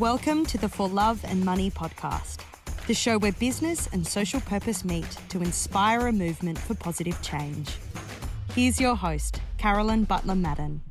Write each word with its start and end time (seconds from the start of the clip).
Welcome 0.00 0.44
to 0.46 0.58
the 0.58 0.68
For 0.68 0.88
Love 0.88 1.24
and 1.24 1.44
Money 1.44 1.70
podcast, 1.70 2.40
the 2.88 2.94
show 2.94 3.16
where 3.16 3.30
business 3.30 3.88
and 3.92 4.04
social 4.04 4.40
purpose 4.40 4.84
meet 4.84 5.08
to 5.28 5.40
inspire 5.40 6.08
a 6.08 6.12
movement 6.12 6.58
for 6.58 6.74
positive 6.74 7.22
change. 7.22 7.76
Here's 8.56 8.80
your 8.80 8.96
host, 8.96 9.40
Carolyn 9.56 10.02
Butler 10.02 10.34
Madden. 10.34 10.82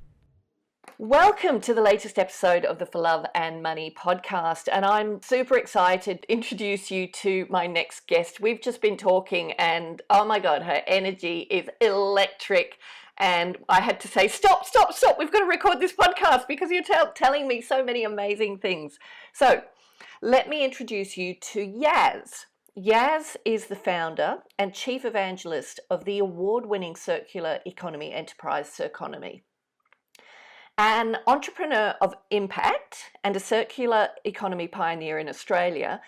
Welcome 0.97 1.59
to 1.61 1.73
the 1.73 1.81
latest 1.81 2.17
episode 2.17 2.63
of 2.63 2.79
the 2.79 2.85
For 2.85 3.01
Love 3.01 3.25
and 3.35 3.61
Money 3.61 3.93
podcast. 3.93 4.70
And 4.71 4.86
I'm 4.86 5.21
super 5.21 5.57
excited 5.57 6.21
to 6.21 6.31
introduce 6.31 6.89
you 6.89 7.07
to 7.07 7.45
my 7.49 7.67
next 7.67 8.07
guest. 8.07 8.39
We've 8.39 8.61
just 8.61 8.81
been 8.81 8.95
talking, 8.95 9.51
and 9.54 10.01
oh 10.09 10.23
my 10.23 10.39
God, 10.39 10.61
her 10.61 10.81
energy 10.88 11.39
is 11.51 11.67
electric. 11.81 12.77
And 13.18 13.57
I 13.70 13.82
had 13.82 14.00
to 14.02 14.07
say, 14.07 14.27
stop, 14.27 14.66
stop, 14.66 14.93
stop. 14.93 15.20
We've 15.20 15.32
got 15.32 15.39
to 15.39 15.46
record 15.46 15.79
this 15.79 15.93
podcast 15.93 16.48
because 16.48 16.71
you're 16.71 16.84
t- 16.84 16.93
telling 17.16 17.47
me 17.47 17.61
so 17.61 17.84
many 17.84 18.04
amazing 18.04 18.57
things. 18.57 18.97
So 19.34 19.61
let 20.21 20.50
me 20.50 20.64
introduce 20.64 21.15
you 21.15 21.36
to 21.36 21.60
Yaz. 21.60 22.46
Yaz 22.78 23.36
is 23.46 23.68
the 23.68 23.75
founder 23.75 24.37
and 24.57 24.73
chief 24.73 25.06
evangelist 25.06 25.79
of 25.92 26.06
the 26.06 26.18
award 26.18 26.65
winning 26.65 26.96
circular 26.96 27.60
economy 27.68 28.11
enterprise, 28.11 28.68
Circonomy. 28.68 29.43
An 30.75 31.18
entrepreneur 31.28 31.93
of 32.02 32.16
impact 32.31 33.11
and 33.23 33.36
a 33.36 33.39
circular 33.39 34.08
economy 34.25 34.67
pioneer 34.67 35.20
in 35.20 35.30
Australia, 35.30 36.02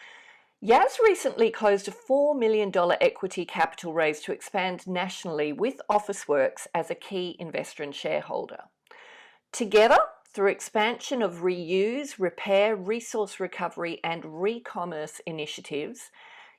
Yaz 0.65 0.97
recently 1.03 1.51
closed 1.51 1.87
a 1.87 1.91
$4 1.91 2.35
million 2.35 2.71
equity 2.99 3.45
capital 3.45 3.93
raise 3.93 4.19
to 4.21 4.31
expand 4.31 4.87
nationally 4.87 5.53
with 5.53 5.79
Officeworks 5.91 6.65
as 6.73 6.89
a 6.89 6.95
key 6.95 7.35
investor 7.37 7.83
and 7.83 7.93
shareholder. 7.93 8.63
Together, 9.51 9.99
through 10.33 10.49
expansion 10.49 11.21
of 11.21 11.43
reuse, 11.43 12.17
repair, 12.17 12.75
resource 12.75 13.39
recovery, 13.39 13.99
and 14.03 14.41
re 14.41 14.59
commerce 14.59 15.21
initiatives, 15.27 16.09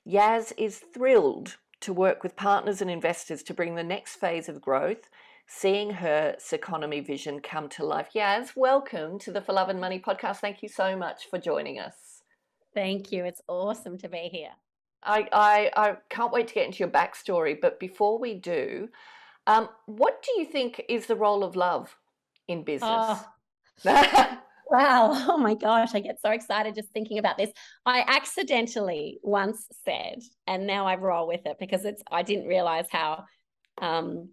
Yaz 0.07 0.53
is 0.57 0.85
thrilled 0.95 1.57
to 1.81 1.93
work 1.93 2.23
with 2.23 2.37
partners 2.37 2.81
and 2.81 2.89
investors 2.89 3.43
to 3.43 3.55
bring 3.55 3.75
the 3.75 3.83
next 3.83 4.15
phase 4.15 4.49
of 4.49 4.61
growth, 4.61 5.11
seeing 5.49 5.91
her 5.91 6.37
economy 6.53 7.01
vision 7.01 7.41
come 7.41 7.69
to 7.71 7.85
life. 7.85 8.11
Yaz, 8.15 8.55
welcome 8.55 9.19
to 9.19 9.33
the 9.33 9.41
For 9.41 9.53
Love 9.53 9.69
and 9.69 9.81
Money 9.81 9.99
podcast. 9.99 10.37
Thank 10.37 10.63
you 10.63 10.69
so 10.69 10.97
much 10.97 11.29
for 11.29 11.41
joining 11.41 11.81
us. 11.81 12.06
Thank 12.77 13.11
you. 13.11 13.25
It's 13.25 13.41
awesome 13.49 13.97
to 13.99 14.09
be 14.11 14.29
here. 14.31 14.51
I, 15.03 15.27
I, 15.33 15.71
I 15.75 15.97
can't 16.11 16.31
wait 16.31 16.49
to 16.49 16.55
get 16.55 16.67
into 16.67 16.81
your 16.81 16.89
backstory, 16.89 17.59
but 17.59 17.81
before 17.81 18.19
we 18.19 18.35
do, 18.35 18.91
um, 19.47 19.71
what 19.87 20.23
do 20.23 20.39
you 20.39 20.47
think 20.47 20.85
is 20.87 21.07
the 21.07 21.17
role 21.17 21.43
of 21.43 21.57
love 21.57 21.97
in 22.49 22.65
business? 22.65 22.91
Oh. 22.91 23.27
wow. 23.85 24.37
Oh 25.29 25.39
my 25.39 25.55
gosh. 25.55 25.95
I 25.95 26.01
get 26.01 26.21
so 26.21 26.31
excited 26.31 26.75
just 26.75 26.91
thinking 26.91 27.19
about 27.19 27.39
this. 27.39 27.51
I 27.87 28.05
accidentally 28.07 29.21
once 29.23 29.67
said, 29.87 30.19
and 30.47 30.67
now 30.67 30.87
I 30.87 30.97
roll 30.97 31.27
with 31.27 31.47
it 31.47 31.57
because 31.59 31.87
it's, 31.87 32.03
I 32.11 32.23
didn't 32.23 32.47
realize 32.47 32.89
how 32.91 33.25
um, 33.81 34.29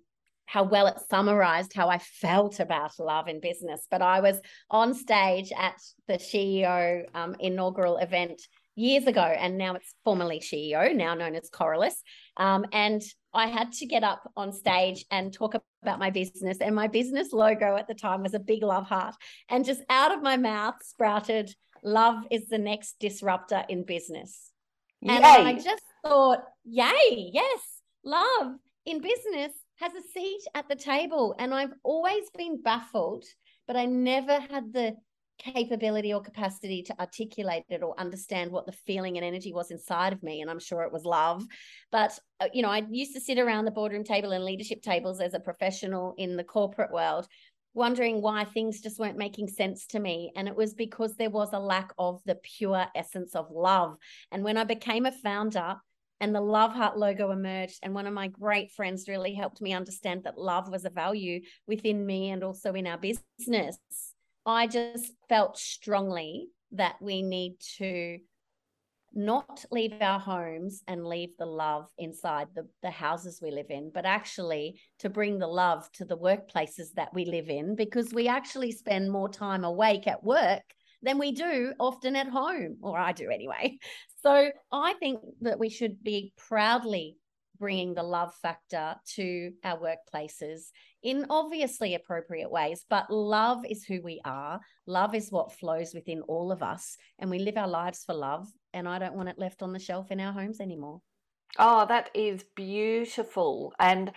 how 0.53 0.61
well 0.61 0.85
it 0.85 0.99
summarized 1.09 1.73
how 1.73 1.89
I 1.89 1.97
felt 1.97 2.59
about 2.59 2.99
love 2.99 3.27
in 3.27 3.39
business. 3.39 3.87
But 3.89 4.03
I 4.03 4.19
was 4.19 4.39
on 4.69 4.93
stage 4.93 5.51
at 5.57 5.81
the 6.07 6.13
SheEO 6.13 7.05
um, 7.15 7.35
inaugural 7.39 7.97
event 7.97 8.39
years 8.75 9.07
ago, 9.07 9.21
and 9.23 9.57
now 9.57 9.73
it's 9.73 9.95
formerly 10.03 10.39
SheEO, 10.39 10.95
now 10.95 11.15
known 11.15 11.33
as 11.33 11.49
Coralus. 11.49 11.95
Um, 12.37 12.67
and 12.71 13.01
I 13.33 13.47
had 13.47 13.71
to 13.73 13.87
get 13.87 14.03
up 14.03 14.31
on 14.37 14.53
stage 14.53 15.05
and 15.09 15.33
talk 15.33 15.55
about 15.81 15.97
my 15.97 16.11
business. 16.11 16.59
And 16.61 16.75
my 16.75 16.87
business 16.87 17.33
logo 17.33 17.75
at 17.75 17.87
the 17.87 17.95
time 17.95 18.21
was 18.21 18.35
a 18.35 18.39
big 18.39 18.61
love 18.61 18.85
heart. 18.85 19.15
And 19.49 19.65
just 19.65 19.81
out 19.89 20.13
of 20.13 20.21
my 20.21 20.37
mouth 20.37 20.75
sprouted, 20.83 21.51
Love 21.83 22.23
is 22.29 22.47
the 22.47 22.59
next 22.59 22.97
disruptor 22.99 23.65
in 23.67 23.83
business. 23.83 24.51
Yay. 25.01 25.15
And 25.15 25.25
I 25.25 25.53
just 25.55 25.83
thought, 26.05 26.43
yay, 26.63 27.31
yes, 27.33 27.59
love 28.05 28.53
in 28.85 29.01
business 29.01 29.51
has 29.83 29.93
a 29.93 30.07
seat 30.13 30.41
at 30.55 30.69
the 30.69 30.75
table. 30.75 31.35
And 31.39 31.53
I've 31.53 31.73
always 31.83 32.29
been 32.37 32.61
baffled, 32.61 33.25
but 33.67 33.75
I 33.75 33.85
never 33.85 34.39
had 34.39 34.71
the 34.71 34.95
capability 35.37 36.13
or 36.13 36.21
capacity 36.21 36.83
to 36.83 36.97
articulate 37.01 37.65
it 37.67 37.83
or 37.83 37.99
understand 37.99 38.49
what 38.51 38.65
the 38.65 38.71
feeling 38.71 39.17
and 39.17 39.25
energy 39.25 39.51
was 39.51 39.71
inside 39.71 40.13
of 40.13 40.21
me 40.21 40.41
and 40.41 40.49
i'm 40.49 40.59
sure 40.59 40.83
it 40.83 40.93
was 40.93 41.05
love 41.05 41.43
but 41.91 42.17
uh, 42.39 42.47
you 42.53 42.61
know 42.61 42.69
i 42.69 42.83
used 42.91 43.15
to 43.15 43.19
sit 43.19 43.39
around 43.39 43.65
the 43.65 43.71
boardroom 43.71 44.03
table 44.03 44.31
and 44.31 44.45
leadership 44.45 44.83
tables 44.83 45.19
as 45.19 45.33
a 45.33 45.39
professional 45.39 46.13
in 46.19 46.37
the 46.37 46.43
corporate 46.43 46.93
world 46.93 47.27
wondering 47.73 48.21
why 48.21 48.45
things 48.45 48.79
just 48.79 48.99
weren't 48.99 49.17
making 49.17 49.47
sense 49.47 49.87
to 49.87 49.99
me 49.99 50.31
and 50.35 50.47
it 50.47 50.55
was 50.55 50.75
because 50.75 51.15
there 51.15 51.31
was 51.31 51.51
a 51.51 51.59
lack 51.59 51.91
of 51.97 52.21
the 52.27 52.35
pure 52.35 52.85
essence 52.93 53.33
of 53.33 53.47
love 53.49 53.97
and 54.31 54.43
when 54.43 54.55
i 54.55 54.63
became 54.63 55.07
a 55.07 55.11
founder 55.11 55.75
and 56.23 56.33
the 56.33 56.39
love 56.39 56.73
heart 56.73 56.97
logo 56.97 57.31
emerged 57.31 57.79
and 57.83 57.93
one 57.93 58.07
of 58.07 58.13
my 58.13 58.29
great 58.29 58.71
friends 58.71 59.09
really 59.09 59.33
helped 59.33 59.61
me 59.61 59.73
understand 59.73 60.23
that 60.23 60.37
love 60.37 60.69
was 60.69 60.85
a 60.85 60.89
value 60.89 61.41
within 61.67 62.05
me 62.05 62.29
and 62.29 62.45
also 62.45 62.71
in 62.71 62.87
our 62.87 62.97
business 62.97 63.77
i 64.45 64.65
just 64.65 65.11
felt 65.27 65.57
strongly 65.57 66.47
that 66.71 66.95
we 67.01 67.21
need 67.21 67.55
to 67.77 68.17
not 69.13 69.65
leave 69.69 69.93
our 69.99 70.19
homes 70.19 70.81
and 70.87 71.05
leave 71.05 71.35
the 71.37 71.45
love 71.45 71.87
inside 71.97 72.47
the, 72.55 72.67
the 72.81 72.89
houses 72.89 73.39
we 73.43 73.51
live 73.51 73.69
in, 73.69 73.91
but 73.93 74.07
actually 74.07 74.81
to 74.97 75.07
bring 75.07 75.37
the 75.37 75.45
love 75.45 75.87
to 75.91 76.03
the 76.03 76.17
workplaces 76.17 76.91
that 76.95 77.13
we 77.13 77.23
live 77.25 77.47
in 77.47 77.75
because 77.75 78.11
we 78.11 78.27
actually 78.27 78.71
spend 78.71 79.11
more 79.11 79.29
time 79.29 79.65
awake 79.65 80.07
at 80.07 80.23
work 80.23 80.63
than 81.03 81.19
we 81.19 81.31
do 81.31 81.73
often 81.79 82.15
at 82.15 82.27
home, 82.27 82.77
or 82.81 82.97
I 82.97 83.11
do 83.11 83.29
anyway. 83.29 83.77
So 84.23 84.51
I 84.71 84.93
think 84.93 85.19
that 85.41 85.59
we 85.59 85.69
should 85.69 86.01
be 86.01 86.31
proudly 86.37 87.17
bringing 87.59 87.93
the 87.93 88.03
love 88.03 88.33
factor 88.41 88.95
to 89.15 89.51
our 89.65 89.77
workplaces 89.77 90.71
in 91.03 91.25
obviously 91.29 91.93
appropriate 91.93 92.49
ways. 92.49 92.85
But 92.89 93.11
love 93.11 93.65
is 93.69 93.83
who 93.83 94.01
we 94.01 94.21
are, 94.23 94.61
love 94.87 95.13
is 95.13 95.29
what 95.29 95.51
flows 95.51 95.93
within 95.93 96.21
all 96.21 96.53
of 96.53 96.63
us, 96.63 96.97
and 97.19 97.29
we 97.29 97.39
live 97.39 97.57
our 97.57 97.67
lives 97.67 98.03
for 98.05 98.15
love. 98.15 98.47
And 98.73 98.87
I 98.87 98.97
don't 98.97 99.13
want 99.13 99.29
it 99.29 99.37
left 99.37 99.61
on 99.61 99.73
the 99.73 99.79
shelf 99.79 100.09
in 100.09 100.21
our 100.21 100.31
homes 100.31 100.61
anymore. 100.61 101.01
Oh, 101.59 101.85
that 101.85 102.09
is 102.13 102.45
beautiful. 102.55 103.73
And 103.77 104.11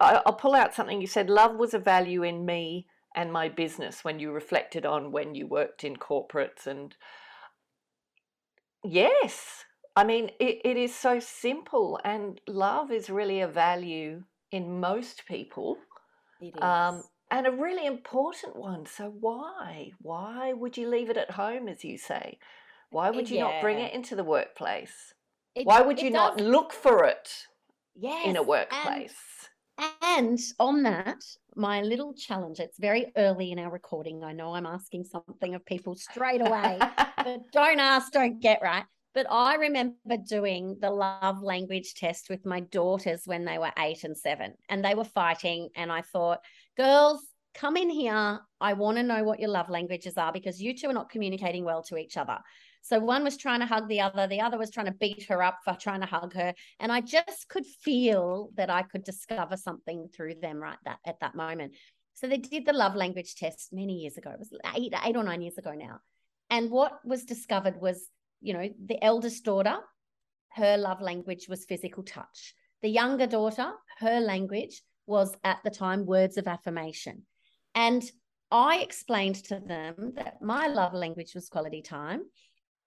I'll 0.00 0.32
pull 0.32 0.54
out 0.54 0.74
something 0.74 1.00
you 1.00 1.06
said 1.06 1.30
love 1.30 1.56
was 1.56 1.74
a 1.74 1.78
value 1.78 2.22
in 2.22 2.44
me 2.44 2.86
and 3.14 3.32
my 3.32 3.48
business 3.50 4.02
when 4.02 4.18
you 4.18 4.32
reflected 4.32 4.86
on 4.86 5.12
when 5.12 5.34
you 5.34 5.46
worked 5.46 5.84
in 5.84 5.96
corporates 5.96 6.66
and 6.66 6.96
Yes. 8.84 9.64
I 9.94 10.04
mean, 10.04 10.30
it, 10.40 10.60
it 10.64 10.76
is 10.76 10.94
so 10.94 11.20
simple, 11.20 12.00
and 12.04 12.40
love 12.48 12.90
is 12.90 13.10
really 13.10 13.40
a 13.40 13.48
value 13.48 14.24
in 14.50 14.80
most 14.80 15.24
people. 15.26 15.76
It 16.40 16.60
um. 16.62 16.96
Um, 16.96 17.02
and 17.30 17.46
a 17.46 17.50
really 17.50 17.86
important 17.86 18.56
one. 18.56 18.84
So, 18.84 19.14
why? 19.20 19.92
Why 20.02 20.52
would 20.52 20.76
you 20.76 20.88
leave 20.88 21.08
it 21.08 21.16
at 21.16 21.30
home, 21.30 21.66
as 21.66 21.82
you 21.82 21.96
say? 21.96 22.38
Why 22.90 23.10
would 23.10 23.30
you 23.30 23.36
yeah. 23.36 23.44
not 23.44 23.62
bring 23.62 23.78
it 23.78 23.94
into 23.94 24.14
the 24.14 24.22
workplace? 24.22 25.14
It, 25.54 25.66
why 25.66 25.80
would 25.80 26.00
you 26.00 26.10
not 26.10 26.40
look 26.40 26.74
for 26.74 27.04
it 27.04 27.30
yes, 27.94 28.26
in 28.26 28.36
a 28.36 28.42
workplace? 28.42 29.16
And, 29.78 29.92
and 30.02 30.38
on 30.60 30.82
that, 30.82 31.22
my 31.54 31.82
little 31.82 32.14
challenge, 32.14 32.60
it's 32.60 32.78
very 32.78 33.12
early 33.16 33.52
in 33.52 33.58
our 33.58 33.70
recording. 33.70 34.24
I 34.24 34.32
know 34.32 34.54
I'm 34.54 34.66
asking 34.66 35.04
something 35.04 35.54
of 35.54 35.64
people 35.64 35.94
straight 35.94 36.40
away, 36.40 36.78
but 37.16 37.40
don't 37.52 37.80
ask, 37.80 38.12
don't 38.12 38.40
get 38.40 38.60
right. 38.62 38.84
But 39.14 39.26
I 39.30 39.56
remember 39.56 40.16
doing 40.26 40.78
the 40.80 40.90
love 40.90 41.42
language 41.42 41.94
test 41.94 42.30
with 42.30 42.46
my 42.46 42.60
daughters 42.60 43.22
when 43.26 43.44
they 43.44 43.58
were 43.58 43.72
eight 43.78 44.04
and 44.04 44.16
seven, 44.16 44.54
and 44.68 44.84
they 44.84 44.94
were 44.94 45.04
fighting. 45.04 45.68
And 45.76 45.92
I 45.92 46.00
thought, 46.00 46.40
girls, 46.76 47.20
come 47.54 47.76
in 47.76 47.90
here. 47.90 48.40
I 48.60 48.72
want 48.72 48.96
to 48.96 49.02
know 49.02 49.22
what 49.24 49.40
your 49.40 49.50
love 49.50 49.68
languages 49.68 50.16
are 50.16 50.32
because 50.32 50.62
you 50.62 50.76
two 50.76 50.88
are 50.88 50.94
not 50.94 51.10
communicating 51.10 51.64
well 51.64 51.82
to 51.84 51.96
each 51.96 52.16
other. 52.16 52.38
So 52.84 52.98
one 52.98 53.22
was 53.22 53.36
trying 53.36 53.60
to 53.60 53.66
hug 53.66 53.88
the 53.88 54.00
other, 54.00 54.26
the 54.26 54.40
other 54.40 54.58
was 54.58 54.70
trying 54.70 54.86
to 54.86 54.92
beat 54.92 55.26
her 55.28 55.40
up 55.40 55.60
for 55.64 55.74
trying 55.74 56.00
to 56.00 56.06
hug 56.06 56.34
her. 56.34 56.52
And 56.80 56.90
I 56.90 57.00
just 57.00 57.48
could 57.48 57.64
feel 57.64 58.50
that 58.56 58.70
I 58.70 58.82
could 58.82 59.04
discover 59.04 59.56
something 59.56 60.08
through 60.14 60.34
them 60.42 60.58
right 60.58 60.76
that 60.84 60.98
at 61.06 61.20
that 61.20 61.36
moment. 61.36 61.74
So 62.14 62.26
they 62.26 62.38
did 62.38 62.66
the 62.66 62.72
love 62.72 62.96
language 62.96 63.36
test 63.36 63.72
many 63.72 64.00
years 64.00 64.16
ago. 64.16 64.30
It 64.30 64.40
was 64.40 64.52
eight, 64.76 64.92
eight 65.04 65.16
or 65.16 65.22
nine 65.22 65.42
years 65.42 65.58
ago 65.58 65.72
now. 65.74 66.00
And 66.50 66.70
what 66.70 66.98
was 67.04 67.24
discovered 67.24 67.80
was, 67.80 68.08
you 68.40 68.52
know, 68.52 68.68
the 68.84 69.02
eldest 69.02 69.44
daughter, 69.44 69.76
her 70.50 70.76
love 70.76 71.00
language 71.00 71.46
was 71.48 71.64
physical 71.64 72.02
touch. 72.02 72.54
The 72.82 72.88
younger 72.88 73.28
daughter, 73.28 73.72
her 74.00 74.18
language 74.18 74.82
was 75.06 75.36
at 75.44 75.58
the 75.62 75.70
time 75.70 76.04
words 76.04 76.36
of 76.36 76.48
affirmation. 76.48 77.22
And 77.76 78.02
I 78.50 78.78
explained 78.78 79.36
to 79.44 79.60
them 79.60 80.14
that 80.16 80.42
my 80.42 80.66
love 80.66 80.94
language 80.94 81.34
was 81.34 81.48
quality 81.48 81.80
time 81.80 82.22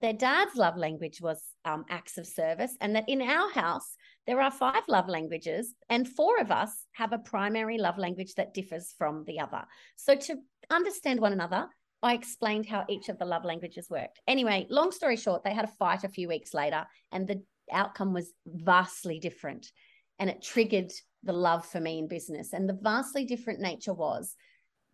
their 0.06 0.13
dad's 0.13 0.56
love 0.56 0.78
language 0.78 1.19
was 1.19 1.42
um, 1.66 1.84
acts 1.90 2.19
of 2.19 2.28
service, 2.28 2.78
and 2.80 2.96
that 2.96 3.10
in 3.10 3.24
our 3.24 3.50
house, 3.50 3.96
there 4.28 4.40
are 4.40 4.52
five 4.52 4.84
love 4.88 5.10
languages, 5.10 5.74
and 5.90 6.07
four 6.07 6.38
of 6.38 6.52
us 6.52 6.69
have 6.92 7.12
a 7.12 7.18
primary 7.18 7.80
love 7.80 7.98
language 7.98 8.36
that 8.36 8.54
differs 8.54 8.94
from 9.00 9.24
the 9.25 9.40
other. 9.40 9.63
So, 9.96 10.16
to 10.16 10.36
understand 10.69 11.19
one 11.19 11.34
another, 11.34 11.68
I 12.04 12.13
explained 12.13 12.68
how 12.68 12.86
each 12.88 13.10
of 13.10 13.18
the 13.18 13.25
love 13.25 13.46
languages 13.46 13.90
worked. 13.90 14.19
Anyway, 14.28 14.68
long 14.69 14.92
story 14.92 15.18
short, 15.18 15.44
they 15.44 15.56
had 15.56 15.66
a 15.66 15.75
fight 15.80 16.04
a 16.04 16.10
few 16.10 16.28
weeks 16.28 16.54
later, 16.54 16.86
and 17.12 17.28
the 17.28 17.42
outcome 17.72 18.13
was 18.13 18.31
vastly 18.46 19.18
different. 19.18 19.72
And 20.19 20.30
it 20.30 20.44
triggered 20.44 20.92
the 21.24 21.34
love 21.34 21.66
for 21.66 21.80
me 21.80 21.98
in 21.98 22.08
business. 22.08 22.54
And 22.54 22.69
the 22.69 22.78
vastly 22.80 23.25
different 23.25 23.60
nature 23.60 23.94
was 23.94 24.36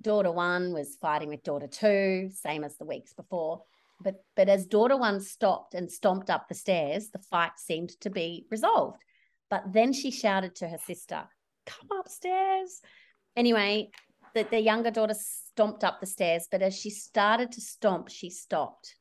daughter 0.02 0.32
one 0.32 0.74
was 0.74 0.98
fighting 1.02 1.30
with 1.30 1.44
daughter 1.44 1.68
two, 1.68 2.30
same 2.34 2.64
as 2.64 2.78
the 2.78 2.86
weeks 2.86 3.14
before. 3.14 3.64
But 4.04 4.24
but 4.36 4.50
as 4.50 4.66
daughter 4.66 4.98
one 4.98 5.20
stopped 5.20 5.74
and 5.74 5.92
stomped 5.92 6.30
up 6.30 6.48
the 6.48 6.56
stairs, 6.56 7.10
the 7.10 7.20
fight 7.20 7.54
seemed 7.58 7.90
to 8.02 8.10
be 8.10 8.46
resolved. 8.50 9.02
But 9.50 9.74
then 9.74 9.94
she 9.94 10.12
shouted 10.12 10.56
to 10.56 10.68
her 10.68 10.80
sister, 10.80 11.24
"Come 11.66 12.00
upstairs." 12.00 12.82
Anyway, 13.36 13.92
the, 14.34 14.44
the 14.44 14.60
younger 14.60 14.92
daughter 14.92 15.16
stomped 15.18 15.84
up 15.84 16.00
the 16.00 16.06
stairs, 16.06 16.48
but 16.50 16.62
as 16.62 16.78
she 16.78 16.90
started 16.90 17.52
to 17.54 17.62
stomp, 17.62 18.10
she 18.10 18.30
stopped. 18.30 18.96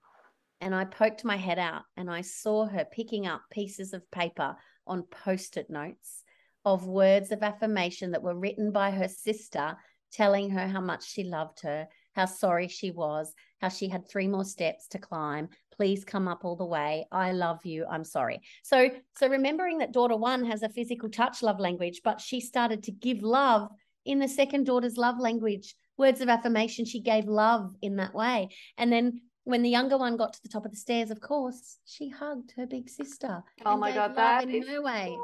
And 0.61 0.75
I 0.75 0.85
poked 0.85 1.25
my 1.25 1.37
head 1.37 1.59
out 1.59 1.83
and 1.97 2.11
I 2.11 2.21
saw 2.21 2.67
her 2.67 2.85
picking 2.85 3.27
up 3.27 3.43
pieces 3.51 3.95
of 3.95 4.11
paper 4.11 4.57
on 4.87 5.05
post 5.05 5.57
it 5.57 5.71
notes 5.71 6.23
of 6.65 6.87
words 6.87 7.33
of 7.33 7.43
affirmation 7.43 8.11
that 8.11 8.23
were 8.23 8.35
written 8.35 8.71
by 8.71 8.91
her 8.91 9.09
sister, 9.09 9.77
telling 10.13 10.51
her 10.51 10.67
how 10.67 10.81
much 10.81 11.09
she 11.09 11.25
loved 11.25 11.61
her, 11.63 11.89
how 12.15 12.27
sorry 12.27 12.69
she 12.69 12.91
was, 12.91 13.33
how 13.61 13.69
she 13.69 13.89
had 13.89 14.09
three 14.09 14.29
more 14.29 14.45
steps 14.45 14.89
to 14.89 14.99
climb. 14.99 15.49
Please 15.73 16.05
come 16.05 16.29
up 16.29 16.45
all 16.45 16.57
the 16.57 16.65
way. 16.65 17.07
I 17.11 17.33
love 17.33 17.65
you. 17.65 17.87
I'm 17.91 18.05
sorry. 18.05 18.41
So, 18.63 18.91
so 19.17 19.29
remembering 19.29 19.79
that 19.79 19.93
daughter 19.93 20.17
one 20.17 20.45
has 20.45 20.63
a 20.63 20.69
physical 20.69 21.09
touch 21.09 21.43
love 21.43 21.61
language, 21.61 22.01
but 22.05 22.21
she 22.21 22.41
started 22.41 22.83
to 22.85 22.93
give 22.93 23.23
love 23.23 23.71
in 24.05 24.19
the 24.19 24.29
second 24.29 24.67
daughter's 24.67 24.97
love 24.97 25.19
language. 25.19 25.75
Words 25.97 26.21
of 26.21 26.29
affirmation, 26.29 26.85
she 26.85 27.01
gave 27.01 27.27
love 27.27 27.75
in 27.83 27.97
that 27.97 28.15
way. 28.15 28.49
And 28.79 28.93
then 28.93 29.21
when 29.45 29.63
the 29.63 29.71
younger 29.71 29.99
one 29.99 30.17
got 30.17 30.33
to 30.33 30.43
the 30.43 30.49
top 30.49 30.65
of 30.65 30.71
the 30.71 30.77
stairs, 30.77 31.11
of 31.11 31.21
course, 31.21 31.79
she 31.85 32.09
hugged 32.09 32.53
her 32.57 32.67
big 32.67 32.89
sister. 32.89 33.43
Oh 33.65 33.77
my 33.77 33.93
God, 33.93 34.15
that 34.17 34.45
in 34.45 34.51
is 34.51 34.69
her 34.69 34.83
way. 34.83 35.17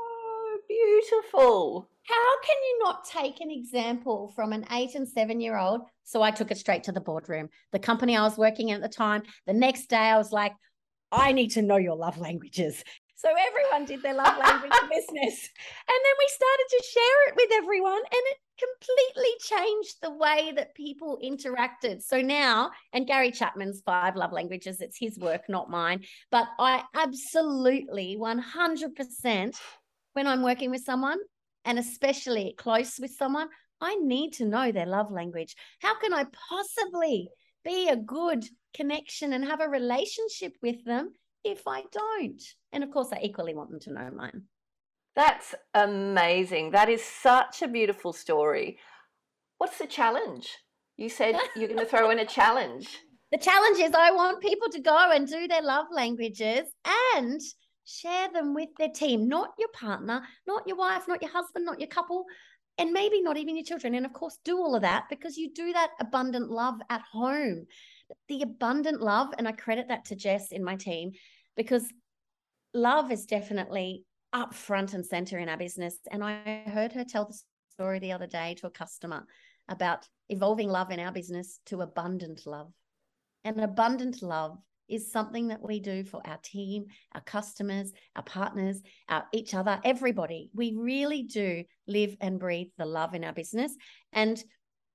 Beautiful. 0.68 1.88
How 2.08 2.40
can 2.44 2.56
you 2.68 2.78
not 2.84 3.04
take 3.04 3.40
an 3.40 3.50
example 3.50 4.32
from 4.34 4.52
an 4.52 4.64
eight 4.72 4.94
and 4.94 5.08
seven 5.08 5.40
year 5.40 5.58
old? 5.58 5.82
So 6.04 6.22
I 6.22 6.30
took 6.30 6.50
it 6.50 6.58
straight 6.58 6.84
to 6.84 6.92
the 6.92 7.00
boardroom. 7.00 7.48
The 7.72 7.78
company 7.78 8.16
I 8.16 8.22
was 8.22 8.38
working 8.38 8.68
in 8.68 8.76
at 8.76 8.82
the 8.82 8.88
time, 8.88 9.22
the 9.46 9.52
next 9.52 9.86
day 9.86 9.96
I 9.96 10.16
was 10.16 10.32
like, 10.32 10.52
I 11.10 11.32
need 11.32 11.52
to 11.52 11.62
know 11.62 11.76
your 11.76 11.96
love 11.96 12.18
languages. 12.18 12.82
So 13.16 13.30
everyone 13.30 13.86
did 13.86 14.02
their 14.02 14.14
love 14.14 14.38
language 14.38 14.72
business. 14.90 15.08
And 15.08 16.00
then 16.04 16.16
we 16.18 16.28
started 16.28 16.66
to 16.70 16.84
share 16.92 17.28
it 17.28 17.36
with 17.36 17.50
everyone, 17.54 17.96
and 17.96 18.04
it 18.12 18.36
completely 18.58 19.30
changed 19.40 19.96
the 20.02 20.10
way 20.10 20.52
that 20.54 20.74
people 20.74 21.18
interacted. 21.24 22.02
So 22.02 22.20
now, 22.20 22.70
and 22.92 23.06
Gary 23.06 23.30
Chapman's 23.30 23.80
five 23.86 24.16
love 24.16 24.32
languages, 24.32 24.80
it's 24.80 24.98
his 24.98 25.18
work, 25.18 25.48
not 25.48 25.70
mine. 25.70 26.04
But 26.30 26.46
I 26.58 26.82
absolutely 26.94 28.18
100% 28.20 29.56
when 30.16 30.26
I'm 30.26 30.42
working 30.42 30.70
with 30.70 30.82
someone, 30.82 31.18
and 31.66 31.78
especially 31.78 32.54
close 32.56 32.98
with 32.98 33.10
someone, 33.10 33.48
I 33.82 33.96
need 33.96 34.32
to 34.34 34.46
know 34.46 34.72
their 34.72 34.86
love 34.86 35.12
language. 35.12 35.54
How 35.80 35.98
can 35.98 36.14
I 36.14 36.24
possibly 36.48 37.28
be 37.66 37.90
a 37.90 37.96
good 37.96 38.46
connection 38.72 39.34
and 39.34 39.44
have 39.44 39.60
a 39.60 39.68
relationship 39.68 40.54
with 40.62 40.82
them 40.86 41.12
if 41.44 41.68
I 41.68 41.82
don't? 41.92 42.42
And 42.72 42.82
of 42.82 42.90
course, 42.90 43.08
I 43.12 43.20
equally 43.22 43.54
want 43.54 43.68
them 43.68 43.80
to 43.80 43.92
know 43.92 44.10
mine. 44.10 44.44
That's 45.14 45.54
amazing. 45.74 46.70
That 46.70 46.88
is 46.88 47.04
such 47.04 47.60
a 47.60 47.68
beautiful 47.68 48.14
story. 48.14 48.78
What's 49.58 49.76
the 49.76 49.86
challenge? 49.86 50.48
You 50.96 51.10
said 51.10 51.36
you're 51.54 51.68
going 51.68 51.80
to 51.80 51.84
throw 51.84 52.08
in 52.08 52.20
a 52.20 52.26
challenge. 52.26 52.88
The 53.32 53.38
challenge 53.38 53.80
is 53.80 53.92
I 53.92 54.12
want 54.12 54.40
people 54.40 54.68
to 54.70 54.80
go 54.80 55.10
and 55.12 55.26
do 55.26 55.48
their 55.48 55.60
love 55.60 55.86
languages 55.90 56.62
and 57.16 57.40
share 57.86 58.28
them 58.32 58.52
with 58.52 58.68
their 58.76 58.90
team, 58.90 59.28
not 59.28 59.54
your 59.58 59.68
partner, 59.68 60.22
not 60.46 60.66
your 60.66 60.76
wife, 60.76 61.08
not 61.08 61.22
your 61.22 61.30
husband, 61.30 61.64
not 61.64 61.80
your 61.80 61.88
couple, 61.88 62.26
and 62.78 62.92
maybe 62.92 63.22
not 63.22 63.38
even 63.38 63.56
your 63.56 63.64
children. 63.64 63.94
And 63.94 64.04
of 64.04 64.12
course, 64.12 64.38
do 64.44 64.58
all 64.58 64.74
of 64.74 64.82
that 64.82 65.04
because 65.08 65.36
you 65.36 65.52
do 65.54 65.72
that 65.72 65.90
abundant 66.00 66.50
love 66.50 66.74
at 66.90 67.02
home. 67.10 67.66
The 68.28 68.42
abundant 68.42 69.00
love, 69.00 69.32
and 69.38 69.48
I 69.48 69.52
credit 69.52 69.88
that 69.88 70.04
to 70.06 70.16
Jess 70.16 70.52
in 70.52 70.62
my 70.62 70.76
team 70.76 71.12
because 71.56 71.84
love 72.74 73.10
is 73.10 73.24
definitely 73.24 74.04
up 74.32 74.52
front 74.52 74.92
and 74.92 75.06
center 75.06 75.38
in 75.38 75.48
our 75.48 75.56
business. 75.56 75.96
And 76.10 76.22
I 76.22 76.64
heard 76.66 76.92
her 76.92 77.04
tell 77.04 77.26
the 77.26 77.38
story 77.72 78.00
the 78.00 78.12
other 78.12 78.26
day 78.26 78.54
to 78.58 78.66
a 78.66 78.70
customer 78.70 79.24
about 79.68 80.06
evolving 80.28 80.68
love 80.68 80.90
in 80.90 81.00
our 81.00 81.12
business 81.12 81.60
to 81.66 81.80
abundant 81.80 82.46
love. 82.46 82.72
And 83.44 83.60
abundant 83.60 84.22
love 84.22 84.58
is 84.88 85.10
something 85.10 85.48
that 85.48 85.62
we 85.62 85.80
do 85.80 86.04
for 86.04 86.20
our 86.26 86.38
team, 86.42 86.86
our 87.14 87.20
customers, 87.20 87.92
our 88.14 88.22
partners, 88.22 88.80
our 89.08 89.24
each 89.32 89.54
other, 89.54 89.80
everybody. 89.84 90.50
We 90.54 90.74
really 90.76 91.22
do 91.22 91.64
live 91.86 92.16
and 92.20 92.38
breathe 92.38 92.68
the 92.78 92.86
love 92.86 93.14
in 93.14 93.24
our 93.24 93.32
business. 93.32 93.74
And 94.12 94.42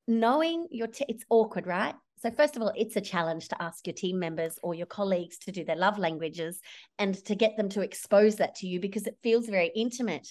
knowing 0.07 0.67
your 0.71 0.87
t- 0.87 1.05
it's 1.07 1.25
awkward, 1.29 1.67
right? 1.67 1.95
So, 2.21 2.29
first 2.29 2.55
of 2.55 2.61
all, 2.61 2.71
it's 2.75 2.95
a 2.95 3.01
challenge 3.01 3.47
to 3.47 3.61
ask 3.61 3.87
your 3.87 3.95
team 3.95 4.19
members 4.19 4.59
or 4.61 4.75
your 4.75 4.85
colleagues 4.85 5.39
to 5.39 5.51
do 5.51 5.65
their 5.65 5.75
love 5.75 5.97
languages 5.97 6.59
and 6.99 7.15
to 7.25 7.33
get 7.33 7.57
them 7.57 7.69
to 7.69 7.81
expose 7.81 8.35
that 8.35 8.55
to 8.55 8.67
you 8.67 8.79
because 8.79 9.07
it 9.07 9.17
feels 9.23 9.47
very 9.47 9.71
intimate. 9.75 10.27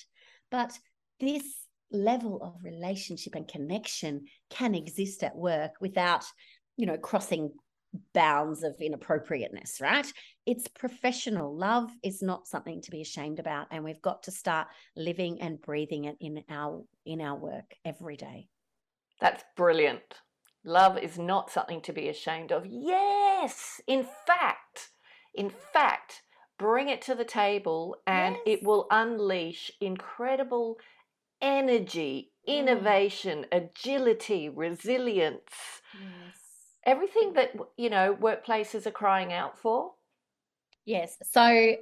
But 0.50 0.78
this 1.18 1.42
level 1.90 2.40
of 2.42 2.62
relationship 2.62 3.34
and 3.34 3.48
connection 3.48 4.26
can 4.50 4.74
exist 4.74 5.24
at 5.24 5.34
work 5.34 5.72
without, 5.80 6.24
you 6.76 6.86
know, 6.86 6.96
crossing 6.96 7.50
bounds 8.12 8.62
of 8.62 8.74
inappropriateness, 8.80 9.80
right? 9.80 10.10
It's 10.46 10.68
professional. 10.68 11.56
Love 11.56 11.90
is 12.02 12.22
not 12.22 12.46
something 12.46 12.80
to 12.82 12.90
be 12.90 13.00
ashamed 13.00 13.38
about 13.38 13.66
and 13.70 13.82
we've 13.84 14.02
got 14.02 14.22
to 14.24 14.30
start 14.30 14.68
living 14.96 15.40
and 15.40 15.60
breathing 15.60 16.04
it 16.04 16.16
in 16.20 16.42
our 16.48 16.84
in 17.04 17.20
our 17.20 17.36
work 17.36 17.74
every 17.84 18.16
day. 18.16 18.48
That's 19.20 19.44
brilliant. 19.56 20.02
Love 20.64 20.98
is 20.98 21.18
not 21.18 21.50
something 21.50 21.80
to 21.82 21.92
be 21.92 22.08
ashamed 22.08 22.52
of. 22.52 22.66
Yes, 22.66 23.80
in 23.86 24.06
fact, 24.26 24.90
in 25.34 25.50
fact, 25.72 26.22
bring 26.58 26.88
it 26.88 27.02
to 27.02 27.14
the 27.14 27.24
table 27.24 27.96
and 28.06 28.36
Yes. 28.36 28.42
it 28.46 28.62
will 28.62 28.86
unleash 28.90 29.70
incredible 29.80 30.78
energy, 31.40 32.32
Mm. 32.48 32.58
innovation, 32.58 33.46
agility, 33.52 34.48
resilience, 34.48 35.82
Yes. 35.92 36.39
Everything 36.84 37.30
mm. 37.30 37.34
that, 37.34 37.52
you 37.76 37.90
know, 37.90 38.16
workplaces 38.20 38.86
are 38.86 38.92
crying 38.92 39.32
out 39.32 39.58
for. 39.58 39.92
Yes. 40.84 41.16
So 41.30 41.76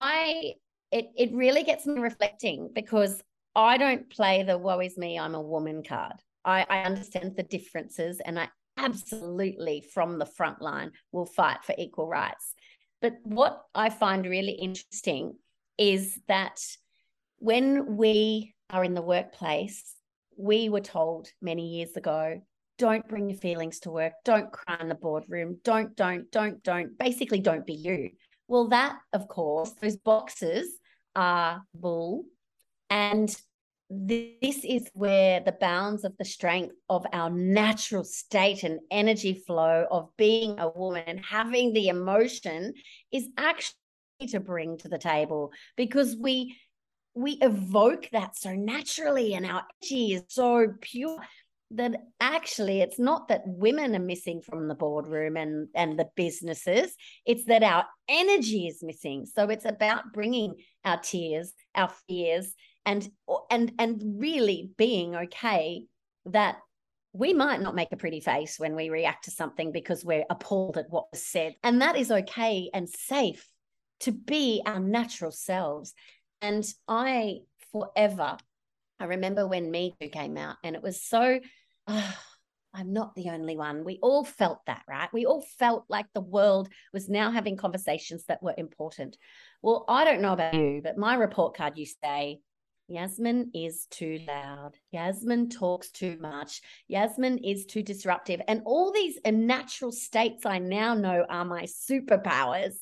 I 0.00 0.54
it 0.90 1.10
it 1.16 1.32
really 1.32 1.62
gets 1.62 1.86
me 1.86 2.00
reflecting 2.00 2.70
because 2.74 3.22
I 3.54 3.78
don't 3.78 4.08
play 4.10 4.42
the 4.42 4.58
woe 4.58 4.80
is 4.80 4.96
me, 4.96 5.18
I'm 5.18 5.34
a 5.34 5.42
woman 5.42 5.82
card. 5.82 6.14
I, 6.44 6.66
I 6.68 6.82
understand 6.82 7.36
the 7.36 7.42
differences 7.42 8.20
and 8.24 8.38
I 8.38 8.48
absolutely 8.76 9.82
from 9.92 10.18
the 10.18 10.26
front 10.26 10.62
line 10.62 10.92
will 11.12 11.26
fight 11.26 11.64
for 11.64 11.74
equal 11.76 12.06
rights. 12.06 12.54
But 13.02 13.16
what 13.24 13.62
I 13.74 13.90
find 13.90 14.24
really 14.24 14.52
interesting 14.52 15.36
is 15.78 16.18
that 16.28 16.60
when 17.38 17.96
we 17.96 18.54
are 18.68 18.84
in 18.84 18.94
the 18.94 19.02
workplace, 19.02 19.96
we 20.36 20.68
were 20.68 20.80
told 20.80 21.28
many 21.40 21.76
years 21.76 21.96
ago 21.96 22.40
don't 22.80 23.06
bring 23.06 23.28
your 23.28 23.38
feelings 23.38 23.78
to 23.80 23.90
work, 23.90 24.14
don't 24.24 24.50
cry 24.50 24.78
in 24.80 24.88
the 24.88 24.94
boardroom, 24.94 25.58
don't, 25.64 25.94
don't, 25.96 26.30
don't, 26.32 26.62
don't, 26.62 26.96
basically, 26.98 27.38
don't 27.38 27.66
be 27.66 27.74
you. 27.74 28.08
Well, 28.48 28.68
that, 28.68 28.96
of 29.12 29.28
course, 29.28 29.70
those 29.82 29.98
boxes 29.98 30.66
are 31.14 31.62
bull. 31.74 32.24
And 32.88 33.28
this 33.90 34.64
is 34.64 34.88
where 34.94 35.40
the 35.40 35.56
bounds 35.60 36.04
of 36.04 36.16
the 36.16 36.24
strength 36.24 36.74
of 36.88 37.04
our 37.12 37.28
natural 37.28 38.02
state 38.02 38.62
and 38.62 38.80
energy 38.90 39.34
flow 39.46 39.84
of 39.90 40.08
being 40.16 40.58
a 40.58 40.70
woman 40.70 41.04
and 41.06 41.22
having 41.22 41.74
the 41.74 41.88
emotion 41.88 42.72
is 43.12 43.28
actually 43.36 43.74
to 44.30 44.40
bring 44.40 44.78
to 44.78 44.88
the 44.88 44.98
table 44.98 45.52
because 45.76 46.16
we 46.16 46.56
we 47.14 47.32
evoke 47.40 48.08
that 48.12 48.36
so 48.36 48.54
naturally 48.54 49.34
and 49.34 49.44
our 49.44 49.64
energy 49.82 50.14
is 50.14 50.22
so 50.28 50.68
pure 50.80 51.18
that 51.72 51.94
actually 52.20 52.80
it's 52.80 52.98
not 52.98 53.28
that 53.28 53.42
women 53.46 53.94
are 53.94 54.00
missing 54.00 54.42
from 54.42 54.66
the 54.66 54.74
boardroom 54.74 55.36
and 55.36 55.68
and 55.74 55.98
the 55.98 56.08
businesses 56.16 56.94
it's 57.24 57.44
that 57.44 57.62
our 57.62 57.84
energy 58.08 58.66
is 58.66 58.82
missing. 58.82 59.24
So 59.26 59.48
it's 59.48 59.64
about 59.64 60.12
bringing 60.12 60.56
our 60.84 60.98
tears 60.98 61.52
our 61.74 61.90
fears 62.08 62.54
and 62.84 63.08
and 63.50 63.72
and 63.78 64.02
really 64.18 64.70
being 64.76 65.14
okay 65.14 65.84
that 66.26 66.56
we 67.12 67.32
might 67.32 67.60
not 67.60 67.74
make 67.74 67.92
a 67.92 67.96
pretty 67.96 68.20
face 68.20 68.58
when 68.58 68.76
we 68.76 68.88
react 68.88 69.24
to 69.24 69.30
something 69.30 69.72
because 69.72 70.04
we're 70.04 70.24
appalled 70.30 70.78
at 70.78 70.90
what 70.90 71.06
was 71.12 71.24
said. 71.24 71.54
And 71.64 71.82
that 71.82 71.96
is 71.96 72.10
okay 72.10 72.70
and 72.72 72.88
safe 72.88 73.48
to 74.00 74.12
be 74.12 74.62
our 74.64 74.80
natural 74.80 75.32
selves. 75.32 75.92
And 76.40 76.64
i 76.88 77.38
forever 77.72 78.36
i 78.98 79.04
remember 79.04 79.46
when 79.46 79.70
me 79.70 79.94
too 80.00 80.08
came 80.08 80.36
out 80.36 80.56
and 80.64 80.74
it 80.74 80.82
was 80.82 81.02
so 81.02 81.38
ah, 81.90 82.18
I'm 82.72 82.92
not 82.92 83.14
the 83.14 83.30
only 83.30 83.56
one. 83.56 83.84
We 83.84 83.98
all 84.00 84.24
felt 84.24 84.60
that, 84.66 84.82
right? 84.88 85.08
We 85.12 85.26
all 85.26 85.42
felt 85.58 85.84
like 85.88 86.06
the 86.14 86.20
world 86.20 86.68
was 86.92 87.08
now 87.08 87.30
having 87.30 87.56
conversations 87.56 88.24
that 88.26 88.42
were 88.42 88.54
important. 88.56 89.16
Well, 89.60 89.84
I 89.88 90.04
don't 90.04 90.22
know 90.22 90.32
about 90.32 90.54
you, 90.54 90.80
but 90.82 90.96
my 90.96 91.16
report 91.16 91.56
card 91.56 91.76
you 91.76 91.86
say, 91.86 92.40
Yasmin 92.86 93.52
is 93.54 93.86
too 93.90 94.20
loud. 94.26 94.76
Yasmin 94.90 95.48
talks 95.48 95.90
too 95.90 96.16
much. 96.20 96.60
Yasmin 96.88 97.38
is 97.38 97.66
too 97.66 97.82
disruptive. 97.82 98.40
And 98.48 98.62
all 98.64 98.92
these 98.92 99.18
natural 99.24 99.92
states 99.92 100.44
I 100.44 100.58
now 100.58 100.94
know 100.94 101.24
are 101.28 101.44
my 101.44 101.62
superpowers 101.62 102.74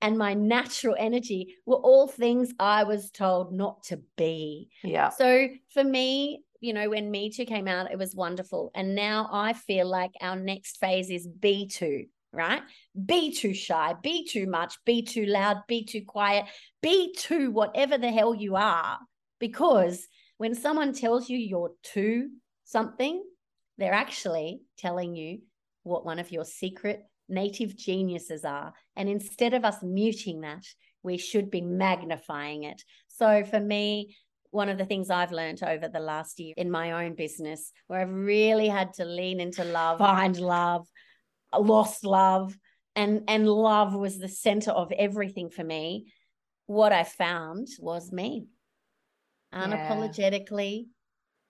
and 0.00 0.16
my 0.16 0.32
natural 0.32 0.96
energy 0.98 1.56
were 1.66 1.76
all 1.76 2.08
things 2.08 2.52
I 2.58 2.84
was 2.84 3.10
told 3.10 3.52
not 3.52 3.82
to 3.84 4.00
be. 4.16 4.70
Yeah. 4.82 5.10
So 5.10 5.48
for 5.74 5.84
me, 5.84 6.42
you 6.60 6.72
know, 6.72 6.90
when 6.90 7.10
Me 7.10 7.30
Too 7.30 7.44
came 7.44 7.66
out, 7.66 7.90
it 7.90 7.98
was 7.98 8.14
wonderful. 8.14 8.70
And 8.74 8.94
now 8.94 9.28
I 9.32 9.52
feel 9.54 9.88
like 9.88 10.12
our 10.20 10.36
next 10.36 10.78
phase 10.78 11.10
is 11.10 11.26
Be 11.26 11.66
Too, 11.66 12.06
right? 12.32 12.62
Be 13.06 13.34
too 13.34 13.54
shy, 13.54 13.94
be 14.02 14.26
too 14.26 14.46
much, 14.46 14.74
be 14.84 15.02
too 15.02 15.26
loud, 15.26 15.58
be 15.66 15.84
too 15.84 16.04
quiet, 16.06 16.44
be 16.82 17.14
too 17.16 17.50
whatever 17.50 17.98
the 17.98 18.10
hell 18.10 18.34
you 18.34 18.56
are. 18.56 18.98
Because 19.38 20.06
when 20.36 20.54
someone 20.54 20.92
tells 20.92 21.28
you 21.28 21.38
you're 21.38 21.72
too 21.82 22.28
something, 22.64 23.22
they're 23.78 23.94
actually 23.94 24.60
telling 24.78 25.14
you 25.14 25.40
what 25.82 26.04
one 26.04 26.18
of 26.18 26.30
your 26.30 26.44
secret 26.44 27.02
native 27.28 27.76
geniuses 27.76 28.44
are. 28.44 28.74
And 28.96 29.08
instead 29.08 29.54
of 29.54 29.64
us 29.64 29.76
muting 29.82 30.42
that, 30.42 30.64
we 31.02 31.16
should 31.16 31.50
be 31.50 31.62
magnifying 31.62 32.64
it. 32.64 32.82
So 33.08 33.44
for 33.44 33.60
me, 33.60 34.16
one 34.50 34.68
of 34.68 34.78
the 34.78 34.84
things 34.84 35.10
I've 35.10 35.32
learned 35.32 35.62
over 35.62 35.88
the 35.88 36.00
last 36.00 36.40
year 36.40 36.54
in 36.56 36.70
my 36.70 37.04
own 37.04 37.14
business, 37.14 37.72
where 37.86 38.00
I've 38.00 38.12
really 38.12 38.68
had 38.68 38.94
to 38.94 39.04
lean 39.04 39.40
into 39.40 39.64
love, 39.64 39.98
find 39.98 40.38
love, 40.38 40.86
lost 41.56 42.04
love, 42.04 42.56
and 42.96 43.22
and 43.28 43.48
love 43.48 43.94
was 43.94 44.18
the 44.18 44.28
center 44.28 44.72
of 44.72 44.92
everything 44.92 45.50
for 45.50 45.64
me. 45.64 46.12
What 46.66 46.92
I 46.92 47.04
found 47.04 47.68
was 47.78 48.12
me, 48.12 48.46
unapologetically 49.54 50.86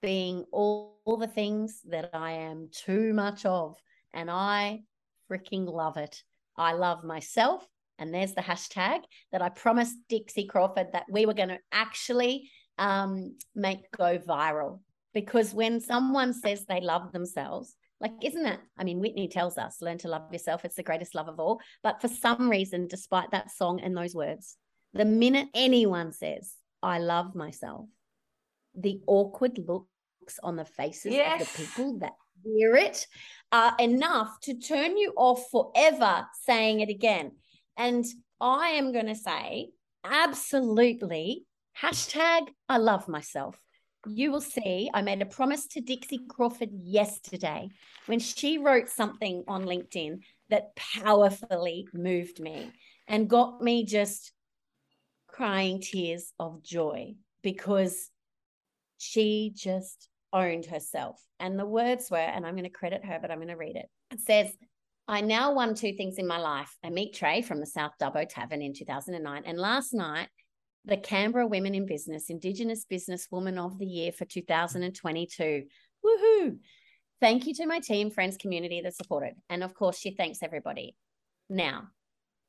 being 0.02 0.45
all, 0.52 0.99
all 1.04 1.16
the 1.16 1.26
things 1.26 1.80
that 1.88 2.11
I 2.14 2.33
am 2.33 2.69
too 2.73 3.12
much 3.12 3.45
of, 3.45 3.76
and 4.12 4.30
I 4.30 4.83
freaking 5.30 5.66
love 5.71 5.97
it. 5.97 6.23
I 6.57 6.73
love 6.73 7.04
myself. 7.04 7.66
And 7.99 8.14
there's 8.14 8.33
the 8.33 8.40
hashtag 8.40 9.00
that 9.30 9.42
I 9.42 9.50
promised 9.50 9.97
Dixie 10.09 10.47
Crawford 10.47 10.88
that 10.95 11.04
we 11.11 11.26
were 11.26 11.35
going 11.35 11.50
to 11.50 11.59
actually 11.71 12.50
um, 12.81 13.37
make 13.55 13.91
go 13.97 14.19
viral. 14.19 14.81
Because 15.15 15.55
when 15.55 15.81
someone 15.81 16.33
says 16.33 16.65
they 16.65 16.81
love 16.81 17.13
themselves, 17.13 17.77
like, 18.01 18.13
isn't 18.23 18.43
that? 18.43 18.61
I 18.79 18.85
mean, 18.85 18.99
Whitney 18.99 19.29
tells 19.29 19.59
us, 19.59 19.83
learn 19.83 19.99
to 19.99 20.09
love 20.09 20.33
yourself. 20.33 20.65
It's 20.65 20.77
the 20.77 20.83
greatest 20.83 21.15
love 21.15 21.29
of 21.29 21.39
all. 21.39 21.61
But 21.83 22.01
for 22.01 22.09
some 22.09 22.49
reason, 22.49 22.89
despite 22.89 23.31
that 23.33 23.51
song 23.51 23.81
and 23.81 23.95
those 23.95 24.15
words, 24.15 24.57
the 24.95 25.05
minute 25.05 25.49
anyone 25.55 26.13
says, 26.13 26.55
I 26.83 26.99
love 26.99 27.35
myself, 27.35 27.87
the 28.75 29.01
awkward 29.07 29.59
looks 29.59 30.39
on 30.43 30.57
the 30.57 30.65
faces 30.65 31.13
yes. 31.13 31.43
of 31.43 31.49
the 31.49 31.65
people 31.65 31.99
that 31.99 32.15
hear 32.43 32.75
it 32.75 33.07
are 33.53 33.75
enough 33.79 34.41
to 34.43 34.55
turn 34.55 34.97
you 34.97 35.13
off 35.17 35.51
forever 35.51 36.27
saying 36.47 36.81
it 36.81 36.89
again. 36.89 37.33
And 37.77 38.07
I 38.41 38.71
am 38.71 38.93
going 38.93 39.09
to 39.09 39.15
say, 39.15 39.71
absolutely, 40.05 41.45
hashtag 41.79 42.49
I 42.69 42.79
love 42.79 43.09
myself. 43.09 43.59
You 44.07 44.33
will 44.33 44.41
see, 44.41 44.91
I 44.95 45.03
made 45.03 45.21
a 45.21 45.27
promise 45.27 45.67
to 45.69 45.81
Dixie 45.81 46.21
Crawford 46.29 46.71
yesterday 46.73 47.69
when 48.07 48.19
she 48.19 48.57
wrote 48.57 48.89
something 48.89 49.45
on 49.47 49.65
LinkedIn 49.65 50.21
that 50.49 50.75
powerfully 50.75 51.87
moved 51.93 52.41
me 52.41 52.73
and 53.07 53.29
got 53.29 53.61
me 53.61 53.85
just 53.85 54.33
crying 55.29 55.81
tears 55.81 56.33
of 56.39 56.62
joy 56.62 57.15
because 57.43 58.09
she 58.99 59.53
just 59.55 60.09
owned 60.33 60.67
herself. 60.67 61.21
And 61.39 61.59
the 61.59 61.67
words 61.67 62.11
were, 62.11 62.19
and 62.19 62.47
I'm 62.47 62.55
going 62.55 62.65
to 62.65 62.71
credit 62.71 63.05
her, 63.05 63.19
but 63.21 63.31
I'm 63.31 63.39
going 63.39 63.49
to 63.49 63.57
read 63.57 63.77
it. 63.77 63.89
It 64.12 64.21
says, 64.21 64.50
I 65.09 65.23
now 65.23 65.53
won 65.53 65.75
two 65.75 65.95
things 65.95 66.19
in 66.19 66.27
my 66.27 66.39
life 66.39 66.75
a 66.85 66.91
meat 66.91 67.15
tray 67.15 67.43
from 67.43 67.61
the 67.61 67.67
South 67.67 67.93
Dubbo 68.00 68.27
Tavern 68.29 68.62
in 68.62 68.73
2009. 68.73 69.43
And 69.45 69.59
last 69.59 69.93
night, 69.93 70.29
the 70.85 70.97
Canberra 70.97 71.47
Women 71.47 71.75
in 71.75 71.87
Business 71.87 72.31
Indigenous 72.31 72.85
Businesswoman 72.91 73.59
of 73.59 73.79
the 73.79 73.87
Year 73.87 74.13
for 74.13 74.25
2022. 74.25 75.65
Woohoo! 76.05 76.59
Thank 77.21 77.47
you 77.47 77.55
to 77.55 77.67
my 77.67 77.81
team, 77.81 78.11
friends, 78.11 78.37
community 78.39 78.81
that 78.81 78.97
supported. 78.97 79.35
And 79.51 79.63
of 79.63 79.75
course, 79.75 79.99
she 79.99 80.13
thanks 80.13 80.39
everybody. 80.43 80.97
Now, 81.51 81.89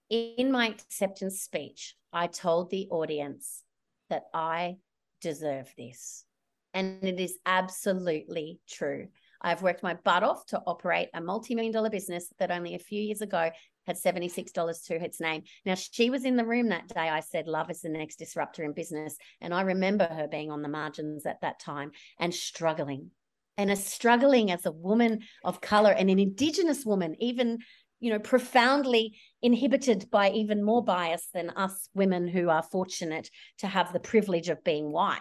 in 0.10 0.52
my 0.52 0.68
acceptance 0.68 1.42
speech, 1.42 1.96
I 2.14 2.28
told 2.28 2.70
the 2.70 2.88
audience 2.90 3.64
that 4.10 4.24
I 4.34 4.78
deserve 5.22 5.74
this. 5.78 6.26
And 6.74 7.04
it 7.04 7.20
is 7.20 7.38
absolutely 7.46 8.60
true. 8.70 9.08
I've 9.42 9.62
worked 9.62 9.84
my 9.84 9.96
butt 9.96 10.24
off 10.24 10.46
to 10.48 10.62
operate 10.66 11.10
a 11.14 11.22
multi 11.22 11.56
million 11.56 11.74
dollar 11.74 11.90
business 11.90 12.32
that 12.40 12.52
only 12.52 12.76
a 12.76 12.80
few 12.80 13.02
years 13.02 13.22
ago 13.22 13.52
had 13.86 13.98
$76 13.98 14.86
to 14.86 15.04
its 15.04 15.20
name. 15.20 15.44
Now, 15.66 15.76
she 15.76 16.10
was 16.10 16.26
in 16.26 16.36
the 16.36 16.46
room 16.46 16.70
that 16.70 16.88
day. 16.88 17.10
I 17.10 17.22
said, 17.22 17.48
Love 17.48 17.70
is 17.70 17.82
the 17.82 17.90
next 17.90 18.18
disruptor 18.18 18.64
in 18.64 18.74
business. 18.74 19.18
And 19.40 19.54
I 19.54 19.62
remember 19.62 20.06
her 20.06 20.28
being 20.28 20.52
on 20.52 20.62
the 20.62 20.70
margins 20.70 21.26
at 21.26 21.42
that 21.42 21.60
time 21.60 21.92
and 22.20 22.34
struggling. 22.34 23.12
And 23.58 23.70
a 23.70 23.76
struggling 23.76 24.50
as 24.52 24.66
a 24.66 24.72
woman 24.72 25.22
of 25.44 25.62
color 25.62 25.92
and 25.92 26.10
an 26.10 26.20
Indigenous 26.20 26.86
woman, 26.86 27.16
even 27.20 27.60
you 28.02 28.10
know, 28.12 28.20
profoundly 28.20 29.16
inhibited 29.42 30.10
by 30.10 30.32
even 30.32 30.64
more 30.64 30.84
bias 30.84 31.28
than 31.34 31.52
us 31.52 31.88
women 31.94 32.28
who 32.28 32.50
are 32.50 32.64
fortunate 32.64 33.30
to 33.60 33.68
have 33.68 33.94
the 33.94 34.00
privilege 34.00 34.50
of 34.50 34.64
being 34.64 34.92
white. 34.92 35.20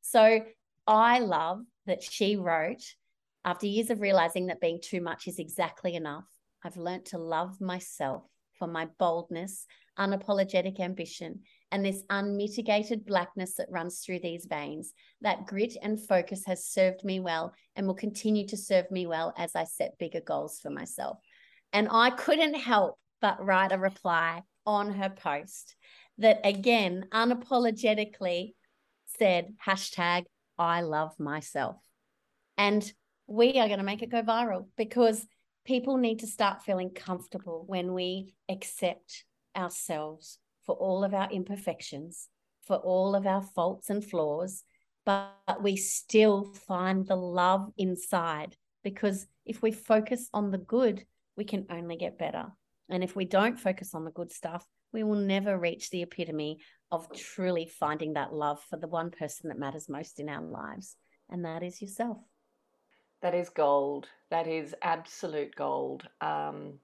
So 0.00 0.40
I 0.86 1.18
love 1.18 1.62
that 1.86 2.02
she 2.02 2.36
wrote, 2.36 2.82
after 3.44 3.66
years 3.66 3.90
of 3.90 4.00
realizing 4.00 4.46
that 4.46 4.60
being 4.60 4.80
too 4.82 5.00
much 5.00 5.26
is 5.26 5.40
exactly 5.40 5.96
enough, 5.96 6.24
I've 6.64 6.76
learned 6.76 7.06
to 7.06 7.18
love 7.18 7.60
myself 7.60 8.24
for 8.58 8.66
my 8.66 8.86
boldness, 8.98 9.66
unapologetic 9.98 10.80
ambition, 10.80 11.40
and 11.72 11.84
this 11.84 12.02
unmitigated 12.10 13.06
blackness 13.06 13.54
that 13.54 13.70
runs 13.70 14.00
through 14.00 14.20
these 14.20 14.46
veins. 14.48 14.92
That 15.22 15.46
grit 15.46 15.76
and 15.82 15.98
focus 16.00 16.44
has 16.46 16.66
served 16.66 17.04
me 17.04 17.20
well 17.20 17.54
and 17.74 17.86
will 17.86 17.94
continue 17.94 18.46
to 18.48 18.56
serve 18.56 18.90
me 18.90 19.06
well 19.06 19.32
as 19.38 19.56
I 19.56 19.64
set 19.64 19.98
bigger 19.98 20.20
goals 20.20 20.60
for 20.60 20.70
myself. 20.70 21.18
And 21.72 21.88
I 21.90 22.10
couldn't 22.10 22.54
help 22.54 22.98
but 23.20 23.44
write 23.44 23.72
a 23.72 23.78
reply 23.78 24.42
on 24.66 24.92
her 24.92 25.10
post 25.10 25.74
that 26.18 26.40
again 26.44 27.06
unapologetically 27.12 28.52
said 29.18 29.54
hashtag 29.66 30.24
I 30.58 30.82
love 30.82 31.18
myself. 31.18 31.76
And 32.58 32.90
we 33.26 33.58
are 33.58 33.68
going 33.68 33.78
to 33.78 33.84
make 33.84 34.02
it 34.02 34.10
go 34.10 34.22
viral 34.22 34.66
because 34.76 35.26
people 35.64 35.96
need 35.96 36.20
to 36.20 36.26
start 36.26 36.62
feeling 36.62 36.90
comfortable 36.90 37.64
when 37.66 37.92
we 37.92 38.34
accept 38.48 39.24
ourselves 39.56 40.38
for 40.64 40.74
all 40.74 41.04
of 41.04 41.14
our 41.14 41.30
imperfections, 41.30 42.28
for 42.66 42.76
all 42.76 43.14
of 43.14 43.26
our 43.26 43.42
faults 43.42 43.90
and 43.90 44.04
flaws, 44.04 44.64
but 45.04 45.62
we 45.62 45.76
still 45.76 46.52
find 46.66 47.06
the 47.06 47.16
love 47.16 47.70
inside. 47.76 48.56
Because 48.82 49.26
if 49.44 49.62
we 49.62 49.72
focus 49.72 50.28
on 50.32 50.50
the 50.50 50.58
good, 50.58 51.04
we 51.36 51.44
can 51.44 51.66
only 51.70 51.96
get 51.96 52.18
better. 52.18 52.46
And 52.88 53.04
if 53.04 53.14
we 53.14 53.24
don't 53.24 53.58
focus 53.58 53.94
on 53.94 54.04
the 54.04 54.10
good 54.10 54.32
stuff, 54.32 54.64
we 54.92 55.02
will 55.04 55.16
never 55.16 55.58
reach 55.58 55.90
the 55.90 56.02
epitome 56.02 56.58
of 56.90 57.08
truly 57.14 57.66
finding 57.66 58.14
that 58.14 58.32
love 58.32 58.60
for 58.68 58.76
the 58.76 58.88
one 58.88 59.10
person 59.10 59.48
that 59.48 59.58
matters 59.58 59.88
most 59.88 60.18
in 60.18 60.28
our 60.28 60.42
lives, 60.42 60.96
and 61.28 61.44
that 61.44 61.62
is 61.62 61.80
yourself. 61.80 62.18
That 63.22 63.34
is 63.34 63.50
gold. 63.50 64.08
That 64.30 64.46
is 64.46 64.74
absolute 64.82 65.54
gold. 65.54 66.08
Um, 66.20 66.74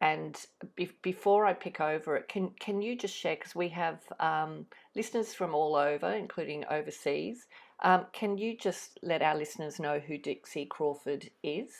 and 0.00 0.36
be- 0.74 0.98
before 1.02 1.46
I 1.46 1.52
pick 1.52 1.80
over 1.80 2.16
it, 2.16 2.28
can 2.28 2.50
can 2.58 2.82
you 2.82 2.96
just 2.96 3.14
share 3.14 3.36
because 3.36 3.54
we 3.54 3.68
have 3.68 4.00
um, 4.18 4.66
listeners 4.96 5.32
from 5.32 5.54
all 5.54 5.76
over, 5.76 6.12
including 6.12 6.64
overseas. 6.70 7.46
Um, 7.84 8.06
can 8.12 8.36
you 8.36 8.56
just 8.56 8.98
let 9.02 9.22
our 9.22 9.36
listeners 9.36 9.78
know 9.78 10.00
who 10.00 10.18
Dixie 10.18 10.66
Crawford 10.66 11.30
is? 11.44 11.70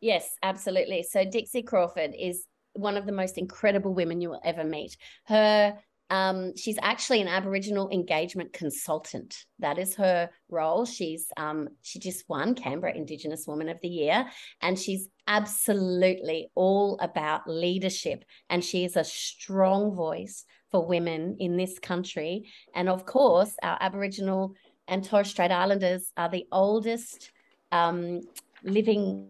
Yes, 0.00 0.36
absolutely. 0.42 1.02
So 1.02 1.24
Dixie 1.24 1.62
Crawford 1.62 2.14
is 2.18 2.44
one 2.74 2.98
of 2.98 3.06
the 3.06 3.12
most 3.12 3.38
incredible 3.38 3.94
women 3.94 4.20
you 4.20 4.28
will 4.28 4.42
ever 4.44 4.64
meet. 4.64 4.96
Her 5.24 5.78
um, 6.10 6.56
she's 6.56 6.78
actually 6.82 7.20
an 7.20 7.28
Aboriginal 7.28 7.90
engagement 7.90 8.52
consultant. 8.52 9.44
That 9.58 9.78
is 9.78 9.94
her 9.96 10.30
role. 10.48 10.84
She's 10.84 11.26
um, 11.36 11.68
she 11.82 11.98
just 11.98 12.28
won 12.28 12.54
Canberra 12.54 12.94
Indigenous 12.94 13.46
Woman 13.46 13.68
of 13.68 13.80
the 13.80 13.88
Year, 13.88 14.26
and 14.60 14.78
she's 14.78 15.08
absolutely 15.26 16.48
all 16.54 16.98
about 17.00 17.48
leadership. 17.48 18.24
And 18.48 18.64
she 18.64 18.84
is 18.84 18.96
a 18.96 19.04
strong 19.04 19.94
voice 19.94 20.44
for 20.70 20.86
women 20.86 21.36
in 21.40 21.56
this 21.56 21.78
country. 21.78 22.50
And 22.74 22.88
of 22.88 23.04
course, 23.04 23.54
our 23.62 23.78
Aboriginal 23.80 24.54
and 24.88 25.04
Torres 25.04 25.30
Strait 25.30 25.50
Islanders 25.50 26.12
are 26.16 26.28
the 26.28 26.46
oldest 26.52 27.32
um, 27.72 28.20
living 28.62 29.28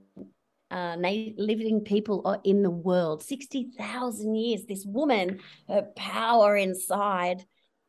uh, 0.71 0.97
living 0.99 1.83
people 1.83 2.41
in 2.45 2.63
the 2.63 2.71
world. 2.71 3.23
60,000 3.23 4.35
years 4.35 4.65
this 4.65 4.85
woman 4.85 5.41
her 5.69 5.83
power 5.97 6.57
inside 6.57 7.45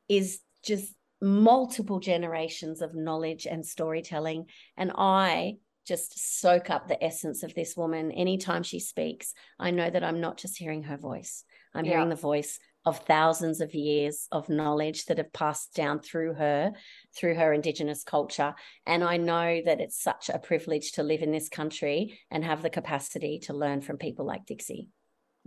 is 0.07 0.39
just 0.63 0.93
multiple 1.22 2.00
generations 2.00 2.81
of 2.81 2.93
knowledge 2.93 3.48
and 3.48 3.65
storytelling. 3.65 4.46
And 4.75 4.91
i 4.96 5.57
just 5.88 6.41
soak 6.41 6.69
up 6.69 6.89
the 6.89 7.01
essence 7.01 7.43
of 7.43 7.53
this 7.55 7.77
woman 7.77 8.12
anytime 8.12 8.62
she 8.62 8.79
speaks. 8.79 9.34
I 9.57 9.72
know 9.72 9.89
that 9.89 10.03
i'm 10.03 10.22
not 10.22 10.38
just 10.38 10.57
hearing 10.57 10.84
her 10.84 10.98
voice. 10.98 11.43
I'm 11.74 11.86
yeah. 11.86 11.93
hearing 11.93 12.10
the 12.10 12.15
voice 12.15 12.60
of 12.88 13.00
thousands 13.00 13.60
of 13.60 13.75
years 13.75 14.29
of 14.32 14.48
knowledge 14.48 15.06
that 15.06 15.17
have 15.17 15.34
passed 15.34 15.74
down 15.75 16.00
through 16.00 16.34
her, 16.34 16.72
through 17.13 17.36
her 17.36 17.51
Indigenous 17.51 18.01
culture. 18.01 18.56
And 18.86 19.03
I 19.03 19.17
know 19.17 19.62
that 19.65 19.82
it's 19.82 20.01
such 20.01 20.29
a 20.29 20.39
privilege 20.39 20.94
to 20.94 21.03
live 21.03 21.22
in 21.22 21.34
this 21.34 21.50
country 21.50 22.17
and 22.32 22.46
have 22.46 22.62
the 22.62 22.70
capacity 22.70 23.39
to 23.39 23.53
learn 23.53 23.82
from 23.82 23.98
people 23.98 24.25
like 24.25 24.46
Dixie. 24.46 24.88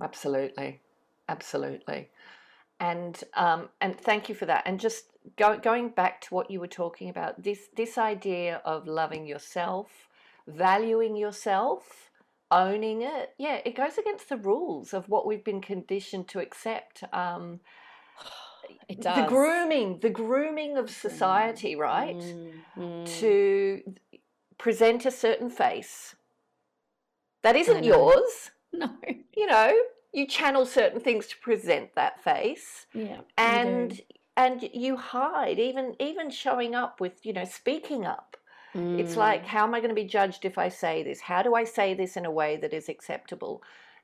Absolutely. 0.03 0.83
Absolutely. 1.31 2.11
And 2.79 3.19
um, 3.35 3.71
and 3.81 3.99
thank 3.99 4.29
you 4.29 4.35
for 4.35 4.45
that. 4.45 4.65
And 4.67 4.79
just 4.79 5.05
go, 5.37 5.59
going 5.59 5.89
back 5.89 6.21
to 6.23 6.35
what 6.35 6.51
you 6.51 6.61
were 6.61 6.67
talking 6.67 7.09
about, 7.09 7.43
this 7.43 7.69
this 7.75 7.97
idea 7.97 8.61
of 8.67 8.87
loving 8.87 9.27
yourself, 9.27 9.89
valuing 10.47 11.17
yourself, 11.17 12.10
owning 12.51 13.03
it, 13.03 13.31
yeah, 13.39 13.61
it 13.65 13.75
goes 13.77 13.99
against 13.99 14.29
the 14.29 14.37
rules 14.37 14.93
of 14.93 15.09
what 15.09 15.27
we've 15.27 15.45
been 15.45 15.61
conditioned 15.61 16.29
to 16.29 16.41
accept. 16.41 17.03
Um, 17.13 17.61
it 18.89 19.01
does. 19.01 19.17
The 19.17 19.29
grooming, 19.29 19.99
the 20.01 20.11
grooming 20.11 20.77
of 20.77 20.91
society, 20.91 21.77
right? 21.77 22.23
Mm, 22.77 23.07
To 23.21 23.81
present 24.59 25.07
a 25.07 25.11
certain 25.11 25.51
face 25.51 26.15
that 27.43 27.57
isn't 27.57 27.85
yours. 27.85 28.51
No. 28.73 28.89
You 29.37 29.47
know, 29.49 29.75
you 30.13 30.29
channel 30.29 30.65
certain 30.65 31.01
things 31.01 31.27
to 31.27 31.37
present 31.39 31.97
that 31.97 32.23
face. 32.23 32.87
Yeah. 32.95 33.23
And 33.37 34.01
and 34.37 34.63
you 34.73 34.97
hide 34.97 35.59
even 35.59 35.97
even 35.99 36.31
showing 36.31 36.77
up 36.77 37.01
with, 37.01 37.27
you 37.27 37.33
know, 37.33 37.45
speaking 37.45 38.07
up 38.07 38.37
Mm. 38.75 39.01
It's 39.01 39.17
like, 39.17 39.45
how 39.47 39.65
am 39.65 39.75
I 39.75 39.81
going 39.81 39.91
to 39.91 39.95
be 39.95 40.05
judged 40.05 40.45
if 40.45 40.59
I 40.59 40.69
say 40.69 41.03
this? 41.03 41.21
How 41.21 41.43
do 41.43 41.55
I 41.55 41.65
say 41.65 41.95
this 41.95 42.17
in 42.17 42.25
a 42.25 42.31
way 42.31 42.57
that 42.57 42.73
is 42.73 42.89
acceptable? 42.89 43.63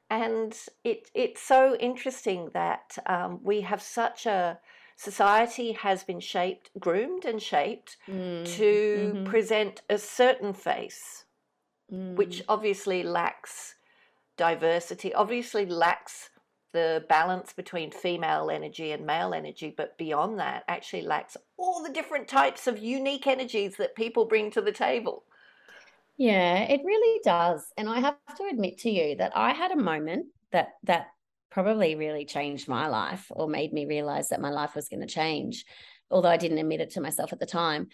And 0.09 0.57
it, 0.85 1.11
it's 1.15 1.43
so 1.43 1.77
interesting 1.77 2.51
that 2.55 2.97
um, 3.07 3.41
we 3.43 3.63
have 3.63 3.83
such 3.83 4.27
a 4.27 4.59
society 4.97 5.73
has 5.73 6.05
been 6.05 6.21
shaped, 6.21 6.71
groomed 6.79 7.25
and 7.25 7.43
shaped 7.43 7.97
mm. 8.09 8.45
to 8.57 9.13
mm-hmm. 9.15 9.25
present 9.25 9.83
a 9.91 9.99
certain 9.99 10.53
face, 10.53 11.25
mm. 11.93 12.15
which 12.15 12.43
obviously 12.49 13.03
lacks 13.03 13.75
diversity, 14.37 15.13
obviously 15.15 15.67
lacks 15.67 16.31
the 16.77 17.07
balance 17.09 17.55
between 17.55 17.91
female 17.91 18.51
energy 18.51 18.93
and 18.93 19.07
male 19.07 19.33
energy, 19.33 19.73
but 19.75 19.97
beyond 19.97 20.39
that, 20.39 20.63
actually 20.69 21.01
lacks 21.01 21.35
all 21.57 21.83
the 21.83 21.93
different 21.93 22.29
types 22.29 22.67
of 22.67 22.79
unique 22.79 23.27
energies 23.27 23.77
that 23.79 23.97
people 23.97 24.27
bring 24.27 24.51
to 24.51 24.61
the 24.61 24.73
table. 24.73 25.25
Yeah, 26.19 26.59
it 26.59 26.83
really 26.85 27.21
does. 27.25 27.65
And 27.79 27.89
I 27.89 28.01
have 28.01 28.17
to 28.37 28.45
admit 28.53 28.77
to 28.81 28.91
you 28.91 29.17
that 29.17 29.33
I 29.35 29.55
had 29.55 29.73
a 29.73 29.77
moment 29.77 30.27
that 30.53 30.75
that 30.85 31.07
probably 31.51 31.95
really 31.95 32.27
changed 32.27 32.69
my 32.69 32.89
life 32.89 33.27
or 33.31 33.49
made 33.49 33.73
me 33.73 33.87
realize 33.87 34.29
that 34.29 34.43
my 34.43 34.51
life 34.51 34.75
was 34.75 34.91
going 34.91 35.01
to 35.01 35.07
change, 35.07 35.65
although 36.11 36.29
I 36.29 36.37
didn't 36.37 36.59
admit 36.59 36.83
it 36.83 36.91
to 36.91 37.01
myself 37.01 37.33
at 37.33 37.41
the 37.41 37.47
time. 37.47 37.89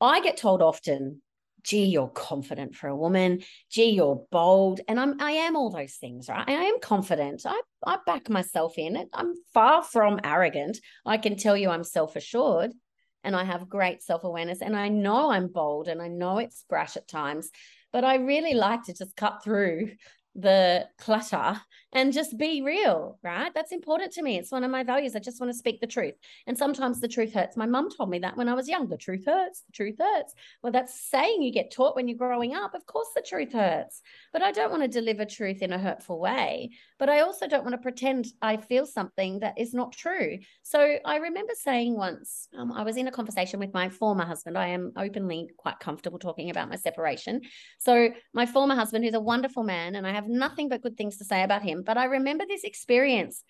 I 0.00 0.20
get 0.20 0.36
told 0.36 0.62
often 0.62 1.22
gee, 1.64 1.84
you're 1.84 2.08
confident 2.08 2.74
for 2.74 2.88
a 2.88 2.96
woman. 2.96 3.42
Gee, 3.70 3.90
you're 3.90 4.24
bold. 4.30 4.80
And 4.88 4.98
I'm 4.98 5.20
I 5.20 5.32
am 5.32 5.56
all 5.56 5.70
those 5.70 5.94
things, 5.94 6.28
right? 6.28 6.48
I 6.48 6.52
am 6.52 6.80
confident. 6.80 7.42
I, 7.46 7.60
I 7.86 7.98
back 8.06 8.28
myself 8.28 8.78
in. 8.78 9.08
I'm 9.12 9.34
far 9.54 9.82
from 9.82 10.20
arrogant. 10.24 10.78
I 11.06 11.18
can 11.18 11.36
tell 11.36 11.56
you 11.56 11.70
I'm 11.70 11.84
self-assured 11.84 12.72
and 13.24 13.36
I 13.36 13.44
have 13.44 13.68
great 13.68 14.02
self-awareness. 14.02 14.60
And 14.62 14.76
I 14.76 14.88
know 14.88 15.30
I'm 15.30 15.48
bold 15.48 15.88
and 15.88 16.02
I 16.02 16.08
know 16.08 16.38
it's 16.38 16.64
brash 16.68 16.96
at 16.96 17.08
times, 17.08 17.50
but 17.92 18.04
I 18.04 18.16
really 18.16 18.54
like 18.54 18.84
to 18.84 18.94
just 18.94 19.16
cut 19.16 19.44
through 19.44 19.92
the 20.34 20.88
clutter 20.98 21.60
and 21.92 22.12
just 22.12 22.38
be 22.38 22.62
real, 22.62 23.18
right? 23.22 23.52
That's 23.54 23.72
important 23.72 24.12
to 24.12 24.22
me. 24.22 24.38
It's 24.38 24.50
one 24.50 24.64
of 24.64 24.70
my 24.70 24.82
values. 24.82 25.14
I 25.14 25.18
just 25.18 25.40
want 25.40 25.52
to 25.52 25.58
speak 25.58 25.80
the 25.80 25.86
truth. 25.86 26.14
And 26.46 26.56
sometimes 26.56 27.00
the 27.00 27.08
truth 27.08 27.34
hurts. 27.34 27.56
My 27.56 27.66
mum 27.66 27.90
told 27.90 28.08
me 28.08 28.18
that 28.20 28.36
when 28.36 28.48
I 28.48 28.54
was 28.54 28.68
young. 28.68 28.88
The 28.88 28.96
truth 28.96 29.24
hurts. 29.26 29.62
The 29.66 29.72
truth 29.72 29.96
hurts. 29.98 30.34
Well, 30.62 30.72
that's 30.72 30.98
saying 31.10 31.42
you 31.42 31.52
get 31.52 31.70
taught 31.70 31.94
when 31.94 32.08
you're 32.08 32.16
growing 32.16 32.54
up. 32.54 32.74
Of 32.74 32.86
course, 32.86 33.08
the 33.14 33.22
truth 33.22 33.52
hurts. 33.52 34.00
But 34.32 34.42
I 34.42 34.52
don't 34.52 34.70
want 34.70 34.82
to 34.82 34.88
deliver 34.88 35.26
truth 35.26 35.60
in 35.60 35.72
a 35.72 35.78
hurtful 35.78 36.18
way. 36.18 36.70
But 36.98 37.10
I 37.10 37.20
also 37.20 37.46
don't 37.46 37.64
want 37.64 37.74
to 37.74 37.78
pretend 37.78 38.26
I 38.40 38.56
feel 38.56 38.86
something 38.86 39.40
that 39.40 39.58
is 39.58 39.74
not 39.74 39.92
true. 39.92 40.38
So 40.62 40.96
I 41.04 41.16
remember 41.16 41.52
saying 41.54 41.96
once, 41.96 42.48
um, 42.56 42.72
I 42.72 42.84
was 42.84 42.96
in 42.96 43.08
a 43.08 43.12
conversation 43.12 43.60
with 43.60 43.74
my 43.74 43.90
former 43.90 44.24
husband. 44.24 44.56
I 44.56 44.68
am 44.68 44.92
openly 44.96 45.50
quite 45.58 45.78
comfortable 45.78 46.18
talking 46.18 46.48
about 46.48 46.70
my 46.70 46.76
separation. 46.76 47.42
So 47.78 48.10
my 48.32 48.46
former 48.46 48.74
husband, 48.74 49.04
who's 49.04 49.14
a 49.14 49.20
wonderful 49.20 49.62
man, 49.62 49.96
and 49.96 50.06
I 50.06 50.12
have 50.12 50.28
nothing 50.28 50.68
but 50.68 50.82
good 50.82 50.96
things 50.96 51.18
to 51.18 51.24
say 51.24 51.42
about 51.42 51.62
him 51.62 51.81
but 51.82 51.98
I 51.98 52.04
remember 52.04 52.44
this 52.46 52.64
experience 52.64 53.42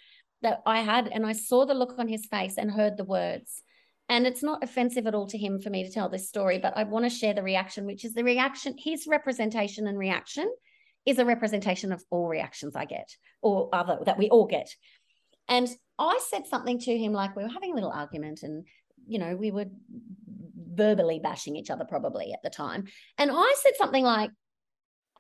that 0.43 0.61
I 0.67 0.81
had, 0.81 1.09
and 1.09 1.25
I 1.25 1.33
saw 1.33 1.65
the 1.65 1.75
look 1.75 1.99
on 1.99 2.09
his 2.09 2.27
face 2.27 2.59
and 2.59 2.71
heard 2.71 2.97
the 2.97 3.05
words. 3.05 3.63
And 4.09 4.27
it's 4.27 4.43
not 4.43 4.63
offensive 4.63 5.07
at 5.07 5.15
all 5.15 5.29
to 5.29 5.39
him 5.39 5.61
for 5.61 5.71
me 5.71 5.85
to 5.85 5.93
tell 5.93 6.09
this 6.09 6.29
story, 6.29 6.59
but 6.59 6.77
I 6.77 6.85
want 6.85 7.05
to 7.05 7.11
share 7.11 7.33
the 7.33 7.43
reaction, 7.43 7.87
which 7.87 8.05
is 8.05 8.13
the 8.13 8.25
reaction, 8.25 8.75
his 8.77 9.07
representation 9.07 9.87
and 9.87 9.99
reaction 9.99 10.53
is 11.07 11.19
a 11.19 11.25
representation 11.25 11.93
of 11.93 12.05
all 12.11 12.29
reactions 12.29 12.77
I 12.77 12.85
get 12.85 13.09
or 13.41 13.69
other 13.73 13.99
that 14.05 14.19
we 14.19 14.29
all 14.29 14.47
get. 14.47 14.69
And 15.49 15.69
I 15.99 16.21
said 16.29 16.47
something 16.47 16.79
to 16.81 16.99
him 16.99 17.13
like 17.13 17.37
we 17.37 17.43
were 17.43 17.49
having 17.49 17.73
a 17.73 17.75
little 17.75 17.91
argument 17.91 18.43
and, 18.43 18.67
you 19.07 19.19
know, 19.19 19.37
we 19.37 19.51
were 19.51 19.67
verbally 20.75 21.21
bashing 21.23 21.57
each 21.57 21.71
other 21.71 21.85
probably 21.85 22.33
at 22.33 22.43
the 22.43 22.51
time. 22.51 22.85
And 23.19 23.31
I 23.33 23.55
said 23.63 23.73
something 23.77 24.05
like, 24.05 24.31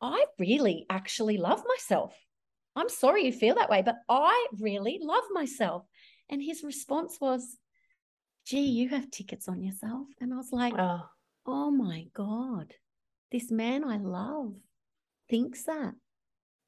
I 0.00 0.24
really 0.38 0.86
actually 0.90 1.36
love 1.36 1.62
myself. 1.66 2.14
I'm 2.74 2.88
sorry 2.88 3.26
you 3.26 3.32
feel 3.32 3.56
that 3.56 3.70
way, 3.70 3.82
but 3.82 3.96
I 4.08 4.46
really 4.58 4.98
love 5.02 5.24
myself. 5.32 5.84
And 6.30 6.42
his 6.42 6.62
response 6.62 7.18
was, 7.20 7.58
gee, 8.46 8.66
you 8.66 8.88
have 8.88 9.10
tickets 9.10 9.48
on 9.48 9.62
yourself. 9.62 10.06
And 10.20 10.32
I 10.32 10.36
was 10.36 10.52
like, 10.52 10.74
oh, 10.76 11.02
oh 11.46 11.70
my 11.70 12.06
God, 12.14 12.72
this 13.30 13.50
man 13.50 13.84
I 13.84 13.98
love 13.98 14.54
thinks 15.28 15.64
that. 15.64 15.94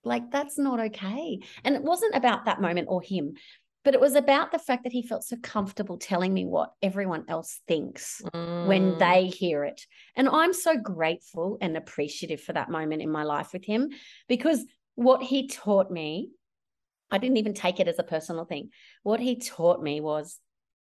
Like, 0.04 0.30
that's 0.30 0.58
not 0.58 0.80
okay. 0.80 1.40
And 1.64 1.74
it 1.74 1.82
wasn't 1.82 2.14
about 2.14 2.44
that 2.44 2.60
moment 2.60 2.88
or 2.90 3.00
him, 3.00 3.34
but 3.84 3.94
it 3.94 4.00
was 4.00 4.14
about 4.14 4.52
the 4.52 4.58
fact 4.58 4.84
that 4.84 4.92
he 4.92 5.02
felt 5.02 5.24
so 5.24 5.36
comfortable 5.42 5.98
telling 5.98 6.32
me 6.32 6.44
what 6.44 6.72
everyone 6.82 7.24
else 7.28 7.60
thinks 7.66 8.22
mm. 8.34 8.66
when 8.66 8.98
they 8.98 9.26
hear 9.26 9.64
it. 9.64 9.80
And 10.16 10.28
I'm 10.28 10.52
so 10.52 10.76
grateful 10.76 11.58
and 11.60 11.76
appreciative 11.76 12.42
for 12.42 12.52
that 12.52 12.70
moment 12.70 13.02
in 13.02 13.10
my 13.10 13.22
life 13.24 13.52
with 13.52 13.64
him 13.64 13.90
because 14.28 14.64
what 14.94 15.22
he 15.22 15.48
taught 15.48 15.90
me, 15.90 16.30
I 17.10 17.18
didn't 17.18 17.36
even 17.36 17.54
take 17.54 17.80
it 17.80 17.88
as 17.88 17.98
a 17.98 18.04
personal 18.04 18.44
thing. 18.44 18.70
What 19.02 19.20
he 19.20 19.38
taught 19.38 19.82
me 19.82 20.00
was 20.00 20.38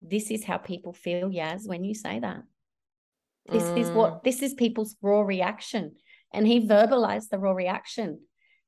this 0.01 0.31
is 0.31 0.45
how 0.45 0.59
people 0.59 0.93
feel, 0.93 1.31
Yaz, 1.31 1.67
when 1.67 1.85
you 1.85 1.95
say 1.95 2.21
that. 2.21 2.43
This 3.51 3.65
mm. 3.65 3.79
is 3.79 3.91
what 3.91 4.13
mm. 4.13 4.23
this 4.25 4.43
is 4.43 4.55
people's 4.55 4.97
raw 5.03 5.23
reaction. 5.23 5.97
And 6.33 6.47
he 6.47 6.67
verbalized 6.67 7.29
the 7.31 7.39
raw 7.39 7.53
reaction. 7.53 8.21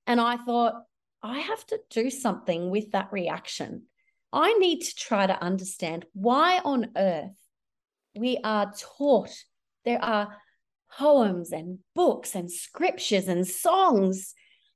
And 0.06 0.20
I 0.20 0.36
thought, 0.36 0.74
I 1.22 1.38
have 1.38 1.64
to 1.66 1.78
do 1.90 2.10
something 2.10 2.70
with 2.70 2.92
that 2.92 3.08
reaction. 3.10 3.84
I 4.32 4.52
need 4.54 4.80
to 4.82 4.94
try 4.94 5.26
to 5.26 5.42
understand 5.42 6.04
why 6.12 6.60
on 6.64 6.90
earth 6.96 7.30
we 8.16 8.38
are 8.44 8.72
taught 8.98 9.30
there 9.84 10.02
are 10.02 10.36
poems 10.98 11.52
and 11.52 11.78
books 11.94 12.34
and 12.34 12.50
scriptures 12.50 13.28
and 13.28 13.46
songs 13.46 14.34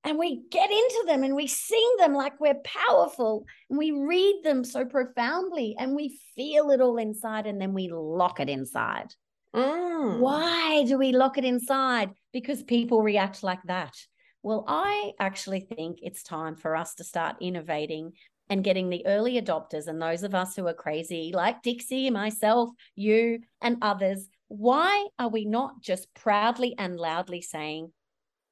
and 0.08 0.18
we 0.18 0.40
get 0.50 0.70
into 0.70 1.04
them 1.06 1.22
and 1.22 1.36
we 1.36 1.46
sing 1.46 1.94
them 1.98 2.14
like 2.14 2.40
we're 2.40 2.62
powerful 2.64 3.44
and 3.68 3.78
we 3.78 3.90
read 3.90 4.40
them 4.42 4.64
so 4.64 4.86
profoundly 4.86 5.76
and 5.78 5.94
we 5.94 6.18
feel 6.34 6.70
it 6.70 6.80
all 6.80 6.96
inside 6.96 7.46
and 7.46 7.60
then 7.60 7.74
we 7.74 7.90
lock 7.92 8.40
it 8.40 8.48
inside. 8.48 9.12
Mm. 9.54 10.18
Why 10.20 10.84
do 10.88 10.96
we 10.96 11.12
lock 11.12 11.36
it 11.36 11.44
inside? 11.44 12.10
Because 12.32 12.62
people 12.62 13.02
react 13.02 13.42
like 13.42 13.62
that. 13.64 13.94
Well, 14.42 14.64
I 14.66 15.12
actually 15.20 15.60
think 15.60 15.98
it's 16.00 16.22
time 16.22 16.56
for 16.56 16.74
us 16.74 16.94
to 16.94 17.04
start 17.04 17.36
innovating 17.42 18.12
and 18.48 18.64
getting 18.64 18.88
the 18.88 19.04
early 19.04 19.38
adopters 19.38 19.88
and 19.88 20.00
those 20.00 20.22
of 20.22 20.34
us 20.34 20.56
who 20.56 20.66
are 20.68 20.74
crazy, 20.74 21.32
like 21.34 21.60
Dixie, 21.60 22.08
myself, 22.08 22.70
you, 22.96 23.40
and 23.60 23.76
others. 23.82 24.26
Why 24.46 25.08
are 25.18 25.28
we 25.28 25.44
not 25.44 25.82
just 25.82 26.14
proudly 26.14 26.74
and 26.78 26.98
loudly 26.98 27.42
saying, 27.42 27.92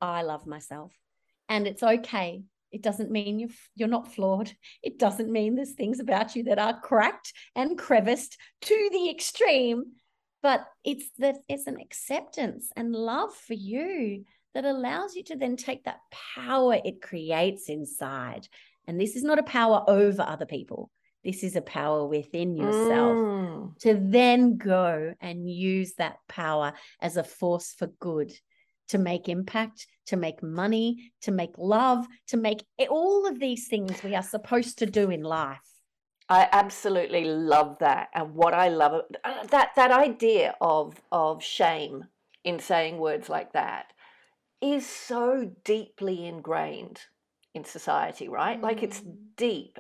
I 0.03 0.21
love 0.21 0.47
myself? 0.47 0.93
And 1.49 1.67
it's 1.67 1.83
okay 1.83 2.43
it 2.73 2.83
doesn't 2.83 3.11
mean 3.11 3.39
you're, 3.39 3.49
you're 3.75 3.89
not 3.89 4.13
flawed. 4.13 4.53
It 4.83 4.99
doesn't 4.99 5.33
mean 5.33 5.55
there's 5.55 5.73
things 5.73 5.99
about 5.99 6.37
you 6.37 6.45
that 6.45 6.59
are 6.59 6.79
cracked 6.81 7.33
and 7.55 7.79
creviced 7.79 8.37
to 8.63 8.89
the 8.93 9.09
extreme. 9.09 9.93
But 10.43 10.67
it's 10.85 11.09
that 11.19 11.37
it's 11.49 11.67
an 11.67 11.79
acceptance 11.81 12.71
and 12.77 12.93
love 12.93 13.35
for 13.35 13.55
you 13.55 14.25
that 14.53 14.67
allows 14.67 15.15
you 15.15 15.25
to 15.25 15.37
then 15.37 15.57
take 15.57 15.85
that 15.85 16.01
power 16.35 16.79
it 16.85 17.01
creates 17.01 17.69
inside. 17.69 18.47
And 18.87 19.01
this 19.01 19.17
is 19.17 19.25
not 19.25 19.39
a 19.39 19.45
power 19.45 19.83
over 19.89 20.23
other 20.23 20.47
people. 20.47 20.91
This 21.25 21.43
is 21.43 21.57
a 21.57 21.63
power 21.63 22.07
within 22.07 22.57
yourself 22.57 23.17
mm. 23.17 23.79
to 23.81 23.99
then 24.01 24.59
go 24.59 25.15
and 25.21 25.51
use 25.51 25.95
that 25.95 26.19
power 26.29 26.75
as 27.01 27.17
a 27.17 27.25
force 27.25 27.75
for 27.77 27.89
good, 27.99 28.33
to 28.89 28.99
make 28.99 29.29
impact, 29.29 29.87
to 30.07 30.17
make 30.17 30.43
money, 30.43 31.13
to 31.23 31.33
make 31.33 31.53
love, 31.59 32.07
to 32.29 32.37
make 32.37 32.65
all 32.89 33.27
of 33.27 33.41
these 33.41 33.69
things 33.69 34.03
we 34.03 34.15
are 34.15 34.23
supposed 34.23 34.79
to 34.79 34.87
do 34.87 35.11
in 35.11 35.23
life. 35.23 35.61
I 36.29 36.49
absolutely 36.51 37.25
love 37.25 37.79
that, 37.79 38.09
and 38.13 38.35
what 38.35 38.53
I 38.53 38.69
love 38.69 39.03
uh, 39.25 39.45
that 39.47 39.71
that 39.77 39.93
idea 39.93 40.57
of 40.61 41.01
of 41.13 41.43
shame 41.43 42.07
in 42.43 42.59
saying 42.59 42.99
words 42.99 43.29
like 43.29 43.53
that 43.53 43.93
is 44.61 44.87
so 44.87 45.53
deeply 45.65 46.27
ingrained 46.27 47.01
in 47.55 47.65
society, 47.65 48.29
right? 48.29 48.59
Mm. 48.59 48.63
Like 48.63 48.83
it's 48.83 49.01
mm. 49.01 49.15
deep, 49.37 49.79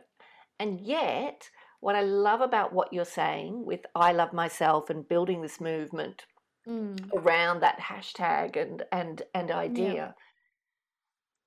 and 0.61 0.81
yet 0.81 1.51
what 1.81 1.97
I 1.97 2.03
love 2.03 2.40
about 2.40 2.73
what 2.73 2.92
you're 2.92 3.05
saying 3.05 3.64
with 3.64 3.81
I 3.95 4.12
love 4.12 4.33
myself 4.33 4.88
and 4.88 5.09
building 5.09 5.42
this 5.42 5.61
movement 5.61 6.27
mm. 6.68 7.12
around 7.14 7.61
that 7.61 7.79
hashtag 7.81 8.57
and 8.57 8.85
and 8.92 9.22
and 9.35 9.50
idea 9.50 9.94
yeah. 9.94 10.12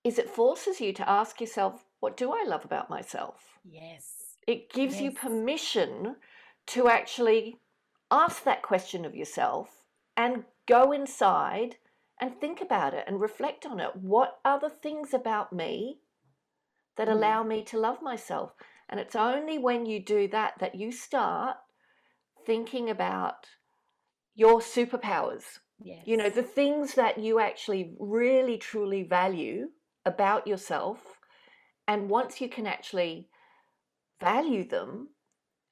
is 0.04 0.20
it 0.20 0.30
forces 0.30 0.80
you 0.80 0.94
to 0.94 1.10
ask 1.10 1.42
yourself, 1.42 1.86
what 2.00 2.18
do 2.18 2.32
I 2.32 2.44
love 2.48 2.66
about 2.66 2.90
myself? 2.90 3.60
Yes 3.64 4.20
it 4.50 4.72
gives 4.72 4.96
yes. 4.96 5.04
you 5.04 5.12
permission 5.12 6.16
to 6.66 6.88
actually 6.88 7.58
ask 8.10 8.44
that 8.44 8.64
question 8.64 9.06
of 9.06 9.16
yourself 9.16 9.70
and 10.18 10.44
go 10.68 10.92
inside 10.92 11.76
and 12.20 12.36
think 12.36 12.60
about 12.60 12.96
it 12.96 13.04
and 13.06 13.22
reflect 13.22 13.68
on 13.68 13.80
it. 13.80 13.96
What 13.96 14.40
are 14.44 14.60
the 14.60 14.72
things 14.72 15.14
about 15.14 15.54
me 15.54 16.00
that 16.98 17.08
mm. 17.08 17.12
allow 17.12 17.44
me 17.44 17.64
to 17.66 17.80
love 17.80 18.02
myself? 18.02 18.54
And 18.90 19.00
it's 19.00 19.16
only 19.16 19.60
when 19.60 19.86
you 19.86 20.04
do 20.04 20.28
that 20.30 20.56
that 20.60 20.74
you 20.74 20.92
start 20.92 21.58
thinking 22.44 22.90
about 22.90 23.46
your 24.40 24.62
superpowers. 24.62 25.44
Yes. 25.82 26.04
You 26.06 26.16
know, 26.16 26.30
the 26.30 26.44
things 26.44 26.94
that 26.96 27.20
you 27.20 27.40
actually 27.40 27.94
really 28.00 28.58
truly 28.58 29.04
value 29.04 29.68
about 30.06 30.48
yourself. 30.48 31.00
And 31.88 32.10
once 32.10 32.40
you 32.40 32.48
can 32.48 32.66
actually 32.66 33.28
value 34.22 34.68
them, 34.68 35.10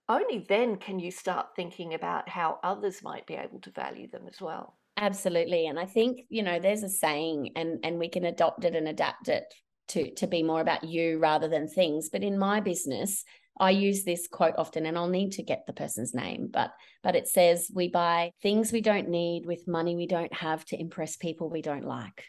only 0.10 0.46
then 0.50 0.76
can 0.78 1.00
you 1.00 1.12
start 1.12 1.56
thinking 1.56 1.94
about 1.94 2.28
how 2.28 2.60
others 2.62 3.02
might 3.02 3.26
be 3.26 3.36
able 3.36 3.60
to 3.62 3.72
value 3.72 4.10
them 4.10 4.26
as 4.28 4.42
well. 4.42 4.78
Absolutely. 4.98 5.68
And 5.68 5.80
I 5.80 5.86
think, 5.86 6.22
you 6.30 6.44
know, 6.44 6.60
there's 6.60 6.84
a 6.84 6.90
saying 6.90 7.52
and 7.56 7.80
and 7.84 8.00
we 8.00 8.10
can 8.10 8.26
adopt 8.26 8.66
it 8.66 8.76
and 8.76 8.88
adapt 8.88 9.30
it 9.30 9.46
to 9.90 10.12
to 10.16 10.28
be 10.28 10.44
more 10.44 10.60
about 10.60 10.84
you 10.84 11.20
rather 11.20 11.48
than 11.48 11.68
things. 11.68 12.10
But 12.10 12.24
in 12.24 12.38
my 12.38 12.60
business, 12.60 13.24
I 13.60 13.72
use 13.72 14.04
this 14.04 14.28
quote 14.28 14.56
often 14.58 14.86
and 14.86 14.98
I'll 14.98 15.08
need 15.08 15.34
to 15.34 15.44
get 15.44 15.66
the 15.66 15.74
person's 15.74 16.14
name, 16.14 16.50
but 16.52 16.72
but 17.04 17.16
it 17.16 17.28
says 17.28 17.72
we 17.74 17.90
buy 17.90 18.32
things 18.42 18.72
we 18.72 18.82
don't 18.82 19.10
need 19.10 19.46
with 19.46 19.68
money 19.68 19.96
we 19.96 20.08
don't 20.08 20.34
have 20.34 20.64
to 20.66 20.80
impress 20.80 21.16
people 21.16 21.50
we 21.50 21.62
don't 21.62 21.86
like. 21.86 22.26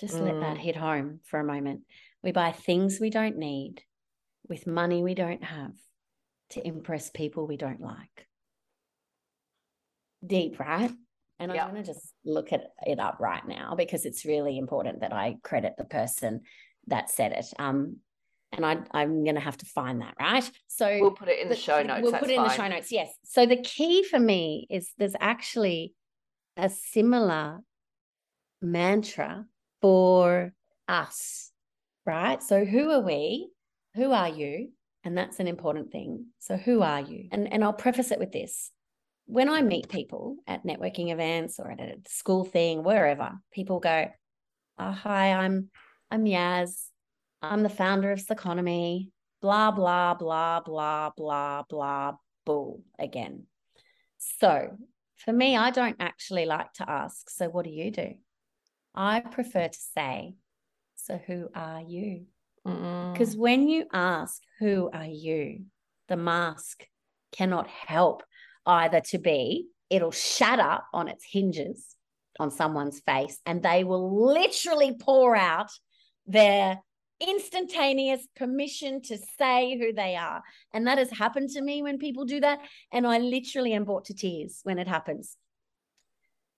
Just 0.00 0.14
mm. 0.14 0.24
let 0.24 0.40
that 0.40 0.56
mm. 0.58 0.60
hit 0.60 0.76
home 0.76 1.20
for 1.24 1.40
a 1.40 1.44
moment. 1.44 1.82
We 2.22 2.32
buy 2.32 2.52
things 2.52 2.98
we 3.00 3.10
don't 3.10 3.38
need 3.38 3.82
with 4.48 4.66
money 4.66 5.02
we 5.02 5.14
don't 5.14 5.42
have 5.42 5.72
to 6.50 6.66
impress 6.66 7.10
people 7.10 7.46
we 7.46 7.56
don't 7.56 7.80
like. 7.80 8.26
Deep, 10.24 10.58
right? 10.58 10.90
And 11.38 11.52
I'm 11.52 11.70
going 11.72 11.82
to 11.82 11.92
just 11.92 12.12
look 12.24 12.52
at 12.52 12.64
it 12.86 12.98
up 12.98 13.18
right 13.20 13.46
now 13.46 13.74
because 13.76 14.06
it's 14.06 14.24
really 14.24 14.58
important 14.58 15.00
that 15.00 15.12
I 15.12 15.36
credit 15.42 15.74
the 15.76 15.84
person 15.84 16.42
that 16.86 17.10
said 17.10 17.32
it. 17.32 17.46
Um, 17.58 17.98
and 18.56 18.66
I, 18.66 18.78
I'm 18.92 19.22
going 19.24 19.36
to 19.36 19.40
have 19.40 19.56
to 19.58 19.66
find 19.66 20.00
that, 20.00 20.14
right? 20.18 20.50
So 20.66 20.98
we'll 21.00 21.12
put 21.12 21.28
it 21.28 21.40
in 21.40 21.48
the, 21.48 21.54
the 21.54 21.60
show 21.60 21.82
notes. 21.82 22.02
We'll 22.02 22.12
put 22.12 22.30
it 22.30 22.36
fine. 22.36 22.44
in 22.44 22.48
the 22.50 22.54
show 22.54 22.68
notes. 22.68 22.90
Yes. 22.90 23.10
So 23.24 23.46
the 23.46 23.56
key 23.58 24.02
for 24.02 24.18
me 24.18 24.66
is 24.70 24.90
there's 24.98 25.16
actually 25.20 25.94
a 26.56 26.68
similar 26.68 27.60
mantra 28.60 29.44
for 29.80 30.52
us, 30.88 31.52
right? 32.04 32.42
So 32.42 32.64
who 32.64 32.90
are 32.90 33.00
we? 33.00 33.50
who 33.96 34.12
are 34.12 34.28
you? 34.28 34.68
And 35.02 35.16
that's 35.16 35.40
an 35.40 35.48
important 35.48 35.90
thing. 35.90 36.26
So, 36.38 36.56
who 36.56 36.82
are 36.82 37.00
you? 37.00 37.28
And, 37.32 37.52
and 37.52 37.64
I'll 37.64 37.72
preface 37.72 38.12
it 38.12 38.18
with 38.18 38.32
this. 38.32 38.70
When 39.26 39.48
I 39.48 39.62
meet 39.62 39.88
people 39.88 40.36
at 40.46 40.64
networking 40.64 41.12
events 41.12 41.58
or 41.58 41.70
at 41.70 41.80
a 41.80 41.96
school 42.06 42.44
thing, 42.44 42.84
wherever, 42.84 43.32
people 43.52 43.80
go, 43.80 44.08
oh, 44.78 44.90
Hi, 44.90 45.32
I'm 45.32 45.70
I'm 46.10 46.24
Yaz. 46.24 46.86
I'm 47.50 47.62
the 47.62 47.68
founder 47.68 48.10
of 48.12 48.20
Circonomy. 48.20 49.10
Blah, 49.40 49.70
blah, 49.70 50.14
blah, 50.14 50.60
blah, 50.60 51.10
blah, 51.16 51.62
blah, 51.68 52.12
bull 52.44 52.82
again. 52.98 53.44
So, 54.18 54.76
for 55.16 55.32
me, 55.32 55.56
I 55.56 55.70
don't 55.70 55.96
actually 56.00 56.46
like 56.46 56.72
to 56.74 56.90
ask, 56.90 57.30
So, 57.30 57.48
what 57.48 57.64
do 57.64 57.70
you 57.70 57.90
do? 57.90 58.14
I 58.94 59.20
prefer 59.20 59.68
to 59.68 59.78
say, 59.94 60.34
So, 60.96 61.20
who 61.26 61.48
are 61.54 61.82
you? 61.82 62.24
Because 62.64 63.36
when 63.36 63.68
you 63.68 63.86
ask, 63.92 64.42
Who 64.58 64.90
are 64.92 65.04
you? 65.06 65.66
the 66.08 66.16
mask 66.16 66.84
cannot 67.32 67.66
help 67.68 68.22
either 68.64 69.00
to 69.00 69.18
be, 69.18 69.66
it'll 69.90 70.12
shatter 70.12 70.78
on 70.92 71.08
its 71.08 71.24
hinges 71.28 71.96
on 72.38 72.50
someone's 72.50 73.00
face, 73.00 73.40
and 73.46 73.62
they 73.62 73.82
will 73.82 74.32
literally 74.32 74.96
pour 75.00 75.34
out 75.34 75.70
their 76.26 76.78
instantaneous 77.20 78.26
permission 78.36 79.00
to 79.02 79.16
say 79.38 79.78
who 79.78 79.92
they 79.92 80.16
are. 80.16 80.42
And 80.72 80.86
that 80.86 80.98
has 80.98 81.10
happened 81.10 81.50
to 81.50 81.62
me 81.62 81.82
when 81.82 81.98
people 81.98 82.24
do 82.24 82.40
that. 82.40 82.60
And 82.92 83.06
I 83.06 83.18
literally 83.18 83.72
am 83.72 83.84
brought 83.84 84.04
to 84.06 84.14
tears 84.14 84.60
when 84.64 84.78
it 84.78 84.88
happens. 84.88 85.36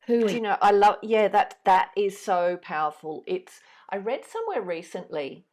Who 0.06 0.26
do 0.26 0.34
you 0.34 0.40
know? 0.40 0.56
I 0.62 0.70
love 0.70 0.96
yeah, 1.02 1.28
that 1.28 1.56
that 1.66 1.90
is 1.94 2.18
so 2.18 2.58
powerful. 2.62 3.22
It's 3.26 3.60
I 3.90 3.98
read 3.98 4.24
somewhere 4.24 4.62
recently 4.62 5.44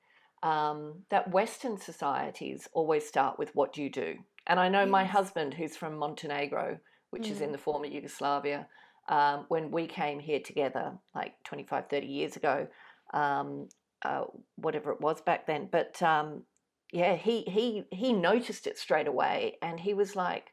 um, 0.43 1.01
that 1.09 1.31
Western 1.31 1.77
societies 1.77 2.67
always 2.71 3.05
start 3.05 3.37
with 3.37 3.53
what 3.53 3.73
do 3.73 3.83
you 3.83 3.89
do? 3.89 4.15
And 4.47 4.59
I 4.59 4.69
know 4.69 4.81
yes. 4.81 4.89
my 4.89 5.03
husband, 5.03 5.53
who's 5.53 5.75
from 5.75 5.97
Montenegro, 5.97 6.77
which 7.09 7.23
mm. 7.23 7.31
is 7.31 7.41
in 7.41 7.49
mm. 7.49 7.53
the 7.53 7.57
former 7.57 7.87
Yugoslavia, 7.87 8.67
um, 9.09 9.45
when 9.49 9.71
we 9.71 9.87
came 9.87 10.19
here 10.19 10.39
together 10.39 10.93
like 11.13 11.33
25, 11.43 11.89
30 11.89 12.07
years 12.07 12.35
ago, 12.35 12.67
um, 13.13 13.67
uh, 14.05 14.25
whatever 14.55 14.91
it 14.91 15.01
was 15.01 15.21
back 15.21 15.47
then. 15.47 15.67
But 15.71 16.01
um, 16.01 16.43
yeah, 16.91 17.15
he, 17.15 17.41
he, 17.43 17.83
he 17.91 18.13
noticed 18.13 18.67
it 18.67 18.77
straight 18.77 19.07
away 19.07 19.57
and 19.61 19.79
he 19.79 19.93
was 19.93 20.15
like, 20.15 20.51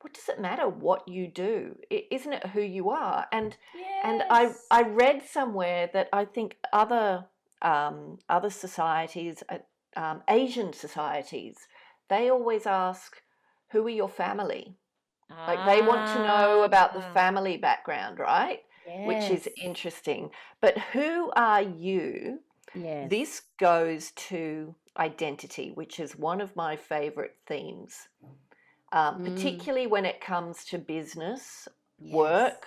what 0.00 0.14
does 0.14 0.28
it 0.28 0.40
matter 0.40 0.68
what 0.68 1.06
you 1.06 1.28
do? 1.28 1.76
Isn't 1.90 2.32
it 2.32 2.46
who 2.48 2.62
you 2.62 2.90
are? 2.90 3.26
And 3.32 3.56
yes. 3.74 4.00
and 4.02 4.22
I 4.30 4.52
I 4.70 4.82
read 4.88 5.22
somewhere 5.22 5.90
that 5.92 6.08
I 6.12 6.24
think 6.24 6.56
other 6.72 7.26
um, 7.62 8.18
other 8.28 8.50
societies, 8.50 9.42
uh, 9.48 9.58
um, 9.96 10.22
Asian 10.28 10.72
societies, 10.72 11.56
they 12.08 12.30
always 12.30 12.66
ask, 12.66 13.16
Who 13.72 13.86
are 13.86 13.90
your 13.90 14.08
family? 14.08 14.76
Ah. 15.30 15.46
Like 15.46 15.66
they 15.66 15.86
want 15.86 16.06
to 16.08 16.26
know 16.26 16.62
about 16.62 16.94
the 16.94 17.04
ah. 17.04 17.12
family 17.12 17.56
background, 17.56 18.18
right? 18.18 18.60
Yes. 18.86 19.06
Which 19.06 19.38
is 19.38 19.48
interesting. 19.62 20.30
But 20.60 20.78
who 20.92 21.30
are 21.36 21.62
you? 21.62 22.40
Yes. 22.74 23.10
This 23.10 23.42
goes 23.58 24.12
to 24.12 24.74
identity, 24.96 25.72
which 25.74 25.98
is 26.00 26.16
one 26.16 26.40
of 26.40 26.54
my 26.56 26.76
favorite 26.76 27.36
themes, 27.46 28.08
um, 28.92 29.20
mm. 29.20 29.24
particularly 29.24 29.86
when 29.86 30.04
it 30.04 30.20
comes 30.20 30.64
to 30.66 30.78
business, 30.78 31.68
yes. 31.98 32.14
work, 32.14 32.66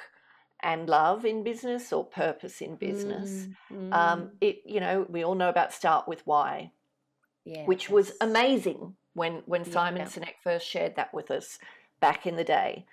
and 0.61 0.87
love 0.87 1.25
in 1.25 1.43
business 1.43 1.91
or 1.91 2.05
purpose 2.05 2.61
in 2.61 2.75
business. 2.75 3.47
Mm, 3.71 3.93
um, 3.93 4.21
mm. 4.21 4.29
it, 4.41 4.61
you 4.65 4.79
know, 4.79 5.05
we 5.09 5.23
all 5.23 5.35
know 5.35 5.49
about 5.49 5.73
Start 5.73 6.07
with 6.07 6.21
Why, 6.25 6.71
yeah, 7.45 7.65
which 7.65 7.89
was 7.89 8.13
amazing 8.21 8.95
when 9.13 9.43
when 9.45 9.65
Simon 9.65 10.01
yeah. 10.01 10.07
Sinek 10.07 10.35
first 10.43 10.67
shared 10.67 10.95
that 10.95 11.13
with 11.13 11.29
us 11.31 11.59
back 11.99 12.25
in 12.25 12.35
the 12.35 12.43
day. 12.43 12.85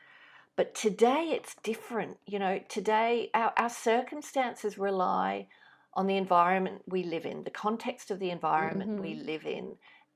But 0.57 0.75
today 0.75 1.31
it's 1.33 1.55
different. 1.63 2.19
You 2.27 2.39
know, 2.39 2.61
today 2.69 3.31
our, 3.33 3.53
our 3.57 3.71
circumstances 3.71 4.77
rely 4.77 5.47
on 5.95 6.07
the 6.07 6.17
environment 6.17 6.83
we 6.87 7.03
live 7.03 7.27
in, 7.27 7.45
the 7.45 7.51
context 7.51 8.11
of 8.11 8.19
the 8.19 8.31
environment 8.31 8.93
mm-hmm. 8.93 9.03
we 9.03 9.15
live 9.15 9.45
in, 9.45 9.75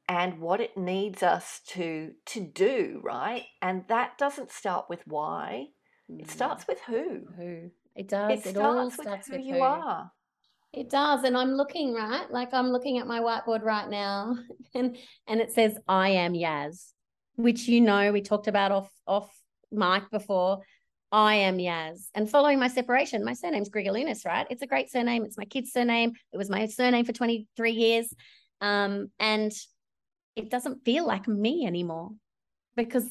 and 0.08 0.40
what 0.40 0.60
it 0.60 0.76
needs 0.76 1.22
us 1.22 1.60
to 1.68 2.12
to 2.26 2.40
do, 2.40 3.00
right? 3.02 3.44
And 3.62 3.84
that 3.88 4.18
doesn't 4.18 4.52
start 4.52 4.86
with 4.88 5.00
why 5.06 5.68
it 6.08 6.30
starts 6.30 6.66
with 6.66 6.80
who. 6.80 7.22
Who. 7.36 7.70
It 7.96 8.08
does. 8.08 8.46
It, 8.46 8.50
it 8.50 8.56
all 8.56 8.90
starts 8.90 9.28
with 9.28 9.40
who, 9.40 9.46
with 9.46 9.50
who 9.50 9.56
you 9.56 9.62
are. 9.62 10.10
It 10.72 10.90
does. 10.90 11.22
And 11.22 11.36
I'm 11.36 11.52
looking, 11.52 11.94
right? 11.94 12.30
Like 12.30 12.52
I'm 12.52 12.68
looking 12.68 12.98
at 12.98 13.06
my 13.06 13.20
whiteboard 13.20 13.62
right 13.62 13.88
now 13.88 14.36
and 14.74 14.96
and 15.26 15.40
it 15.40 15.52
says 15.52 15.78
I 15.86 16.10
am 16.10 16.34
Yaz, 16.34 16.92
which 17.36 17.68
you 17.68 17.80
know 17.80 18.12
we 18.12 18.20
talked 18.20 18.48
about 18.48 18.72
off 18.72 18.90
off 19.06 19.30
mic 19.70 20.10
before. 20.10 20.60
I 21.14 21.36
am 21.36 21.58
Yaz. 21.58 22.08
And 22.16 22.28
following 22.28 22.58
my 22.58 22.66
separation, 22.66 23.24
my 23.24 23.34
surname's 23.34 23.70
Grigaliunas, 23.70 24.26
right? 24.26 24.48
It's 24.50 24.62
a 24.62 24.66
great 24.66 24.90
surname. 24.90 25.24
It's 25.24 25.38
my 25.38 25.44
kid's 25.44 25.70
surname. 25.70 26.14
It 26.32 26.36
was 26.36 26.50
my 26.50 26.66
surname 26.66 27.04
for 27.04 27.12
23 27.12 27.70
years. 27.70 28.12
Um, 28.60 29.12
and 29.20 29.52
it 30.34 30.50
doesn't 30.50 30.84
feel 30.84 31.06
like 31.06 31.28
me 31.28 31.68
anymore 31.68 32.10
because 32.74 33.08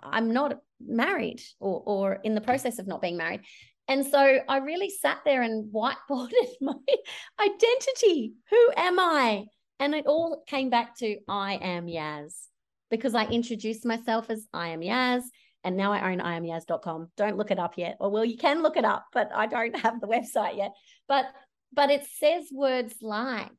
I'm 0.00 0.32
not 0.32 0.60
married 0.80 1.42
or, 1.58 1.82
or 1.84 2.12
in 2.22 2.36
the 2.36 2.40
process 2.40 2.78
of 2.78 2.86
not 2.86 3.02
being 3.02 3.16
married. 3.16 3.40
And 3.88 4.06
so 4.06 4.38
I 4.48 4.58
really 4.58 4.88
sat 4.88 5.18
there 5.24 5.42
and 5.42 5.74
whiteboarded 5.74 6.30
my 6.60 6.74
identity. 7.40 8.34
Who 8.50 8.70
am 8.76 9.00
I? 9.00 9.46
And 9.80 9.92
it 9.96 10.06
all 10.06 10.44
came 10.46 10.70
back 10.70 10.96
to 10.98 11.16
I 11.28 11.54
am 11.54 11.86
Yaz 11.86 12.32
because 12.92 13.16
I 13.16 13.26
introduced 13.26 13.84
myself 13.84 14.30
as 14.30 14.46
I 14.52 14.68
am 14.68 14.82
Yaz. 14.82 15.22
And 15.64 15.76
now 15.76 15.92
I 15.92 16.10
own 16.10 16.18
iamyaz.com. 16.18 17.10
Don't 17.16 17.36
look 17.36 17.50
it 17.50 17.58
up 17.58 17.76
yet. 17.76 17.96
Or 18.00 18.10
well, 18.10 18.24
you 18.24 18.36
can 18.36 18.62
look 18.62 18.76
it 18.76 18.84
up, 18.84 19.06
but 19.12 19.30
I 19.34 19.46
don't 19.46 19.78
have 19.80 20.00
the 20.00 20.06
website 20.06 20.56
yet. 20.56 20.72
But 21.08 21.26
but 21.72 21.90
it 21.90 22.06
says 22.18 22.48
words 22.52 22.94
like, 23.00 23.50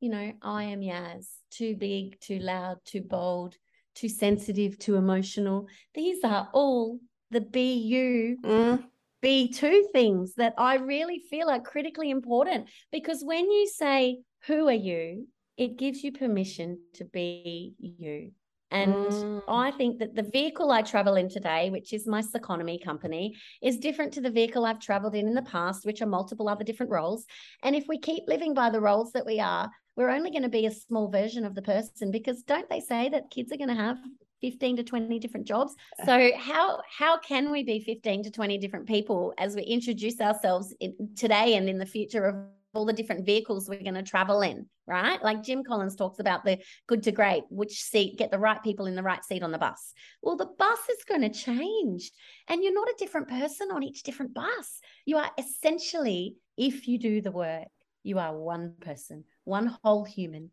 you 0.00 0.10
know, 0.10 0.32
I 0.42 0.64
am 0.64 0.80
Yaz, 0.80 1.26
too 1.50 1.74
big, 1.76 2.20
too 2.20 2.38
loud, 2.38 2.78
too 2.84 3.02
bold, 3.02 3.56
too 3.94 4.08
sensitive, 4.08 4.78
too 4.78 4.96
emotional. 4.96 5.66
These 5.94 6.22
are 6.22 6.48
all 6.52 7.00
the 7.30 7.40
be 7.40 7.74
you 7.74 8.38
mm 8.44 8.84
be 9.22 9.48
two 9.48 9.88
things 9.92 10.34
that 10.34 10.54
I 10.58 10.76
really 10.76 11.20
feel 11.30 11.48
are 11.48 11.58
critically 11.58 12.10
important 12.10 12.68
because 12.92 13.24
when 13.24 13.50
you 13.50 13.66
say, 13.66 14.18
Who 14.46 14.68
are 14.68 14.72
you? 14.72 15.26
it 15.56 15.78
gives 15.78 16.04
you 16.04 16.12
permission 16.12 16.78
to 16.94 17.04
be 17.04 17.74
you. 17.78 18.32
And 18.70 18.94
mm. 18.94 19.42
I 19.48 19.70
think 19.70 19.98
that 20.00 20.14
the 20.14 20.24
vehicle 20.24 20.72
I 20.72 20.82
travel 20.82 21.14
in 21.14 21.28
today, 21.28 21.70
which 21.70 21.92
is 21.92 22.06
my 22.06 22.20
Circonomy 22.20 22.82
company, 22.82 23.36
is 23.62 23.78
different 23.78 24.12
to 24.14 24.20
the 24.20 24.30
vehicle 24.30 24.66
I've 24.66 24.80
traveled 24.80 25.14
in 25.14 25.28
in 25.28 25.34
the 25.34 25.42
past, 25.42 25.86
which 25.86 26.02
are 26.02 26.06
multiple 26.06 26.48
other 26.48 26.64
different 26.64 26.90
roles. 26.90 27.24
And 27.62 27.76
if 27.76 27.84
we 27.88 27.98
keep 27.98 28.24
living 28.26 28.54
by 28.54 28.70
the 28.70 28.80
roles 28.80 29.12
that 29.12 29.26
we 29.26 29.38
are, 29.38 29.70
we're 29.96 30.10
only 30.10 30.30
going 30.30 30.42
to 30.42 30.48
be 30.48 30.66
a 30.66 30.70
small 30.70 31.08
version 31.08 31.44
of 31.44 31.54
the 31.54 31.62
person 31.62 32.10
because 32.10 32.42
don't 32.42 32.68
they 32.68 32.80
say 32.80 33.08
that 33.08 33.30
kids 33.30 33.52
are 33.52 33.56
going 33.56 33.68
to 33.68 33.74
have 33.74 33.98
15 34.42 34.76
to 34.76 34.82
20 34.84 35.18
different 35.18 35.46
jobs 35.46 35.74
so 36.04 36.30
how 36.38 36.80
how 36.98 37.18
can 37.18 37.50
we 37.50 37.64
be 37.64 37.80
15 37.80 38.24
to 38.24 38.30
20 38.30 38.58
different 38.58 38.86
people 38.86 39.32
as 39.38 39.56
we 39.56 39.62
introduce 39.62 40.20
ourselves 40.20 40.74
in, 40.78 40.94
today 41.16 41.56
and 41.56 41.68
in 41.68 41.78
the 41.78 41.86
future 41.86 42.26
of 42.26 42.36
all 42.76 42.84
the 42.84 42.92
different 42.92 43.26
vehicles 43.26 43.68
we're 43.68 43.80
going 43.82 43.94
to 43.94 44.02
travel 44.02 44.42
in 44.42 44.66
right 44.86 45.22
like 45.22 45.42
jim 45.42 45.64
collins 45.64 45.96
talks 45.96 46.18
about 46.18 46.44
the 46.44 46.58
good 46.86 47.02
to 47.02 47.10
great 47.10 47.44
which 47.48 47.82
seat 47.82 48.18
get 48.18 48.30
the 48.30 48.38
right 48.38 48.62
people 48.62 48.86
in 48.86 48.94
the 48.94 49.02
right 49.02 49.24
seat 49.24 49.42
on 49.42 49.50
the 49.50 49.58
bus 49.58 49.92
well 50.22 50.36
the 50.36 50.48
bus 50.58 50.78
is 50.90 51.04
going 51.08 51.22
to 51.22 51.30
change 51.30 52.10
and 52.48 52.62
you're 52.62 52.74
not 52.74 52.88
a 52.88 52.96
different 52.98 53.28
person 53.28 53.68
on 53.72 53.82
each 53.82 54.02
different 54.02 54.34
bus 54.34 54.80
you 55.04 55.16
are 55.16 55.30
essentially 55.38 56.36
if 56.56 56.86
you 56.86 56.98
do 56.98 57.20
the 57.20 57.32
work 57.32 57.68
you 58.02 58.18
are 58.18 58.36
one 58.36 58.74
person 58.80 59.24
one 59.44 59.66
whole 59.82 60.04
human 60.04 60.50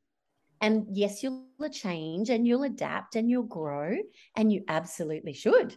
and 0.63 0.87
yes, 0.93 1.21
you'll 1.21 1.43
change 1.73 2.29
and 2.29 2.47
you'll 2.47 2.63
adapt 2.63 3.17
and 3.17 3.29
you'll 3.29 3.43
grow, 3.43 3.97
and 4.37 4.49
you 4.49 4.63
absolutely 4.69 5.33
should. 5.33 5.75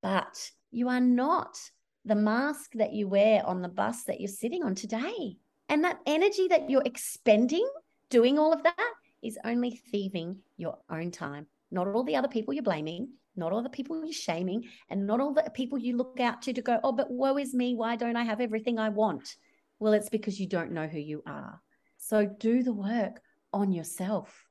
But 0.00 0.52
you 0.70 0.88
are 0.90 1.00
not 1.00 1.58
the 2.04 2.14
mask 2.14 2.70
that 2.74 2.92
you 2.92 3.08
wear 3.08 3.44
on 3.44 3.62
the 3.62 3.68
bus 3.68 4.04
that 4.04 4.20
you're 4.20 4.28
sitting 4.28 4.62
on 4.62 4.76
today. 4.76 5.38
And 5.68 5.84
that 5.84 6.00
energy 6.06 6.48
that 6.48 6.70
you're 6.70 6.82
expending 6.84 7.68
doing 8.10 8.38
all 8.38 8.52
of 8.52 8.62
that 8.62 8.92
is 9.22 9.38
only 9.44 9.80
thieving 9.90 10.38
your 10.56 10.78
own 10.90 11.10
time, 11.10 11.46
not 11.70 11.88
all 11.88 12.04
the 12.04 12.16
other 12.16 12.28
people 12.28 12.54
you're 12.54 12.62
blaming, 12.62 13.08
not 13.36 13.52
all 13.52 13.62
the 13.62 13.68
people 13.68 14.04
you're 14.04 14.12
shaming, 14.12 14.64
and 14.90 15.06
not 15.06 15.20
all 15.20 15.32
the 15.32 15.50
people 15.54 15.78
you 15.78 15.96
look 15.96 16.20
out 16.20 16.42
to 16.42 16.52
to 16.52 16.62
go, 16.62 16.80
oh, 16.82 16.92
but 16.92 17.10
woe 17.10 17.36
is 17.36 17.54
me. 17.54 17.74
Why 17.74 17.96
don't 17.96 18.16
I 18.16 18.24
have 18.24 18.40
everything 18.40 18.78
I 18.78 18.88
want? 18.88 19.36
Well, 19.78 19.92
it's 19.92 20.08
because 20.08 20.40
you 20.40 20.46
don't 20.46 20.72
know 20.72 20.86
who 20.86 20.98
you 20.98 21.22
are. 21.26 21.60
So 21.98 22.26
do 22.26 22.62
the 22.62 22.72
work 22.72 23.20
on 23.52 23.72
yourself. 23.72 24.46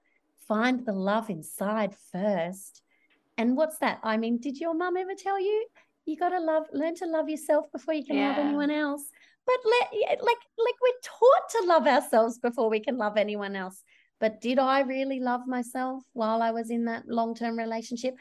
Find 0.48 0.86
the 0.86 0.94
love 0.94 1.30
inside 1.30 1.96
first. 2.12 2.82
And 3.38 3.58
what's 3.58 3.78
that? 3.80 4.00
I 4.04 4.18
mean, 4.18 4.40
did 4.40 4.58
your 4.58 4.74
mum 4.74 4.98
ever 4.98 5.14
tell 5.18 5.40
you 5.40 5.68
you 6.06 6.16
got 6.16 6.30
to 6.30 6.40
love, 6.40 6.64
learn 6.72 6.96
to 6.96 7.06
love 7.06 7.30
yourself 7.30 7.66
before 7.72 7.94
you 7.94 8.06
can 8.06 8.16
yeah. 8.16 8.30
love 8.30 8.38
anyone 8.38 8.72
else? 8.72 9.04
But 9.48 9.56
let, 9.66 9.92
like, 10.22 10.38
like 10.58 10.76
we're 10.82 11.02
taught 11.02 11.50
to 11.52 11.68
love 11.68 11.88
ourselves 11.88 12.38
before 12.38 12.70
we 12.70 12.82
can 12.82 12.98
love 12.98 13.18
anyone 13.18 13.56
else. 13.56 13.82
But 14.20 14.42
did 14.42 14.60
I 14.60 14.82
really 14.82 15.20
love 15.20 15.48
myself 15.48 16.04
while 16.14 16.42
I 16.42 16.52
was 16.52 16.70
in 16.70 16.86
that 16.86 17.08
long 17.08 17.34
term 17.34 17.58
relationship? 17.58 18.16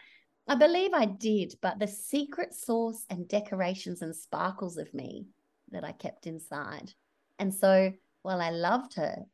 I 0.46 0.54
believe 0.54 0.92
I 0.94 1.06
did, 1.06 1.54
but 1.60 1.80
the 1.80 1.88
secret 1.88 2.54
sauce 2.54 3.04
and 3.10 3.28
decorations 3.28 4.02
and 4.02 4.14
sparkles 4.14 4.76
of 4.76 4.94
me 4.94 5.26
that 5.72 5.82
I 5.82 5.92
kept 5.92 6.28
inside. 6.28 6.92
And 7.40 7.52
so 7.52 7.92
while 8.22 8.40
I 8.40 8.50
loved 8.50 8.94
her, 8.94 9.24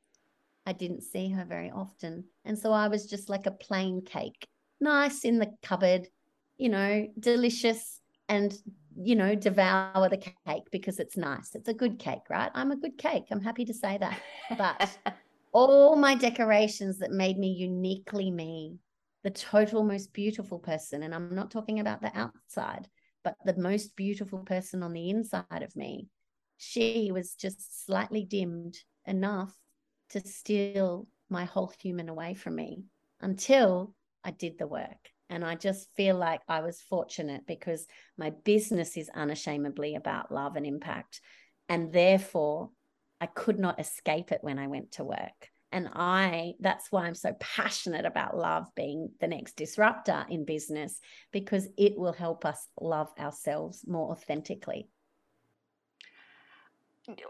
I 0.64 0.72
didn't 0.72 1.02
see 1.02 1.28
her 1.30 1.44
very 1.44 1.70
often. 1.70 2.24
And 2.44 2.58
so 2.58 2.72
I 2.72 2.88
was 2.88 3.06
just 3.06 3.28
like 3.28 3.46
a 3.46 3.50
plain 3.50 4.02
cake, 4.02 4.46
nice 4.80 5.24
in 5.24 5.38
the 5.38 5.52
cupboard, 5.62 6.08
you 6.56 6.70
know, 6.70 7.08
delicious 7.18 8.00
and, 8.28 8.56
you 8.96 9.16
know, 9.16 9.34
devour 9.34 10.08
the 10.08 10.16
cake 10.16 10.64
because 10.70 10.98
it's 10.98 11.16
nice. 11.16 11.54
It's 11.54 11.68
a 11.68 11.74
good 11.74 11.98
cake, 11.98 12.28
right? 12.28 12.50
I'm 12.54 12.70
a 12.70 12.76
good 12.76 12.98
cake. 12.98 13.24
I'm 13.30 13.40
happy 13.40 13.64
to 13.64 13.74
say 13.74 13.98
that. 13.98 14.20
But 14.56 14.98
all 15.52 15.96
my 15.96 16.14
decorations 16.14 16.98
that 16.98 17.10
made 17.10 17.38
me 17.38 17.48
uniquely 17.48 18.30
me, 18.30 18.78
the 19.24 19.30
total 19.30 19.84
most 19.84 20.12
beautiful 20.12 20.58
person, 20.58 21.02
and 21.02 21.14
I'm 21.14 21.34
not 21.34 21.50
talking 21.50 21.80
about 21.80 22.00
the 22.00 22.16
outside, 22.16 22.88
but 23.22 23.36
the 23.44 23.56
most 23.56 23.94
beautiful 23.96 24.40
person 24.40 24.82
on 24.82 24.92
the 24.92 25.10
inside 25.10 25.62
of 25.62 25.76
me, 25.76 26.08
she 26.56 27.10
was 27.12 27.34
just 27.34 27.86
slightly 27.86 28.24
dimmed 28.24 28.76
enough 29.06 29.54
to 30.10 30.20
steal 30.20 31.06
my 31.28 31.44
whole 31.44 31.72
human 31.80 32.08
away 32.08 32.34
from 32.34 32.56
me 32.56 32.84
until 33.20 33.94
I 34.24 34.32
did 34.32 34.58
the 34.58 34.66
work. 34.66 35.10
And 35.32 35.46
I 35.46 35.54
just 35.54 35.88
feel 35.96 36.14
like 36.16 36.42
I 36.46 36.60
was 36.60 36.82
fortunate 36.82 37.46
because 37.46 37.86
my 38.18 38.30
business 38.44 38.98
is 38.98 39.08
unashamedly 39.14 39.94
about 39.94 40.30
love 40.30 40.56
and 40.56 40.66
impact. 40.66 41.22
And 41.70 41.90
therefore, 41.90 42.68
I 43.18 43.24
could 43.26 43.58
not 43.58 43.80
escape 43.80 44.30
it 44.30 44.40
when 44.42 44.58
I 44.58 44.66
went 44.66 44.92
to 44.92 45.04
work. 45.04 45.48
And 45.72 45.88
I, 45.94 46.52
that's 46.60 46.92
why 46.92 47.06
I'm 47.06 47.14
so 47.14 47.34
passionate 47.40 48.04
about 48.04 48.36
love 48.36 48.66
being 48.76 49.08
the 49.22 49.26
next 49.26 49.56
disruptor 49.56 50.26
in 50.28 50.44
business 50.44 51.00
because 51.32 51.66
it 51.78 51.96
will 51.96 52.12
help 52.12 52.44
us 52.44 52.68
love 52.78 53.08
ourselves 53.18 53.86
more 53.88 54.10
authentically. 54.10 54.90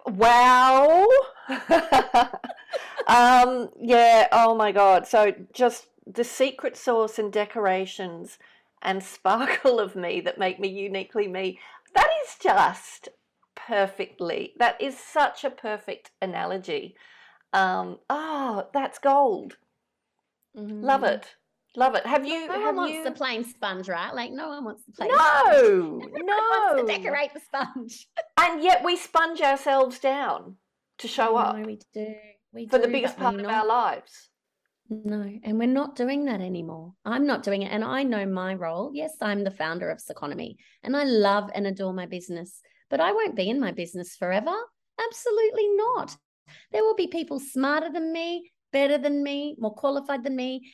Wow. 0.07 1.07
um, 3.07 3.69
yeah, 3.81 4.27
oh 4.33 4.57
my 4.57 4.73
God. 4.73 5.07
So 5.07 5.33
just 5.53 5.87
the 6.07 6.25
secret 6.25 6.77
sauce 6.77 7.19
and 7.19 7.33
decorations 7.33 8.39
and 8.83 9.03
sparkle 9.03 9.79
of 9.79 9.95
me 9.97 10.21
that 10.21 10.39
make 10.39 10.59
me 10.59 10.69
uniquely 10.69 11.29
me. 11.29 11.59
That 11.95 12.09
is 12.25 12.37
just 12.41 13.09
perfectly, 13.55 14.55
that 14.59 14.81
is 14.81 14.99
such 14.99 15.45
a 15.45 15.51
perfect 15.51 16.11
analogy. 16.21 16.97
Um, 17.53 17.99
oh, 18.09 18.69
that's 18.73 18.99
gold. 18.99 19.57
Mm-hmm. 20.57 20.83
Love 20.83 21.05
it. 21.05 21.37
Love 21.75 21.95
it. 21.95 22.05
Have 22.05 22.27
you? 22.27 22.49
No 22.49 22.61
have 22.61 22.77
one 22.77 22.89
you... 22.89 22.97
wants 22.97 23.11
the 23.11 23.17
plain 23.17 23.45
sponge, 23.45 23.89
right? 23.89 24.15
Like 24.15 24.31
no 24.31 24.49
one 24.49 24.65
wants 24.65 24.85
the 24.85 24.93
plain. 24.93 25.11
No, 25.11 25.17
sponge. 25.17 26.13
no. 26.25 26.35
wants 26.35 26.83
to 26.83 26.87
decorate 26.87 27.33
the 27.33 27.41
sponge. 27.41 28.09
and 28.39 28.63
yet 28.63 28.85
we 28.85 28.97
sponge 28.97 29.41
ourselves 29.41 29.99
down 29.99 30.57
to 30.99 31.09
show 31.09 31.37
up. 31.37 31.57
No, 31.57 31.65
we 31.65 31.79
do. 31.95 32.15
We 32.53 32.69
for 32.69 32.77
do, 32.77 32.83
the 32.83 32.89
biggest 32.89 33.17
part 33.17 33.41
of 33.41 33.47
our 33.47 33.67
lives. 33.67 34.29
No, 34.93 35.25
and 35.43 35.59
we're 35.59 35.69
not 35.69 35.97
doing 35.97 36.27
that 36.27 36.43
anymore. 36.43 36.93
I'm 37.07 37.27
not 37.27 37.43
doing 37.43 37.63
it, 37.63 37.73
and 37.73 37.83
I 37.83 38.03
know 38.03 38.27
my 38.27 38.55
role. 38.55 38.91
Yes, 38.93 39.15
I'm 39.23 39.43
the 39.43 39.51
founder 39.51 39.89
of 39.89 40.03
Circonomy, 40.03 40.57
and 40.83 40.95
I 40.95 41.05
love 41.05 41.51
and 41.55 41.67
adore 41.67 41.95
my 41.95 42.05
business. 42.05 42.61
But 42.91 43.01
I 43.01 43.13
won't 43.13 43.35
be 43.35 43.49
in 43.49 43.59
my 43.59 43.73
business 43.73 44.17
forever. 44.17 44.55
Absolutely 45.03 45.69
not. 45.77 46.15
There 46.73 46.83
will 46.83 46.95
be 46.95 47.07
people 47.07 47.41
smarter 47.41 47.91
than 47.91 48.13
me, 48.13 48.53
better 48.71 48.99
than 48.99 49.23
me, 49.23 49.57
more 49.59 49.75
qualified 49.75 50.25
than 50.25 50.37
me, 50.37 50.71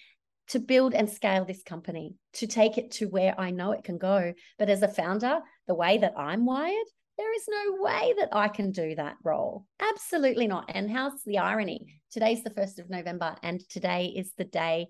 to 0.48 0.59
build 0.59 0.94
and 0.94 1.09
scale 1.09 1.44
this 1.44 1.62
company, 1.62 2.14
to 2.33 2.48
take 2.48 2.76
it 2.76 2.90
to 2.92 3.07
where 3.07 3.38
I 3.38 3.52
know 3.52 3.70
it 3.70 3.85
can 3.85 3.98
go. 3.98 4.33
But 4.59 4.68
as 4.68 4.83
a 4.83 4.88
founder, 4.88 5.38
the 5.68 5.76
way 5.76 5.98
that 5.98 6.14
I'm 6.18 6.44
wired, 6.44 6.87
there 7.18 7.35
is 7.35 7.44
no 7.48 7.83
way 7.83 8.14
that 8.18 8.28
I 8.33 8.48
can 8.48 8.70
do 8.70 8.94
that 8.94 9.16
role. 9.24 9.66
Absolutely 9.81 10.46
not. 10.46 10.70
And 10.72 10.90
how's 10.90 11.22
the 11.24 11.38
irony? 11.38 12.00
Today's 12.12 12.44
the 12.44 12.50
1st 12.50 12.78
of 12.78 12.90
November, 12.90 13.37
and 13.42 13.61
today 13.68 14.14
is 14.16 14.33
the 14.38 14.44
day 14.44 14.87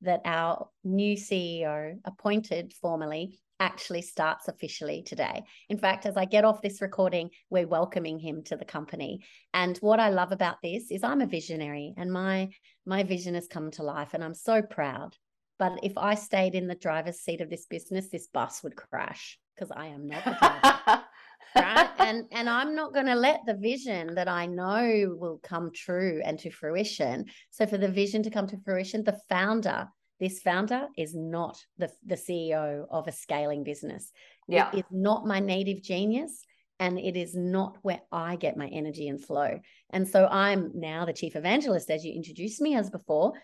that 0.00 0.22
our 0.24 0.68
new 0.82 1.16
CEO, 1.16 1.98
appointed 2.06 2.72
formally, 2.80 3.38
actually 3.60 4.00
starts 4.00 4.48
officially 4.48 5.02
today. 5.02 5.42
In 5.68 5.76
fact, 5.76 6.06
as 6.06 6.16
I 6.16 6.24
get 6.24 6.46
off 6.46 6.62
this 6.62 6.80
recording, 6.80 7.28
we're 7.50 7.68
welcoming 7.68 8.18
him 8.18 8.42
to 8.44 8.56
the 8.56 8.64
company. 8.64 9.22
And 9.52 9.76
what 9.78 10.00
I 10.00 10.08
love 10.08 10.32
about 10.32 10.56
this 10.62 10.90
is 10.90 11.04
I'm 11.04 11.20
a 11.20 11.26
visionary 11.26 11.92
and 11.98 12.10
my 12.10 12.48
my 12.86 13.02
vision 13.02 13.34
has 13.34 13.46
come 13.46 13.70
to 13.72 13.82
life 13.82 14.14
and 14.14 14.24
I'm 14.24 14.34
so 14.34 14.62
proud. 14.62 15.14
But 15.58 15.72
if 15.82 15.92
I 15.98 16.14
stayed 16.14 16.54
in 16.54 16.68
the 16.68 16.74
driver's 16.74 17.20
seat 17.20 17.42
of 17.42 17.50
this 17.50 17.66
business, 17.66 18.08
this 18.08 18.28
bus 18.28 18.62
would 18.62 18.76
crash 18.76 19.38
because 19.54 19.70
I 19.70 19.88
am 19.88 20.06
not. 20.06 21.04
right 21.56 21.90
and 21.98 22.24
and 22.32 22.48
i'm 22.48 22.74
not 22.74 22.92
going 22.94 23.06
to 23.06 23.14
let 23.14 23.40
the 23.46 23.54
vision 23.54 24.14
that 24.14 24.28
i 24.28 24.46
know 24.46 25.14
will 25.18 25.40
come 25.42 25.70
true 25.74 26.20
and 26.24 26.38
to 26.38 26.50
fruition 26.50 27.24
so 27.50 27.66
for 27.66 27.78
the 27.78 27.88
vision 27.88 28.22
to 28.22 28.30
come 28.30 28.46
to 28.46 28.58
fruition 28.64 29.02
the 29.04 29.18
founder 29.28 29.88
this 30.18 30.40
founder 30.40 30.86
is 30.98 31.14
not 31.14 31.58
the, 31.78 31.90
the 32.06 32.14
ceo 32.14 32.84
of 32.90 33.08
a 33.08 33.12
scaling 33.12 33.64
business 33.64 34.12
yeah 34.48 34.70
it 34.72 34.78
is 34.78 34.84
not 34.90 35.26
my 35.26 35.40
native 35.40 35.82
genius 35.82 36.44
and 36.80 36.98
it 36.98 37.14
is 37.14 37.34
not 37.36 37.76
where 37.82 38.00
I 38.10 38.36
get 38.36 38.56
my 38.56 38.66
energy 38.66 39.08
and 39.08 39.22
flow. 39.22 39.60
And 39.90 40.08
so 40.08 40.26
I'm 40.26 40.72
now 40.74 41.04
the 41.04 41.12
chief 41.12 41.36
evangelist, 41.36 41.90
as 41.90 42.04
you 42.04 42.14
introduced 42.14 42.60
me 42.62 42.74
as 42.74 42.88
before. 42.88 43.34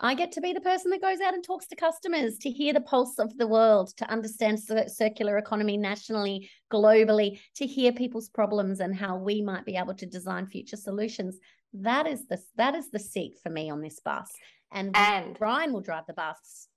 I 0.00 0.14
get 0.14 0.32
to 0.32 0.40
be 0.40 0.52
the 0.52 0.60
person 0.60 0.90
that 0.90 1.00
goes 1.00 1.20
out 1.20 1.34
and 1.34 1.44
talks 1.44 1.66
to 1.68 1.76
customers 1.76 2.36
to 2.38 2.50
hear 2.50 2.72
the 2.72 2.80
pulse 2.80 3.18
of 3.18 3.36
the 3.38 3.46
world, 3.46 3.96
to 3.98 4.10
understand 4.10 4.58
the 4.66 4.88
circular 4.88 5.38
economy 5.38 5.76
nationally, 5.76 6.50
globally, 6.72 7.40
to 7.56 7.66
hear 7.66 7.92
people's 7.92 8.28
problems 8.28 8.80
and 8.80 8.96
how 8.96 9.16
we 9.16 9.42
might 9.42 9.64
be 9.64 9.76
able 9.76 9.94
to 9.94 10.06
design 10.06 10.46
future 10.46 10.76
solutions. 10.76 11.38
That 11.72 12.06
is 12.06 12.26
the 12.26 12.38
that 12.56 12.74
is 12.74 12.90
the 12.90 12.98
seat 12.98 13.34
for 13.42 13.50
me 13.50 13.70
on 13.70 13.80
this 13.80 14.00
bus. 14.00 14.30
And, 14.72 14.96
and 14.96 15.38
Brian 15.38 15.72
will 15.72 15.80
drive 15.80 16.06
the 16.06 16.14
bus. 16.14 16.68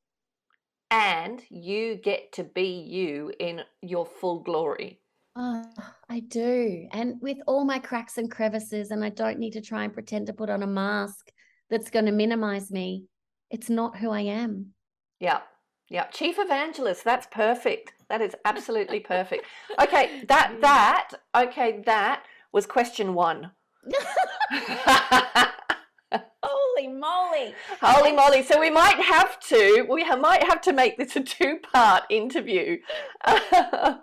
And 0.91 1.41
you 1.49 1.95
get 1.95 2.33
to 2.33 2.43
be 2.43 2.81
you 2.81 3.31
in 3.39 3.61
your 3.81 4.05
full 4.05 4.41
glory. 4.41 4.99
Oh, 5.35 5.65
I 6.09 6.19
do. 6.21 6.87
And 6.91 7.19
with 7.21 7.37
all 7.47 7.65
my 7.65 7.79
cracks 7.79 8.17
and 8.17 8.31
crevices, 8.31 8.91
and 8.91 9.03
I 9.03 9.09
don't 9.09 9.39
need 9.39 9.53
to 9.53 9.61
try 9.61 9.83
and 9.83 9.93
pretend 9.93 10.27
to 10.27 10.33
put 10.33 10.49
on 10.49 10.63
a 10.63 10.67
mask 10.67 11.31
that's 11.69 11.89
going 11.89 12.05
to 12.05 12.11
minimize 12.11 12.71
me. 12.71 13.05
It's 13.49 13.69
not 13.69 13.97
who 13.97 14.11
I 14.11 14.21
am. 14.21 14.73
Yeah. 15.19 15.41
Yeah. 15.89 16.05
Chief 16.05 16.37
evangelist. 16.39 17.03
That's 17.03 17.27
perfect. 17.27 17.93
That 18.09 18.21
is 18.21 18.35
absolutely 18.45 18.99
perfect. 18.99 19.45
Okay. 19.81 20.23
That, 20.27 20.57
that, 20.61 21.11
okay. 21.35 21.81
That 21.85 22.23
was 22.51 22.65
question 22.65 23.13
one. 23.13 23.51
Holy 26.43 26.87
moly. 26.87 27.53
Holy 27.81 28.11
moly. 28.11 28.43
So 28.43 28.59
we 28.59 28.69
might 28.69 28.99
have 28.99 29.39
to, 29.41 29.85
we 29.89 30.03
might 30.03 30.43
have 30.43 30.61
to 30.61 30.73
make 30.73 30.97
this 30.97 31.15
a 31.15 31.21
two 31.21 31.59
part 31.71 32.03
interview. 32.09 32.77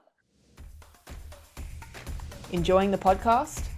Enjoying 2.53 2.91
the 2.91 2.99
podcast? 2.99 3.72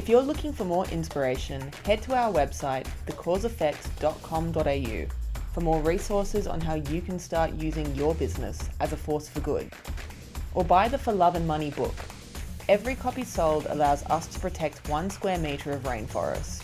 If 0.00 0.08
you're 0.08 0.22
looking 0.22 0.54
for 0.54 0.64
more 0.64 0.86
inspiration, 0.86 1.60
head 1.84 2.00
to 2.04 2.16
our 2.16 2.32
website, 2.32 2.86
thecauseeffects.com.au, 3.06 5.06
for 5.52 5.60
more 5.60 5.82
resources 5.82 6.46
on 6.46 6.58
how 6.58 6.76
you 6.76 7.02
can 7.02 7.18
start 7.18 7.52
using 7.56 7.94
your 7.94 8.14
business 8.14 8.58
as 8.80 8.94
a 8.94 8.96
force 8.96 9.28
for 9.28 9.40
good. 9.40 9.70
Or 10.54 10.64
buy 10.64 10.88
the 10.88 10.96
For 10.96 11.12
Love 11.12 11.34
and 11.34 11.46
Money 11.46 11.70
book. 11.72 11.94
Every 12.66 12.94
copy 12.94 13.24
sold 13.24 13.66
allows 13.68 14.02
us 14.06 14.26
to 14.28 14.40
protect 14.40 14.88
one 14.88 15.10
square 15.10 15.36
metre 15.36 15.72
of 15.72 15.82
rainforest. 15.82 16.62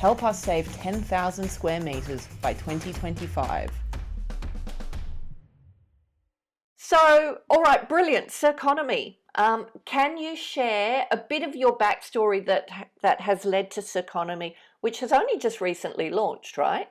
Help 0.00 0.24
us 0.24 0.42
save 0.42 0.66
10,000 0.78 1.48
square 1.48 1.80
metres 1.80 2.26
by 2.42 2.54
2025. 2.54 3.70
So, 6.76 7.38
all 7.48 7.62
right, 7.62 7.88
brilliant. 7.88 8.32
Circonomy. 8.32 9.20
Um, 9.38 9.66
can 9.84 10.18
you 10.18 10.34
share 10.34 11.06
a 11.12 11.16
bit 11.16 11.44
of 11.44 11.54
your 11.54 11.78
backstory 11.78 12.44
that 12.46 12.68
that 13.02 13.20
has 13.20 13.44
led 13.44 13.70
to 13.70 13.80
Circonomy, 13.80 14.56
which 14.80 14.98
has 14.98 15.12
only 15.12 15.38
just 15.38 15.60
recently 15.60 16.10
launched, 16.10 16.58
right? 16.58 16.88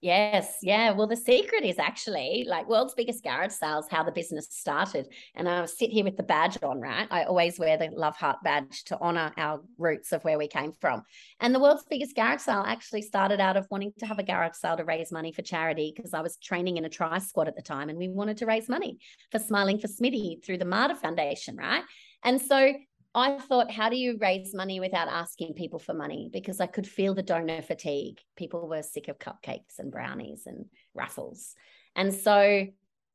Yes, 0.00 0.58
yeah. 0.62 0.92
Well, 0.92 1.08
the 1.08 1.16
secret 1.16 1.64
is 1.64 1.76
actually 1.80 2.46
like 2.48 2.68
world's 2.68 2.94
biggest 2.94 3.24
garage 3.24 3.50
sales, 3.50 3.86
how 3.90 4.04
the 4.04 4.12
business 4.12 4.46
started. 4.48 5.08
And 5.34 5.48
I 5.48 5.66
sit 5.66 5.90
here 5.90 6.04
with 6.04 6.16
the 6.16 6.22
badge 6.22 6.56
on, 6.62 6.80
right? 6.80 7.08
I 7.10 7.24
always 7.24 7.58
wear 7.58 7.76
the 7.76 7.90
Love 7.90 8.16
Heart 8.16 8.36
badge 8.44 8.84
to 8.84 8.98
honor 9.00 9.32
our 9.36 9.60
roots 9.76 10.12
of 10.12 10.22
where 10.22 10.38
we 10.38 10.46
came 10.46 10.72
from. 10.80 11.02
And 11.40 11.52
the 11.52 11.58
world's 11.58 11.84
biggest 11.90 12.14
garage 12.14 12.42
sale 12.42 12.62
actually 12.64 13.02
started 13.02 13.40
out 13.40 13.56
of 13.56 13.66
wanting 13.72 13.92
to 13.98 14.06
have 14.06 14.20
a 14.20 14.22
garage 14.22 14.54
sale 14.54 14.76
to 14.76 14.84
raise 14.84 15.10
money 15.10 15.32
for 15.32 15.42
charity 15.42 15.92
because 15.96 16.14
I 16.14 16.20
was 16.20 16.36
training 16.36 16.76
in 16.76 16.84
a 16.84 16.88
tri 16.88 17.18
squad 17.18 17.48
at 17.48 17.56
the 17.56 17.62
time 17.62 17.88
and 17.88 17.98
we 17.98 18.08
wanted 18.08 18.36
to 18.36 18.46
raise 18.46 18.68
money 18.68 18.98
for 19.32 19.40
Smiling 19.40 19.80
for 19.80 19.88
Smiddy 19.88 20.44
through 20.44 20.58
the 20.58 20.64
Mater 20.64 20.94
Foundation, 20.94 21.56
right? 21.56 21.82
And 22.22 22.40
so 22.40 22.72
I 23.14 23.38
thought, 23.38 23.70
how 23.70 23.88
do 23.88 23.96
you 23.96 24.18
raise 24.20 24.54
money 24.54 24.80
without 24.80 25.08
asking 25.08 25.54
people 25.54 25.78
for 25.78 25.94
money? 25.94 26.30
Because 26.32 26.60
I 26.60 26.66
could 26.66 26.86
feel 26.86 27.14
the 27.14 27.22
donor 27.22 27.62
fatigue. 27.62 28.20
People 28.36 28.68
were 28.68 28.82
sick 28.82 29.08
of 29.08 29.18
cupcakes 29.18 29.78
and 29.78 29.90
brownies 29.90 30.42
and 30.46 30.66
raffles. 30.94 31.54
And 31.96 32.14
so 32.14 32.66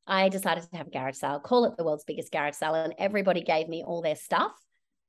I 0.06 0.28
decided 0.28 0.64
to 0.64 0.76
have 0.76 0.88
a 0.88 0.90
garage 0.90 1.16
sale, 1.16 1.40
call 1.40 1.64
it 1.64 1.76
the 1.76 1.84
world's 1.84 2.04
biggest 2.04 2.32
garage 2.32 2.56
sale. 2.56 2.74
And 2.74 2.94
everybody 2.98 3.42
gave 3.42 3.68
me 3.68 3.82
all 3.84 4.02
their 4.02 4.16
stuff. 4.16 4.52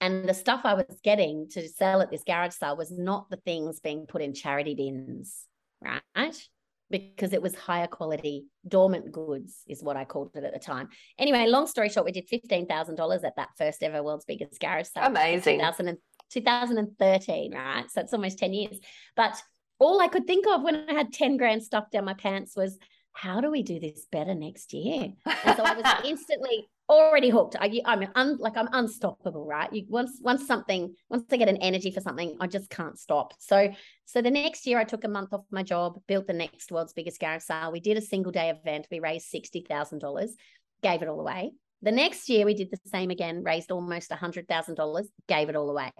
And 0.02 0.28
the 0.28 0.34
stuff 0.34 0.62
I 0.64 0.76
was 0.76 1.00
getting 1.04 1.48
to 1.52 1.68
sell 1.68 2.02
at 2.02 2.12
this 2.12 2.24
garage 2.26 2.54
sale 2.54 2.78
was 2.78 2.92
not 2.92 3.30
the 3.30 3.38
things 3.38 3.80
being 3.80 4.06
put 4.06 4.22
in 4.22 4.34
charity 4.34 4.76
bins, 4.76 5.46
right? 5.82 6.48
Because 6.90 7.34
it 7.34 7.42
was 7.42 7.56
higher 7.56 7.88
quality 7.88 8.46
dormant 8.68 9.12
goods 9.12 9.64
is 9.68 9.84
what 9.84 9.98
I 9.98 10.06
called 10.06 10.32
it 10.36 10.44
at 10.44 10.54
the 10.54 10.60
time. 10.60 10.90
Anyway, 11.18 11.48
long 11.48 11.68
story 11.68 11.90
short, 11.90 12.06
we 12.06 12.12
did 12.12 12.30
$15,000 12.30 13.24
at 13.24 13.36
that 13.36 13.50
first 13.58 13.82
ever 13.84 14.04
world's 14.04 14.26
biggest 14.26 14.60
garage 14.60 14.88
sale. 14.88 15.06
Amazing. 15.06 15.60
2000 15.60 15.98
2013, 16.32 17.54
right? 17.54 17.90
So 17.90 18.02
it's 18.02 18.14
almost 18.14 18.40
10 18.40 18.54
years. 18.54 18.78
But 19.16 19.42
all 19.80 20.02
I 20.02 20.08
could 20.08 20.28
think 20.28 20.46
of 20.48 20.64
when 20.64 20.90
I 20.90 20.94
had 20.94 21.14
10 21.14 21.38
grand 21.38 21.64
stuffed 21.64 21.92
down 21.92 22.06
my 22.06 22.14
pants 22.14 22.56
was 22.56 22.78
how 23.14 23.42
do 23.42 23.50
we 23.50 23.64
do 23.64 23.80
this 23.80 24.06
better 24.12 24.36
next 24.36 24.74
year? 24.74 25.14
And 25.26 25.58
so 25.58 25.64
I 25.64 25.74
was 25.74 25.86
instantly 26.06 26.68
already 26.90 27.30
hooked. 27.30 27.56
I, 27.60 27.82
I'm 27.86 28.08
un, 28.16 28.38
like 28.38 28.58
I'm 28.58 28.70
unstoppable, 28.72 29.46
right? 29.46 29.72
You 29.74 29.86
once 29.90 30.20
once 30.22 30.46
something 30.46 30.94
once 31.10 31.24
I 31.32 31.38
get 31.38 31.50
an 31.50 31.58
energy 31.58 31.92
for 31.92 32.02
something, 32.02 32.38
I 32.40 32.48
just 32.48 32.70
can't 32.70 32.98
stop. 32.98 33.34
So 33.40 33.72
so 34.06 34.22
the 34.22 34.32
next 34.32 34.68
year, 34.68 34.80
I 34.80 34.84
took 34.84 35.04
a 35.04 35.10
month 35.10 35.34
off 35.34 35.46
my 35.52 35.64
job, 35.64 36.00
built 36.08 36.28
the 36.28 36.34
next 36.34 36.72
world's 36.72 36.94
biggest 36.94 37.20
garage 37.20 37.44
sale. 37.44 37.72
We 37.72 37.80
did 37.80 37.98
a 37.98 38.02
single 38.02 38.32
day 38.32 38.50
event. 38.50 38.88
We 38.92 39.00
raised 39.00 39.28
sixty 39.28 39.66
thousand 39.68 40.00
dollars, 40.00 40.36
gave 40.84 41.02
it 41.02 41.08
all 41.08 41.20
away. 41.20 41.52
The 41.82 41.92
next 41.92 42.30
year, 42.30 42.46
we 42.46 42.54
did 42.54 42.72
the 42.72 42.80
same 42.90 43.12
again, 43.12 43.44
raised 43.44 43.72
almost 43.72 44.12
a 44.12 44.16
hundred 44.16 44.48
thousand 44.48 44.76
dollars, 44.76 45.10
gave 45.28 45.50
it 45.50 45.56
all 45.56 45.70
away. 45.70 45.92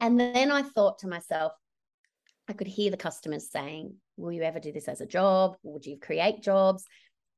And 0.00 0.18
then 0.18 0.50
I 0.52 0.62
thought 0.62 1.00
to 1.00 1.08
myself, 1.08 1.52
I 2.48 2.52
could 2.52 2.68
hear 2.68 2.90
the 2.90 2.96
customers 2.96 3.50
saying, 3.50 3.94
Will 4.16 4.32
you 4.32 4.42
ever 4.42 4.58
do 4.58 4.72
this 4.72 4.88
as 4.88 5.00
a 5.00 5.06
job? 5.06 5.56
Would 5.62 5.86
you 5.86 5.98
create 5.98 6.42
jobs? 6.42 6.84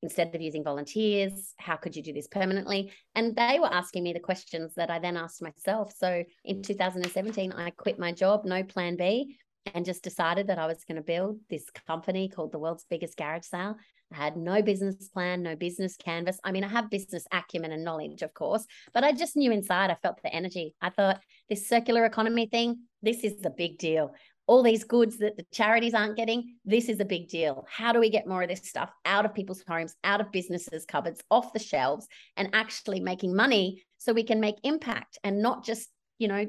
Instead 0.02 0.34
of 0.34 0.40
using 0.40 0.64
volunteers 0.64 1.54
how 1.58 1.76
could 1.76 1.94
you 1.94 2.02
do 2.02 2.12
this 2.12 2.28
permanently? 2.28 2.92
And 3.14 3.36
they 3.36 3.58
were 3.60 3.72
asking 3.72 4.02
me 4.04 4.12
the 4.12 4.20
questions 4.20 4.74
that 4.74 4.90
i 4.90 4.98
then 4.98 5.16
asked 5.16 5.42
myself. 5.42 5.92
So 5.96 6.24
in 6.44 6.62
2017 6.62 7.52
i 7.52 7.70
quit 7.70 7.98
my 7.98 8.12
job 8.12 8.44
no 8.44 8.62
plan 8.62 8.96
b 8.96 9.36
and 9.74 9.84
just 9.84 10.02
decided 10.02 10.46
that 10.46 10.58
i 10.58 10.66
was 10.66 10.84
going 10.84 10.96
to 10.96 11.02
build 11.02 11.38
this 11.50 11.66
company 11.86 12.28
called 12.28 12.52
the 12.52 12.58
world's 12.58 12.86
biggest 12.88 13.16
garage 13.16 13.44
sale. 13.44 13.76
I 14.12 14.16
had 14.16 14.36
no 14.36 14.62
business 14.62 15.08
plan 15.08 15.42
no 15.42 15.54
business 15.54 15.96
canvas. 15.96 16.38
I 16.42 16.52
mean 16.52 16.64
i 16.64 16.68
have 16.68 16.90
business 16.90 17.26
acumen 17.32 17.72
and 17.72 17.84
knowledge 17.84 18.22
of 18.22 18.32
course 18.34 18.66
but 18.94 19.04
i 19.04 19.12
just 19.12 19.36
knew 19.36 19.52
inside 19.52 19.90
i 19.90 19.96
felt 20.02 20.22
the 20.22 20.34
energy. 20.34 20.74
I 20.80 20.90
thought 20.90 21.20
this 21.48 21.68
circular 21.68 22.04
economy 22.04 22.46
thing 22.46 22.80
this 23.02 23.24
is 23.24 23.40
the 23.40 23.50
big 23.50 23.78
deal 23.78 24.14
all 24.50 24.64
these 24.64 24.82
goods 24.82 25.18
that 25.18 25.36
the 25.36 25.46
charities 25.52 25.94
aren't 25.94 26.16
getting. 26.16 26.56
This 26.64 26.88
is 26.88 26.98
a 26.98 27.04
big 27.04 27.28
deal. 27.28 27.64
How 27.70 27.92
do 27.92 28.00
we 28.00 28.10
get 28.10 28.26
more 28.26 28.42
of 28.42 28.48
this 28.48 28.68
stuff 28.68 28.90
out 29.04 29.24
of 29.24 29.32
people's 29.32 29.62
homes, 29.68 29.94
out 30.02 30.20
of 30.20 30.32
businesses' 30.32 30.84
cupboards, 30.84 31.22
off 31.30 31.52
the 31.52 31.60
shelves, 31.60 32.08
and 32.36 32.50
actually 32.52 32.98
making 32.98 33.36
money 33.36 33.84
so 33.98 34.12
we 34.12 34.24
can 34.24 34.40
make 34.40 34.56
impact 34.64 35.18
and 35.22 35.40
not 35.40 35.64
just, 35.64 35.88
you 36.18 36.26
know, 36.26 36.46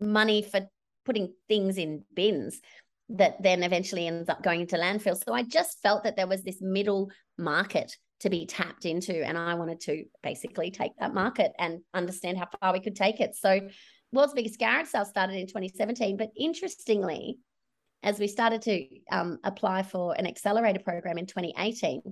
money 0.00 0.42
for 0.42 0.60
putting 1.04 1.34
things 1.48 1.76
in 1.76 2.04
bins 2.14 2.60
that 3.08 3.42
then 3.42 3.64
eventually 3.64 4.06
ends 4.06 4.28
up 4.28 4.44
going 4.44 4.60
into 4.60 4.76
landfill. 4.76 5.20
So 5.20 5.32
I 5.32 5.42
just 5.42 5.82
felt 5.82 6.04
that 6.04 6.14
there 6.14 6.28
was 6.28 6.44
this 6.44 6.58
middle 6.60 7.10
market 7.36 7.96
to 8.20 8.30
be 8.30 8.46
tapped 8.46 8.84
into. 8.84 9.26
And 9.26 9.36
I 9.36 9.54
wanted 9.54 9.80
to 9.80 10.04
basically 10.22 10.70
take 10.70 10.92
that 11.00 11.14
market 11.14 11.50
and 11.58 11.80
understand 11.94 12.38
how 12.38 12.46
far 12.60 12.72
we 12.72 12.78
could 12.78 12.94
take 12.94 13.18
it. 13.18 13.34
So 13.34 13.60
world's 14.12 14.34
biggest 14.34 14.58
garage 14.58 14.88
sale 14.88 15.04
started 15.04 15.36
in 15.36 15.46
2017. 15.46 16.16
But 16.16 16.30
interestingly, 16.36 17.38
as 18.02 18.18
we 18.18 18.26
started 18.26 18.62
to 18.62 18.86
um, 19.10 19.38
apply 19.44 19.82
for 19.82 20.14
an 20.14 20.26
accelerator 20.26 20.80
program 20.80 21.18
in 21.18 21.26
2018, 21.26 22.02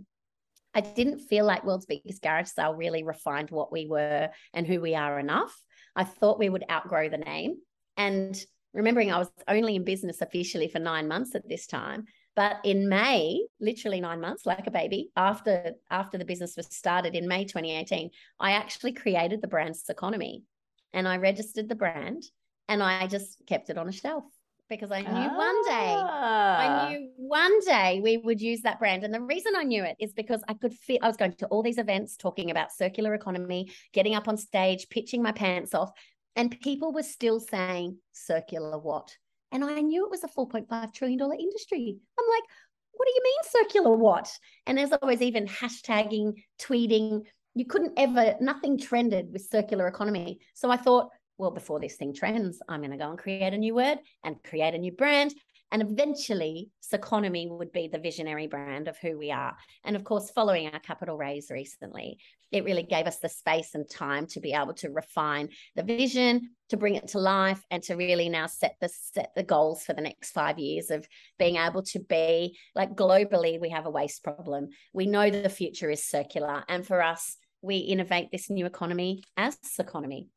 I 0.75 0.81
didn't 0.81 1.21
feel 1.21 1.47
like 1.47 1.65
World's 1.65 1.87
Biggest 1.87 2.23
Garage 2.23 2.49
Sale 2.49 2.75
really 2.75 3.03
refined 3.03 3.51
what 3.51 3.73
we 3.73 3.87
were 3.87 4.29
and 4.53 4.67
who 4.67 4.81
we 4.81 4.95
are 4.95 5.19
enough. 5.19 5.55
I 5.97 6.05
thought 6.05 6.39
we 6.39 6.51
would 6.51 6.65
outgrow 6.71 7.09
the 7.09 7.19
name. 7.19 7.57
And 7.97 8.41
remembering 8.75 9.11
I 9.11 9.19
was 9.19 9.31
only 9.49 9.77
in 9.77 9.85
business 9.85 10.21
officially 10.21 10.69
for 10.69 10.79
nine 10.79 11.09
months 11.09 11.35
at 11.35 11.49
this 11.49 11.67
time. 11.67 12.05
But 12.37 12.59
in 12.65 12.89
May, 12.89 13.41
literally 13.59 14.01
nine 14.01 14.21
months, 14.21 14.47
like 14.47 14.69
a 14.69 14.71
baby, 14.71 15.11
after 15.17 15.73
after 15.91 16.19
the 16.19 16.25
business 16.25 16.57
was 16.57 16.67
started 16.67 17.17
in 17.17 17.27
May 17.27 17.45
2018, 17.45 18.11
I 18.39 18.53
actually 18.53 18.93
created 18.93 19.41
the 19.41 19.49
brand's 19.49 19.83
Circonomy 19.83 20.45
and 20.93 21.07
I 21.07 21.17
registered 21.17 21.69
the 21.69 21.75
brand 21.75 22.25
and 22.69 22.83
I 22.83 23.07
just 23.07 23.43
kept 23.47 23.71
it 23.71 23.79
on 23.79 23.89
a 23.89 23.93
shelf. 23.93 24.25
because 24.69 24.91
I 24.91 25.01
knew 25.01 25.09
ah. 25.09 25.37
one 25.37 25.65
day, 25.65 25.95
I 25.97 26.67
ah. 26.69 26.89
knew 26.89 27.11
one 27.17 27.61
day 27.61 28.01
we 28.03 28.19
would 28.19 28.41
use 28.41 28.61
that 28.63 28.79
brand. 28.79 29.03
And 29.03 29.15
the 29.15 29.21
reason 29.21 29.55
I 29.57 29.65
knew 29.65 29.83
it 29.83 29.97
is 29.99 30.13
because 30.13 30.43
I 30.47 30.55
could 30.55 30.75
feel 30.75 30.99
I 31.03 31.07
was 31.07 31.17
going 31.17 31.33
to 31.33 31.47
all 31.47 31.63
these 31.63 31.79
events 31.79 32.17
talking 32.17 32.51
about 32.51 32.73
circular 32.73 33.15
economy, 33.15 33.73
getting 33.93 34.15
up 34.15 34.29
on 34.29 34.37
stage, 34.37 34.89
pitching 34.91 35.23
my 35.23 35.33
pants 35.33 35.75
off, 35.75 35.91
and 36.37 36.61
people 36.61 36.93
were 36.93 37.03
still 37.03 37.41
saying 37.41 37.97
circular 38.13 38.79
what? 38.79 39.17
And 39.51 39.65
I 39.65 39.81
knew 39.81 40.05
it 40.05 40.11
was 40.11 40.25
a 40.25 40.29
$4.5 40.29 40.93
trillion 40.93 41.21
industry. 41.33 41.97
I'm 42.19 42.27
like, 42.29 42.45
what 42.93 43.07
do 43.07 43.13
you 43.15 43.23
mean 43.25 43.65
circular 43.65 43.97
what? 43.97 44.31
And 44.67 44.77
there's 44.77 44.93
always 44.93 45.23
even 45.23 45.47
hashtagging, 45.47 46.35
tweeting. 46.61 47.23
You 47.59 47.65
couldn't 47.65 47.95
ever, 47.97 48.37
nothing 48.41 48.79
trended 48.79 49.33
with 49.33 49.49
circular 49.51 49.89
economy. 49.89 50.39
So 50.55 50.71
I 50.71 50.77
thought, 50.77 51.09
well, 51.39 51.51
before 51.51 51.81
this 51.81 51.97
thing 51.97 52.15
trends, 52.15 52.61
I'm 52.69 52.83
going 52.83 52.93
to 52.93 52.97
go 52.97 53.11
and 53.11 53.19
create 53.19 53.53
a 53.53 53.59
new 53.59 53.75
word 53.75 53.99
and 54.23 54.41
create 54.45 54.75
a 54.75 54.79
new 54.79 54.93
brand. 54.93 55.35
And 55.73 55.83
eventually, 55.83 56.71
Circonomy 56.81 57.49
would 57.51 57.73
be 57.73 57.89
the 57.89 57.99
visionary 57.99 58.47
brand 58.47 58.87
of 58.87 58.97
who 58.99 59.19
we 59.19 59.33
are. 59.33 59.57
And 59.85 59.97
of 59.97 60.05
course, 60.05 60.31
following 60.31 60.69
our 60.69 60.79
capital 60.79 61.19
raise 61.19 61.51
recently, 61.51 62.19
it 62.53 62.65
really 62.65 62.85
gave 62.85 63.07
us 63.07 63.19
the 63.19 63.29
space 63.29 63.75
and 63.75 63.91
time 63.91 64.27
to 64.29 64.41
be 64.41 64.53
able 64.53 64.75
to 64.75 64.91
refine 64.91 65.49
the 65.75 65.83
vision, 65.83 66.51
to 66.69 66.77
bring 66.77 66.95
it 66.95 67.09
to 67.09 67.19
life, 67.19 67.63
and 67.73 67.83
to 67.83 67.97
really 67.97 68.29
now 68.29 68.47
set 68.47 68.77
the 68.81 68.89
set 68.89 69.33
the 69.35 69.43
goals 69.43 69.83
for 69.83 69.95
the 69.95 70.01
next 70.01 70.31
five 70.31 70.61
years 70.61 70.91
of 70.91 71.07
being 71.41 71.57
able 71.57 71.83
to 71.83 71.99
be 71.99 72.57
like 72.77 72.95
globally, 72.95 73.61
we 73.61 73.71
have 73.71 73.85
a 73.85 73.91
waste 73.91 74.23
problem. 74.23 74.69
We 74.93 75.07
know 75.07 75.29
the 75.29 75.49
future 75.49 75.91
is 75.91 76.09
circular. 76.09 76.65
And 76.69 76.87
for 76.87 77.03
us, 77.03 77.37
we 77.63 77.77
innovate 77.79 78.31
this 78.31 78.51
new 78.51 78.67
economy 78.67 79.23
as 79.37 79.59
economy. 79.79 80.29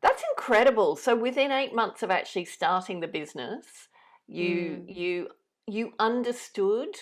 That's 0.00 0.22
incredible. 0.36 0.96
So 0.96 1.14
within 1.14 1.52
eight 1.52 1.74
months 1.74 2.02
of 2.02 2.10
actually 2.10 2.44
starting 2.46 3.00
the 3.00 3.08
business, 3.08 3.66
you 4.26 4.82
mm. 4.86 4.96
you 4.96 5.28
you 5.66 5.92
understood 5.98 6.96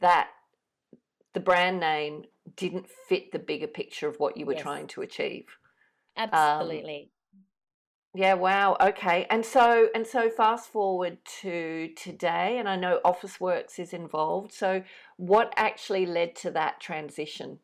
that 0.00 0.28
the 1.34 1.40
brand 1.40 1.80
name 1.80 2.24
didn't 2.56 2.86
fit 3.08 3.32
the 3.32 3.38
bigger 3.38 3.66
picture 3.66 4.08
of 4.08 4.16
what 4.18 4.36
you 4.36 4.46
were 4.46 4.54
yes. 4.54 4.62
trying 4.62 4.86
to 4.88 5.02
achieve. 5.02 5.46
Um, 6.16 6.30
Absolutely. 6.32 7.10
Um, 7.34 7.40
yeah, 8.16 8.34
wow. 8.34 8.76
Okay. 8.80 9.26
And 9.28 9.44
so 9.44 9.88
and 9.94 10.06
so 10.06 10.30
fast 10.30 10.70
forward 10.70 11.18
to 11.42 11.90
today 11.96 12.58
and 12.58 12.68
I 12.68 12.76
know 12.76 13.00
Officeworks 13.04 13.78
is 13.78 13.92
involved. 13.92 14.52
So 14.52 14.84
what 15.16 15.52
actually 15.56 16.06
led 16.06 16.36
to 16.36 16.50
that 16.52 16.80
transition? 16.80 17.58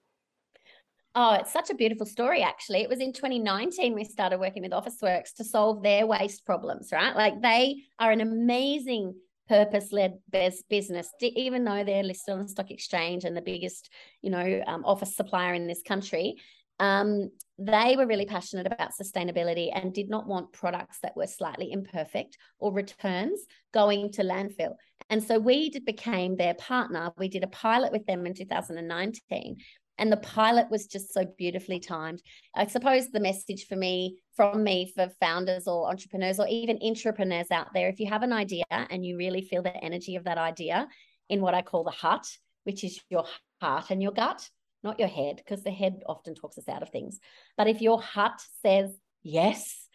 Oh, 1.15 1.35
it's 1.35 1.53
such 1.53 1.71
a 1.71 1.75
beautiful 1.75 2.07
story, 2.07 2.43
actually. 2.43 2.83
It 2.83 2.89
was 2.89 3.01
in 3.01 3.13
2019 3.13 3.95
we 3.95 4.05
started 4.05 4.39
working 4.39 4.63
with 4.63 4.71
Officeworks 4.71 5.35
to 5.37 5.45
solve 5.45 5.83
their 5.83 6.07
waste 6.07 6.47
problems, 6.47 6.91
right? 6.93 7.17
Like 7.17 7.43
they 7.43 7.83
are 7.99 8.13
an 8.13 8.21
amazing 8.21 9.15
purpose 9.49 9.91
led 9.91 10.19
business, 10.31 11.11
even 11.21 11.65
though 11.65 11.83
they're 11.83 12.05
listed 12.05 12.35
on 12.35 12.43
the 12.43 12.49
stock 12.49 12.71
exchange 12.71 13.25
and 13.25 13.37
the 13.37 13.43
biggest, 13.43 13.91
you 14.23 14.31
know, 14.31 14.63
um, 14.69 14.85
office 14.85 15.17
supplier 15.17 15.55
in 15.55 15.67
this 15.67 15.83
country. 15.83 16.37
Um, 16.79 17.31
they 17.59 17.97
were 17.97 18.07
really 18.07 18.25
passionate 18.25 18.67
about 18.67 18.93
sustainability 18.93 19.71
and 19.75 19.93
did 19.93 20.09
not 20.09 20.29
want 20.29 20.53
products 20.53 21.01
that 21.03 21.17
were 21.17 21.27
slightly 21.27 21.73
imperfect 21.73 22.39
or 22.61 22.73
returns 22.73 23.41
going 23.75 24.13
to 24.13 24.23
landfill. 24.23 24.77
And 25.11 25.23
so 25.23 25.41
we 25.41 25.71
became 25.85 26.37
their 26.37 26.55
partner. 26.55 27.11
We 27.19 27.29
did 27.29 27.43
a 27.43 27.49
pilot 27.49 27.91
with 27.91 28.07
them 28.07 28.25
in 28.27 28.35
2019 28.35 29.57
and 30.01 30.11
the 30.11 30.17
pilot 30.17 30.71
was 30.71 30.87
just 30.87 31.13
so 31.13 31.27
beautifully 31.39 31.79
timed. 31.79 32.23
I 32.57 32.67
suppose 32.67 33.09
the 33.09 33.21
message 33.21 33.67
for 33.69 33.77
me, 33.77 34.19
from 34.35 34.65
me, 34.65 34.91
for 34.97 35.11
founders 35.21 35.69
or 35.69 35.89
entrepreneurs 35.89 36.41
or 36.41 36.49
even 36.49 36.81
entrepreneurs 36.83 37.51
out 37.51 37.69
there, 37.75 37.89
if 37.89 38.01
you 38.01 38.09
have 38.09 38.23
an 38.23 38.33
idea 38.33 38.65
and 38.71 39.05
you 39.05 39.17
really 39.19 39.43
feel 39.43 39.63
the 39.63 39.77
energy 39.85 40.17
of 40.17 40.25
that 40.25 40.39
idea 40.39 40.89
in 41.29 41.43
what 41.43 41.55
I 41.55 41.63
call 41.63 41.85
the 41.85 41.91
hut, 41.91 42.27
which 42.65 42.83
is 42.83 42.99
your 43.11 43.27
heart 43.61 43.91
and 43.91 44.03
your 44.03 44.13
gut, 44.13 44.49
not 44.83 44.99
your 44.99 45.09
head, 45.09 45.37
because 45.37 45.63
the 45.63 45.71
head 45.71 46.01
often 46.07 46.35
talks 46.35 46.57
us 46.57 46.69
out 46.69 46.83
of 46.83 46.89
things. 46.89 47.21
But 47.59 47.69
if 47.69 47.83
your 47.83 48.01
hut 48.01 48.41
says 48.65 48.91
yes, 49.23 49.87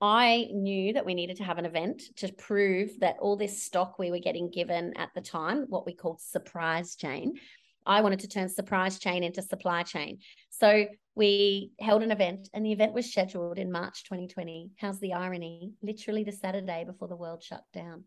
I 0.00 0.48
knew 0.52 0.94
that 0.94 1.06
we 1.06 1.14
needed 1.14 1.36
to 1.36 1.44
have 1.44 1.58
an 1.58 1.66
event 1.66 2.02
to 2.16 2.32
prove 2.32 2.90
that 2.98 3.18
all 3.20 3.36
this 3.36 3.62
stock 3.62 4.00
we 4.00 4.10
were 4.10 4.18
getting 4.18 4.50
given 4.50 4.94
at 4.96 5.10
the 5.14 5.20
time, 5.20 5.66
what 5.68 5.86
we 5.86 5.94
called 5.94 6.20
surprise 6.20 6.96
chain, 6.96 7.34
I 7.86 8.00
wanted 8.00 8.20
to 8.20 8.28
turn 8.28 8.48
surprise 8.48 8.98
chain 8.98 9.22
into 9.22 9.42
supply 9.42 9.82
chain. 9.82 10.18
So 10.50 10.86
we 11.14 11.72
held 11.80 12.02
an 12.02 12.10
event, 12.10 12.48
and 12.54 12.64
the 12.64 12.72
event 12.72 12.94
was 12.94 13.10
scheduled 13.10 13.58
in 13.58 13.72
March 13.72 14.04
2020. 14.04 14.70
How's 14.78 15.00
the 15.00 15.12
irony? 15.12 15.72
Literally 15.82 16.24
the 16.24 16.32
Saturday 16.32 16.84
before 16.86 17.08
the 17.08 17.16
world 17.16 17.42
shut 17.42 17.64
down. 17.72 18.04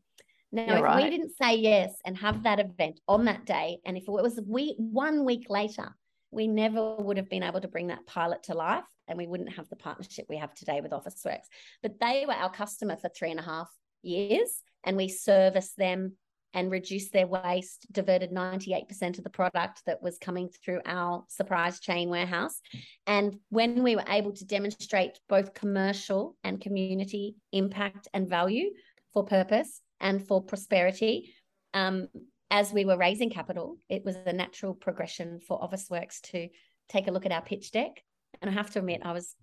Now, 0.51 0.67
You're 0.67 0.77
if 0.77 0.83
right. 0.83 1.03
we 1.03 1.09
didn't 1.09 1.35
say 1.41 1.55
yes 1.55 1.93
and 2.05 2.17
have 2.17 2.43
that 2.43 2.59
event 2.59 2.99
on 3.07 3.25
that 3.25 3.45
day, 3.45 3.79
and 3.85 3.97
if 3.97 4.03
it 4.03 4.11
was 4.11 4.39
we, 4.47 4.75
one 4.77 5.25
week 5.25 5.47
later, 5.49 5.95
we 6.31 6.47
never 6.47 6.95
would 6.95 7.17
have 7.17 7.29
been 7.29 7.43
able 7.43 7.61
to 7.61 7.67
bring 7.67 7.87
that 7.87 8.05
pilot 8.05 8.43
to 8.43 8.53
life 8.53 8.83
and 9.07 9.17
we 9.17 9.27
wouldn't 9.27 9.53
have 9.53 9.69
the 9.69 9.75
partnership 9.75 10.25
we 10.29 10.37
have 10.37 10.53
today 10.53 10.81
with 10.81 10.91
Officeworks. 10.91 11.47
But 11.81 11.99
they 11.99 12.25
were 12.27 12.33
our 12.33 12.51
customer 12.51 12.97
for 12.97 13.09
three 13.09 13.31
and 13.31 13.39
a 13.39 13.43
half 13.43 13.69
years, 14.01 14.61
and 14.83 14.97
we 14.97 15.07
service 15.07 15.73
them 15.77 16.13
and 16.55 16.71
reduced 16.71 17.11
their 17.11 17.27
waste, 17.27 17.85
diverted 17.91 18.31
98% 18.31 19.17
of 19.17 19.23
the 19.25 19.29
product 19.29 19.81
that 19.85 20.01
was 20.01 20.17
coming 20.17 20.49
through 20.49 20.79
our 20.85 21.25
surprise 21.27 21.81
chain 21.81 22.09
warehouse. 22.09 22.61
And 23.05 23.35
when 23.49 23.83
we 23.83 23.97
were 23.97 24.05
able 24.07 24.31
to 24.31 24.45
demonstrate 24.45 25.19
both 25.27 25.53
commercial 25.53 26.37
and 26.45 26.61
community 26.61 27.35
impact 27.51 28.07
and 28.13 28.29
value 28.29 28.71
for 29.13 29.25
purpose 29.25 29.81
and 29.99 30.25
for 30.25 30.41
prosperity, 30.41 31.33
um, 31.73 32.07
as 32.49 32.71
we 32.71 32.85
were 32.85 32.97
raising 32.97 33.29
capital, 33.29 33.77
it 33.89 34.05
was 34.05 34.15
a 34.25 34.31
natural 34.31 34.73
progression 34.73 35.41
for 35.45 35.59
Officeworks 35.59 36.21
to 36.31 36.47
take 36.87 37.07
a 37.07 37.11
look 37.11 37.25
at 37.25 37.33
our 37.33 37.41
pitch 37.41 37.71
deck. 37.71 38.01
And 38.41 38.49
I 38.49 38.53
have 38.53 38.71
to 38.71 38.79
admit, 38.79 39.01
I 39.03 39.11
was 39.11 39.35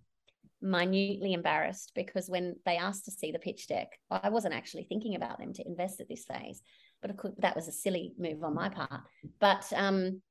minutely 0.62 1.34
embarrassed 1.34 1.92
because 1.94 2.30
when 2.30 2.56
they 2.64 2.78
asked 2.78 3.04
to 3.04 3.10
see 3.10 3.32
the 3.32 3.38
pitch 3.38 3.66
deck, 3.66 3.98
I 4.10 4.30
wasn't 4.30 4.54
actually 4.54 4.84
thinking 4.84 5.14
about 5.14 5.38
them 5.38 5.52
to 5.54 5.66
invest 5.66 6.00
at 6.00 6.08
this 6.08 6.24
phase 6.24 6.62
but 7.02 7.10
of 7.10 7.16
course 7.18 7.34
that 7.38 7.56
was 7.56 7.68
a 7.68 7.72
silly 7.72 8.14
move 8.18 8.42
on 8.42 8.54
my 8.54 8.68
part. 8.70 9.02
But 9.40 9.70
um, 9.76 10.22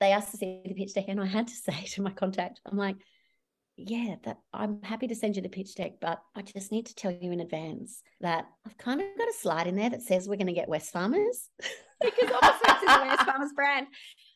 they 0.00 0.12
asked 0.12 0.30
to 0.30 0.36
see 0.38 0.62
the 0.64 0.74
pitch 0.74 0.94
deck, 0.94 1.06
and 1.08 1.20
I 1.20 1.26
had 1.26 1.48
to 1.48 1.54
say 1.54 1.84
to 1.92 2.02
my 2.02 2.10
contact, 2.10 2.60
I'm 2.64 2.78
like, 2.78 2.96
yeah, 3.76 4.14
that 4.24 4.38
I'm 4.54 4.82
happy 4.82 5.06
to 5.08 5.14
send 5.14 5.36
you 5.36 5.42
the 5.42 5.50
pitch 5.50 5.74
deck, 5.74 5.94
but 6.00 6.20
I 6.34 6.42
just 6.42 6.72
need 6.72 6.86
to 6.86 6.94
tell 6.94 7.12
you 7.12 7.30
in 7.30 7.40
advance 7.40 8.02
that 8.22 8.46
I've 8.64 8.78
kind 8.78 9.00
of 9.00 9.06
got 9.18 9.28
a 9.28 9.34
slide 9.34 9.66
in 9.66 9.76
there 9.76 9.90
that 9.90 10.02
says 10.02 10.28
we're 10.28 10.36
going 10.36 10.46
to 10.46 10.54
get 10.54 10.68
Wesfarmers 10.68 11.48
because 12.00 12.30
Officeworks 12.30 12.82
is 12.82 12.88
a 12.88 13.16
Wesfarmers 13.16 13.54
brand. 13.54 13.86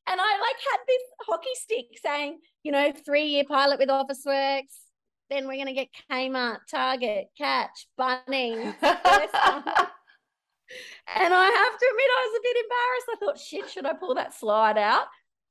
And 0.07 0.21
I 0.21 0.39
like 0.41 0.57
had 0.71 0.81
this 0.87 1.03
hockey 1.23 1.55
stick 1.55 1.87
saying, 2.05 2.39
you 2.63 2.73
know, 2.73 2.93
three 3.05 3.27
year 3.27 3.45
pilot 3.49 3.79
with 3.79 3.89
Officeworks. 3.89 4.77
Then 5.31 5.47
we're 5.47 5.55
going 5.55 5.67
to 5.67 5.73
get 5.73 5.89
Kmart, 6.11 6.59
Target, 6.71 7.29
Catch, 7.39 7.87
Bunnings, 7.99 8.75
and 11.15 11.35
I 11.35 11.45
have 11.45 11.79
to 11.79 11.87
admit, 11.91 12.11
I 12.11 12.29
was 12.29 12.39
a 12.39 12.43
bit 12.43 12.57
embarrassed. 12.65 13.09
I 13.09 13.17
thought, 13.19 13.39
shit, 13.39 13.71
should 13.71 13.87
I 13.87 13.95
pull 13.95 14.15
that 14.15 14.35
slide 14.35 14.79
out? 14.79 15.07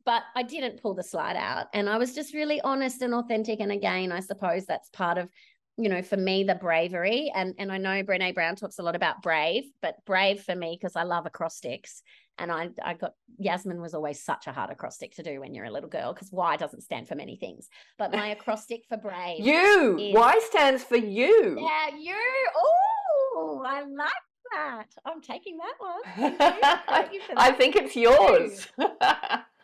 But 0.05 0.23
I 0.35 0.43
didn't 0.43 0.81
pull 0.81 0.93
the 0.95 1.03
slide 1.03 1.35
out. 1.35 1.67
And 1.73 1.89
I 1.89 1.97
was 1.97 2.15
just 2.15 2.33
really 2.33 2.61
honest 2.61 3.01
and 3.01 3.13
authentic. 3.13 3.59
And 3.59 3.71
again, 3.71 4.11
I 4.11 4.21
suppose 4.21 4.65
that's 4.65 4.89
part 4.89 5.17
of, 5.17 5.29
you 5.77 5.89
know, 5.89 6.01
for 6.01 6.17
me, 6.17 6.43
the 6.43 6.55
bravery. 6.55 7.31
And, 7.35 7.53
and 7.59 7.71
I 7.71 7.77
know 7.77 8.03
Brene 8.03 8.33
Brown 8.33 8.55
talks 8.55 8.79
a 8.79 8.83
lot 8.83 8.95
about 8.95 9.21
brave, 9.21 9.65
but 9.81 9.95
brave 10.05 10.41
for 10.41 10.55
me, 10.55 10.77
because 10.79 10.95
I 10.95 11.03
love 11.03 11.25
acrostics. 11.25 12.01
And 12.37 12.51
I, 12.53 12.69
I 12.81 12.93
got 12.93 13.11
Yasmin 13.37 13.81
was 13.81 13.93
always 13.93 14.23
such 14.23 14.47
a 14.47 14.53
hard 14.53 14.69
acrostic 14.71 15.13
to 15.15 15.23
do 15.23 15.41
when 15.41 15.53
you're 15.53 15.65
a 15.65 15.71
little 15.71 15.89
girl 15.89 16.13
because 16.13 16.31
Y 16.31 16.55
doesn't 16.55 16.83
stand 16.83 17.09
for 17.09 17.15
many 17.15 17.35
things. 17.35 17.67
But 17.97 18.13
my 18.13 18.29
acrostic 18.29 18.85
for 18.87 18.97
brave. 18.97 19.45
You. 19.45 19.97
Is, 19.99 20.15
y 20.15 20.39
stands 20.43 20.81
for 20.81 20.95
you. 20.95 21.57
Yeah, 21.59 21.97
you. 21.97 22.15
Oh, 22.55 23.61
I 23.65 23.81
like 23.81 24.11
that. 24.53 24.87
I'm 25.05 25.21
taking 25.21 25.57
that 25.57 25.73
one. 25.79 26.35
I 27.37 27.51
think 27.51 27.75
it's 27.75 27.95
yours. 27.95 28.67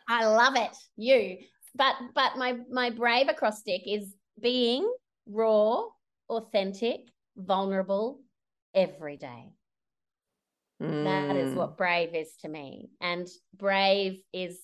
I 0.07 0.25
love 0.25 0.55
it. 0.55 0.75
You. 0.97 1.37
But 1.75 1.95
but 2.13 2.37
my 2.37 2.57
my 2.69 2.89
brave 2.89 3.27
acrostic 3.27 3.81
is 3.85 4.13
being 4.41 4.89
raw, 5.25 5.83
authentic, 6.29 7.01
vulnerable 7.35 8.21
every 8.73 9.17
day. 9.17 9.51
Mm. 10.81 11.03
That 11.03 11.35
is 11.35 11.53
what 11.53 11.73
mm. 11.73 11.77
brave 11.77 12.13
is 12.13 12.35
to 12.41 12.49
me. 12.49 12.89
And 13.01 13.27
brave 13.57 14.19
is 14.33 14.59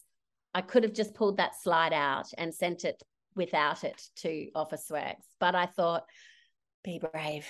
I 0.54 0.62
could 0.62 0.84
have 0.84 0.94
just 0.94 1.16
pulled 1.16 1.38
that 1.38 1.62
slide 1.62 1.94
out 1.94 2.28
and 2.38 2.54
sent 2.54 2.84
it 2.84 3.02
without 3.36 3.84
it 3.84 4.02
to 4.18 4.50
Office 4.54 4.90
Officeworks, 4.92 5.26
but 5.40 5.56
I 5.56 5.66
thought 5.66 6.04
be 6.84 7.00
brave, 7.00 7.48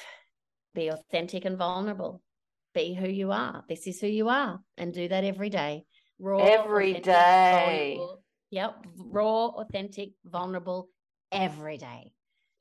be 0.76 0.89
authentic 0.89 1.45
and 1.45 1.57
vulnerable 1.57 2.22
be 2.74 2.93
who 2.93 3.07
you 3.07 3.32
are. 3.32 3.63
This 3.67 3.88
is 3.88 3.99
who 3.99 4.07
you 4.07 4.30
are, 4.30 4.59
and 4.78 4.93
do 4.93 5.07
that 5.07 5.24
every 5.24 5.49
day. 5.49 5.86
Raw, 6.19 6.38
every 6.38 6.99
day. 6.99 7.99
Yep, 8.51 8.86
raw, 8.97 9.47
authentic, 9.47 10.09
vulnerable 10.26 10.89
every 11.32 11.78
day. 11.78 12.11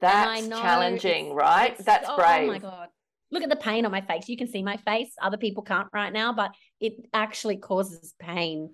That's 0.00 0.48
challenging, 0.48 1.34
right? 1.34 1.76
That's 1.78 2.08
oh, 2.08 2.16
brave. 2.16 2.48
Oh 2.48 2.52
my 2.52 2.58
god, 2.58 2.88
look 3.30 3.42
at 3.42 3.50
the 3.50 3.56
pain 3.56 3.84
on 3.84 3.92
my 3.92 4.00
face. 4.00 4.28
You 4.28 4.36
can 4.36 4.48
see 4.48 4.62
my 4.62 4.76
face. 4.78 5.12
Other 5.20 5.36
people 5.36 5.62
can't 5.62 5.88
right 5.92 6.12
now, 6.12 6.32
but 6.32 6.52
it 6.80 6.94
actually 7.12 7.56
causes 7.56 8.14
pain. 8.18 8.70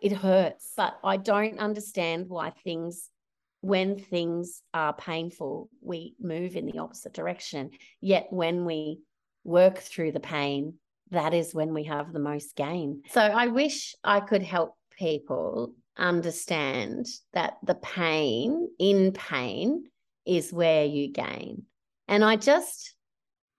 It 0.00 0.12
hurts. 0.12 0.72
But 0.76 0.98
I 1.02 1.16
don't 1.16 1.58
understand 1.58 2.28
why 2.28 2.50
things, 2.50 3.08
when 3.60 3.98
things 3.98 4.62
are 4.74 4.92
painful, 4.92 5.70
we 5.80 6.14
move 6.20 6.56
in 6.56 6.66
the 6.66 6.78
opposite 6.78 7.14
direction. 7.14 7.70
Yet 8.00 8.26
when 8.30 8.64
we 8.64 9.00
work 9.44 9.78
through 9.78 10.12
the 10.12 10.20
pain, 10.20 10.74
that 11.10 11.34
is 11.34 11.54
when 11.54 11.74
we 11.74 11.84
have 11.84 12.12
the 12.12 12.18
most 12.18 12.56
gain. 12.56 13.02
So 13.10 13.20
I 13.20 13.46
wish 13.48 13.94
I 14.02 14.20
could 14.20 14.42
help 14.42 14.74
people 14.98 15.74
understand 15.96 17.06
that 17.32 17.54
the 17.62 17.76
pain 17.76 18.68
in 18.78 19.12
pain 19.12 19.84
is 20.26 20.52
where 20.52 20.84
you 20.84 21.12
gain. 21.12 21.64
And 22.08 22.24
I 22.24 22.36
just, 22.36 22.94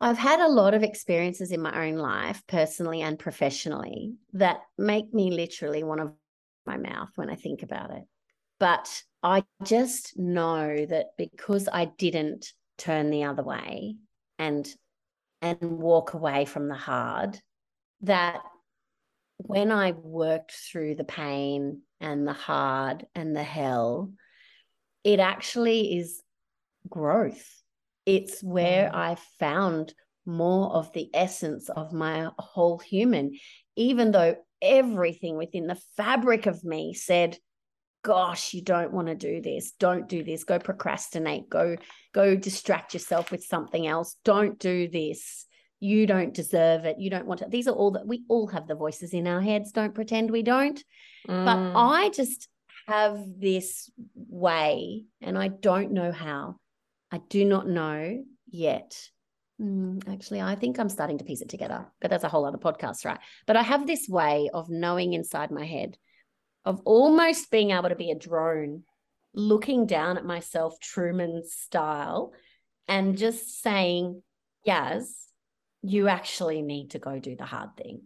I've 0.02 0.18
had 0.18 0.40
a 0.40 0.50
lot 0.50 0.74
of 0.74 0.84
experiences 0.84 1.52
in 1.52 1.62
my 1.62 1.88
own 1.88 1.96
life, 1.96 2.44
personally 2.48 3.02
and 3.02 3.18
professionally, 3.18 4.14
that 4.34 4.58
make 4.78 5.14
me 5.14 5.32
literally 5.32 5.84
want 5.84 6.02
to 6.02 6.14
my 6.66 6.78
mouth 6.78 7.10
when 7.16 7.30
I 7.30 7.36
think 7.36 7.64
about 7.64 7.92
it. 7.92 8.04
But 8.60 9.04
I 9.22 9.44
just 9.64 10.18
know 10.18 10.86
that 10.86 11.08
because 11.18 11.70
I 11.72 11.86
didn't 11.86 12.54
turn 12.78 13.10
the 13.10 13.26
other 13.26 13.44
way 13.44 13.96
and 14.40 14.68
and 15.46 15.62
walk 15.62 16.14
away 16.14 16.46
from 16.46 16.68
the 16.68 16.76
hard, 16.76 17.40
that 18.02 18.42
when 19.38 19.72
I 19.72 19.92
worked 19.92 20.54
through 20.54 20.96
the 20.96 21.04
pain 21.04 21.82
and 22.02 22.28
the 22.28 22.34
hard 22.34 23.06
and 23.14 23.36
the 23.36 23.44
hell, 23.44 24.12
it 25.04 25.20
actually 25.20 26.00
is 26.00 26.22
growth. 26.90 27.48
It's 28.06 28.42
where 28.42 28.90
mm. 28.90 28.96
I 28.96 29.18
found 29.40 29.94
more 30.26 30.72
of 30.72 30.92
the 30.94 31.10
essence 31.14 31.70
of 31.70 31.94
my 31.94 32.30
whole 32.40 32.80
human, 32.80 33.38
even 33.76 34.12
though 34.12 34.36
everything 34.62 35.38
within 35.38 35.68
the 35.68 35.80
fabric 35.96 36.48
of 36.48 36.64
me 36.64 36.96
said, 36.96 37.38
gosh 38.06 38.54
you 38.54 38.62
don't 38.62 38.94
want 38.94 39.08
to 39.08 39.16
do 39.16 39.42
this. 39.42 39.72
Don't 39.80 40.08
do 40.08 40.24
this. 40.24 40.44
Go 40.44 40.60
procrastinate. 40.60 41.50
Go 41.50 41.76
go 42.14 42.36
distract 42.36 42.94
yourself 42.94 43.32
with 43.32 43.44
something 43.44 43.88
else. 43.88 44.16
Don't 44.24 44.60
do 44.60 44.88
this. 44.88 45.48
You 45.80 46.06
don't 46.06 46.34
deserve 46.34 46.86
it. 46.86 47.00
You 47.00 47.10
don't 47.10 47.26
want 47.26 47.40
to 47.40 47.48
these 47.50 47.68
are 47.68 47.74
all 47.74 47.92
that 47.92 48.06
we 48.06 48.24
all 48.30 48.46
have 48.48 48.68
the 48.68 48.76
voices 48.76 49.14
in 49.14 49.28
our 49.28 49.42
heads. 49.42 49.72
Don't 49.72 49.96
pretend 49.96 50.30
we 50.30 50.44
don't. 50.44 50.82
Mm. 51.28 51.44
but 51.44 51.80
i 51.80 52.10
just 52.10 52.48
have 52.88 53.20
this 53.40 53.90
way 54.14 55.06
and 55.22 55.38
i 55.38 55.48
don't 55.48 55.92
know 55.92 56.12
how. 56.12 56.58
I 57.12 57.20
do 57.30 57.44
not 57.44 57.68
know 57.68 58.24
yet. 58.48 58.96
Mm, 59.60 60.04
actually 60.12 60.42
i 60.42 60.54
think 60.54 60.78
i'm 60.78 60.90
starting 60.90 61.18
to 61.18 61.24
piece 61.24 61.40
it 61.40 61.48
together 61.48 61.86
but 62.02 62.12
that's 62.12 62.26
a 62.26 62.28
whole 62.28 62.46
other 62.46 62.58
podcast 62.58 63.06
right? 63.06 63.20
But 63.48 63.56
i 63.56 63.62
have 63.62 63.88
this 63.88 64.06
way 64.10 64.50
of 64.54 64.70
knowing 64.70 65.14
inside 65.14 65.50
my 65.50 65.66
head 65.66 65.98
of 66.66 66.82
almost 66.86 67.52
being 67.52 67.72
able 67.72 67.90
to 67.90 67.96
be 67.96 68.12
a 68.12 68.18
drone 68.18 68.84
looking 69.34 69.86
down 69.86 70.18
at 70.18 70.26
myself 70.26 70.80
truman 70.80 71.44
style 71.46 72.34
and 72.88 73.18
just 73.18 73.62
saying 73.62 74.22
yes 74.64 75.26
you 75.86 76.08
actually 76.08 76.62
need 76.62 76.92
to 76.92 77.00
go 77.00 77.20
do 77.20 77.36
the 77.36 77.46
hard 77.46 77.78
thing. 77.78 78.02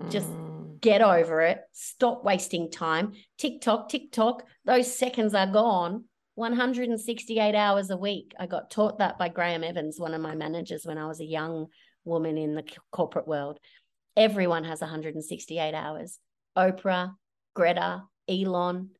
Mm. 0.00 0.10
Just 0.10 0.30
get 0.80 1.02
over 1.02 1.42
it. 1.42 1.60
Stop 1.72 2.24
wasting 2.24 2.70
time. 2.70 3.12
Tick 3.36 3.60
tock, 3.60 3.88
tick 3.88 4.12
tock. 4.12 4.44
those 4.64 4.92
seconds 4.92 5.34
are 5.34 5.46
gone. 5.46 6.04
168 6.36 7.54
hours 7.54 7.90
a 7.90 7.96
week. 7.96 8.32
I 8.38 8.46
got 8.46 8.70
taught 8.70 8.98
that 8.98 9.18
by 9.18 9.28
Graham 9.28 9.64
Evans, 9.64 9.98
one 9.98 10.14
of 10.14 10.20
my 10.20 10.36
managers, 10.36 10.86
when 10.86 10.96
I 10.96 11.06
was 11.06 11.20
a 11.20 11.24
young 11.24 11.66
woman 12.04 12.38
in 12.38 12.54
the 12.54 12.64
corporate 12.92 13.26
world. 13.26 13.58
Everyone 14.16 14.64
has 14.64 14.80
168 14.80 15.74
hours. 15.74 16.18
Oprah, 16.56 17.12
Greta, 17.58 18.04
Elon, 18.28 18.90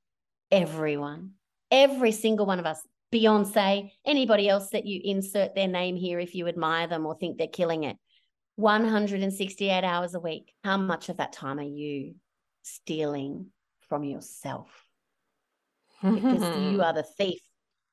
everyone, 0.50 1.34
every 1.70 2.11
single 2.11 2.44
one 2.44 2.59
of 2.59 2.66
us. 2.66 2.82
Beyonce, 3.14 3.92
anybody 4.04 4.48
else 4.48 4.70
that 4.70 4.84
you 4.84 5.00
insert 5.04 5.54
their 5.54 5.68
name 5.68 5.94
here 5.94 6.18
if 6.18 6.34
you 6.34 6.48
admire 6.48 6.88
them 6.88 7.06
or 7.06 7.14
think 7.14 7.38
they're 7.38 7.46
killing 7.46 7.84
it. 7.84 7.96
168 8.56 9.84
hours 9.84 10.16
a 10.16 10.18
week, 10.18 10.52
how 10.64 10.76
much 10.76 11.09
of 11.09 11.18
that 11.18 11.32
time 11.32 11.61
are 11.61 11.62
you 11.62 12.16
stealing 12.64 13.46
from 13.88 14.02
yourself? 14.02 14.66
Because 16.02 16.42
you 16.72 16.82
are 16.82 16.92
the 16.92 17.06
thief. 17.16 17.38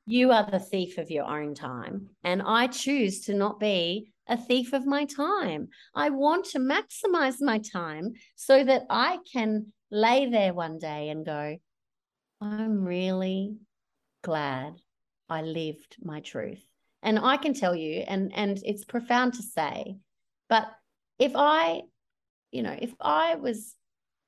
You 0.08 0.32
are 0.32 0.50
the 0.50 0.58
thief 0.58 0.98
of 0.98 1.12
your 1.12 1.26
own 1.26 1.54
time. 1.54 2.10
And 2.24 2.42
I 2.42 2.66
choose 2.66 3.26
to 3.26 3.36
not 3.36 3.60
be 3.60 4.12
a 4.28 4.36
thief 4.36 4.74
of 4.74 4.88
my 4.88 5.06
time. 5.06 5.68
I 5.94 6.10
want 6.10 6.46
to 6.46 6.60
maximize 6.60 7.36
my 7.40 7.60
time 7.60 8.14
so 8.36 8.64
that 8.64 8.88
I 8.90 9.20
can 9.32 9.72
lay 9.92 10.30
there 10.30 10.54
one 10.54 10.80
day 10.80 11.10
and 11.10 11.26
go, 11.26 11.58
I'm 12.42 12.84
really 12.84 13.58
glad 14.24 14.76
I 15.30 15.42
lived 15.42 15.98
my 16.02 16.20
truth. 16.20 16.64
And 17.02 17.20
I 17.20 17.38
can 17.38 17.54
tell 17.54 17.76
you, 17.76 18.04
and, 18.08 18.32
and 18.36 18.60
it's 18.64 18.84
profound 18.84 19.36
to 19.36 19.44
say, 19.44 19.98
but 20.50 20.68
if 21.20 21.34
I, 21.36 21.82
you 22.52 22.64
know, 22.64 22.76
if 22.80 22.94
I 23.00 23.36
was 23.36 23.76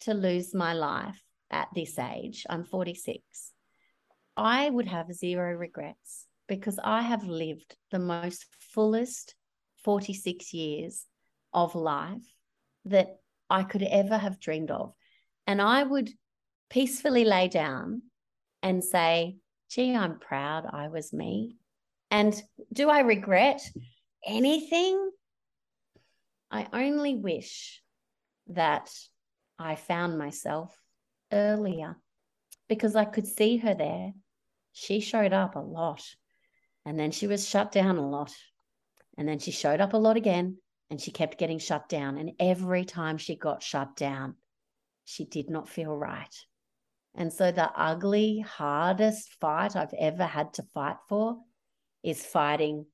to 0.01 0.14
lose 0.14 0.53
my 0.53 0.74
life 0.74 1.22
at 1.49 1.70
this 1.74 1.97
age, 1.97 2.45
I'm 2.49 2.64
46, 2.64 3.24
I 4.36 4.70
would 4.70 4.88
have 4.88 5.12
zero 5.14 5.53
regrets 5.53 6.28
because 6.47 6.80
I 6.84 7.01
have 7.01 7.24
lived 7.24 7.76
the 7.91 7.99
most 7.99 8.45
fullest 8.74 9.36
46 9.84 10.53
years 10.53 11.05
of 11.53 11.76
life 11.76 12.24
that 12.86 13.18
I 13.49 13.64
could 13.64 13.84
ever 13.84 14.18
have 14.18 14.39
dreamed 14.39 14.72
of. 14.72 14.93
And 15.47 15.61
I 15.61 15.81
would 15.81 16.09
peacefully 16.69 17.23
lay 17.23 17.47
down 17.47 18.03
and 18.61 18.83
say, 18.83 19.37
gee, 19.69 19.95
I'm 19.95 20.19
proud 20.19 20.65
I 20.69 20.89
was 20.89 21.13
me. 21.13 21.55
And 22.11 22.39
do 22.71 22.89
I 22.89 22.99
regret 22.99 23.61
anything? 24.25 25.09
I 26.51 26.67
only 26.71 27.15
wish 27.15 27.81
that 28.47 28.89
I 29.57 29.75
found 29.75 30.17
myself 30.17 30.77
earlier 31.31 31.97
because 32.69 32.95
I 32.95 33.05
could 33.05 33.27
see 33.27 33.57
her 33.57 33.73
there. 33.73 34.11
She 34.73 34.99
showed 34.99 35.33
up 35.33 35.55
a 35.55 35.59
lot 35.59 36.03
and 36.85 36.99
then 36.99 37.11
she 37.11 37.27
was 37.27 37.47
shut 37.47 37.71
down 37.71 37.97
a 37.97 38.07
lot. 38.07 38.33
And 39.17 39.27
then 39.27 39.39
she 39.39 39.51
showed 39.51 39.81
up 39.81 39.93
a 39.93 39.97
lot 39.97 40.15
again 40.15 40.57
and 40.89 41.01
she 41.01 41.11
kept 41.11 41.39
getting 41.39 41.59
shut 41.59 41.89
down. 41.89 42.17
And 42.17 42.31
every 42.39 42.85
time 42.85 43.17
she 43.17 43.35
got 43.35 43.63
shut 43.63 43.95
down, 43.95 44.35
she 45.08 45.24
did 45.24 45.49
not 45.49 45.70
feel 45.70 45.95
right. 45.95 46.36
And 47.16 47.32
so 47.32 47.49
the 47.49 47.72
ugly, 47.76 48.39
hardest 48.39 49.38
fight 49.39 49.76
I've 49.76 49.93
ever 49.97 50.26
had 50.26 50.53
to 50.55 50.64
fight 50.74 50.97
for 51.08 51.38
is 52.03 52.26
fighting 52.26 52.86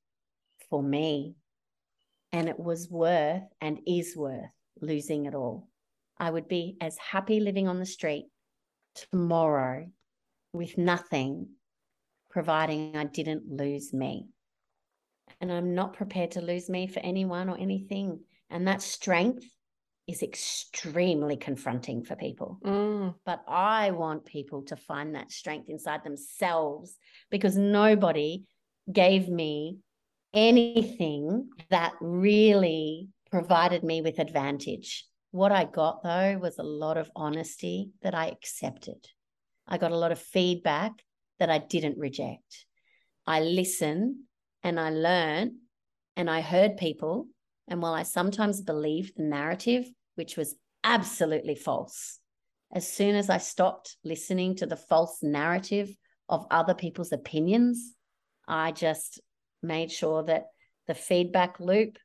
for 0.70 0.80
me 0.80 1.34
and 2.30 2.48
it 2.48 2.58
was 2.58 2.88
worth 2.88 3.42
and 3.60 3.80
is 3.84 4.16
worth 4.16 4.48
losing 4.80 5.26
it 5.26 5.34
all. 5.34 5.68
I 6.16 6.30
would 6.30 6.46
be 6.46 6.76
as 6.80 6.96
happy 6.98 7.40
living 7.40 7.66
on 7.66 7.80
the 7.80 7.86
street 7.86 8.26
tomorrow 8.94 9.90
with 10.52 10.78
nothing, 10.78 11.48
providing 12.30 12.96
I 12.96 13.04
didn't 13.04 13.50
lose 13.50 13.92
me. 13.92 14.28
And 15.40 15.52
I'm 15.52 15.74
not 15.74 15.94
prepared 15.94 16.30
to 16.32 16.40
lose 16.40 16.70
me 16.70 16.86
for 16.86 17.00
anyone 17.00 17.48
or 17.48 17.58
anything. 17.58 18.20
And 18.50 18.68
that 18.68 18.82
strength 18.82 19.44
is 20.06 20.22
extremely 20.22 21.36
confronting 21.36 22.04
for 22.04 22.14
people. 22.16 22.58
Mm. 22.64 23.14
But 23.24 23.42
I 23.48 23.90
want 23.92 24.26
people 24.26 24.62
to 24.64 24.76
find 24.76 25.14
that 25.14 25.32
strength 25.32 25.68
inside 25.68 26.04
themselves 26.04 26.96
because 27.30 27.56
nobody 27.56 28.44
gave 28.92 29.28
me 29.28 29.78
anything 30.34 31.48
that 31.70 31.92
really 32.00 33.08
provided 33.30 33.82
me 33.82 34.02
with 34.02 34.18
advantage. 34.18 35.06
What 35.30 35.52
I 35.52 35.64
got 35.64 36.02
though 36.02 36.38
was 36.38 36.58
a 36.58 36.62
lot 36.62 36.96
of 36.98 37.10
honesty 37.16 37.90
that 38.02 38.14
I 38.14 38.26
accepted. 38.28 39.06
I 39.66 39.78
got 39.78 39.92
a 39.92 39.96
lot 39.96 40.12
of 40.12 40.18
feedback 40.18 40.92
that 41.38 41.50
I 41.50 41.58
didn't 41.58 41.98
reject. 41.98 42.66
I 43.26 43.40
listened 43.40 44.16
and 44.62 44.78
I 44.78 44.90
learned 44.90 45.52
and 46.16 46.30
I 46.30 46.40
heard 46.40 46.76
people. 46.76 47.28
And 47.68 47.80
while 47.80 47.94
I 47.94 48.02
sometimes 48.02 48.60
believed 48.60 49.16
the 49.16 49.22
narrative, 49.22 49.86
which 50.16 50.36
was 50.36 50.54
absolutely 50.82 51.54
false, 51.54 52.18
as 52.72 52.90
soon 52.90 53.14
as 53.14 53.30
I 53.30 53.38
stopped 53.38 53.96
listening 54.04 54.56
to 54.56 54.66
the 54.66 54.76
false 54.76 55.18
narrative 55.22 55.94
of 56.28 56.46
other 56.50 56.74
people's 56.74 57.12
opinions, 57.12 57.94
I 58.46 58.72
just 58.72 59.20
made 59.62 59.90
sure 59.90 60.22
that 60.24 60.46
the 60.86 60.94
feedback 60.94 61.60
loop 61.60 61.98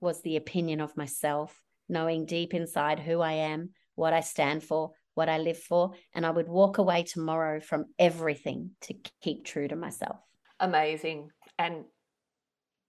was 0.00 0.22
the 0.22 0.36
opinion 0.36 0.80
of 0.80 0.96
myself, 0.96 1.60
knowing 1.88 2.26
deep 2.26 2.54
inside 2.54 2.98
who 2.98 3.20
I 3.20 3.32
am, 3.32 3.70
what 3.94 4.12
I 4.12 4.20
stand 4.20 4.64
for, 4.64 4.92
what 5.14 5.28
I 5.28 5.38
live 5.38 5.58
for. 5.58 5.92
And 6.14 6.26
I 6.26 6.30
would 6.30 6.48
walk 6.48 6.78
away 6.78 7.04
tomorrow 7.04 7.60
from 7.60 7.86
everything 7.98 8.72
to 8.82 8.94
keep 9.22 9.44
true 9.44 9.68
to 9.68 9.76
myself. 9.76 10.16
Amazing. 10.58 11.30
And 11.58 11.84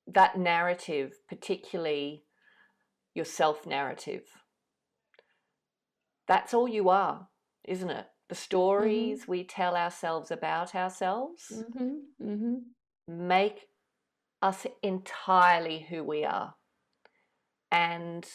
that 0.07 0.37
narrative, 0.37 1.13
particularly 1.29 2.23
your 3.13 3.25
self 3.25 3.65
narrative, 3.65 4.23
that's 6.27 6.53
all 6.53 6.67
you 6.67 6.89
are, 6.89 7.29
isn't 7.65 7.89
it? 7.89 8.05
The 8.29 8.35
Mm-hmm. 8.35 8.43
stories 8.43 9.27
we 9.27 9.43
tell 9.43 9.75
ourselves 9.75 10.31
about 10.31 10.75
ourselves 10.75 11.41
Mm-hmm. 11.53 12.27
Mm-hmm. 12.29 12.55
make 13.07 13.67
us 14.41 14.67
entirely 14.83 15.87
who 15.89 16.03
we 16.03 16.23
are. 16.25 16.55
And 17.71 18.25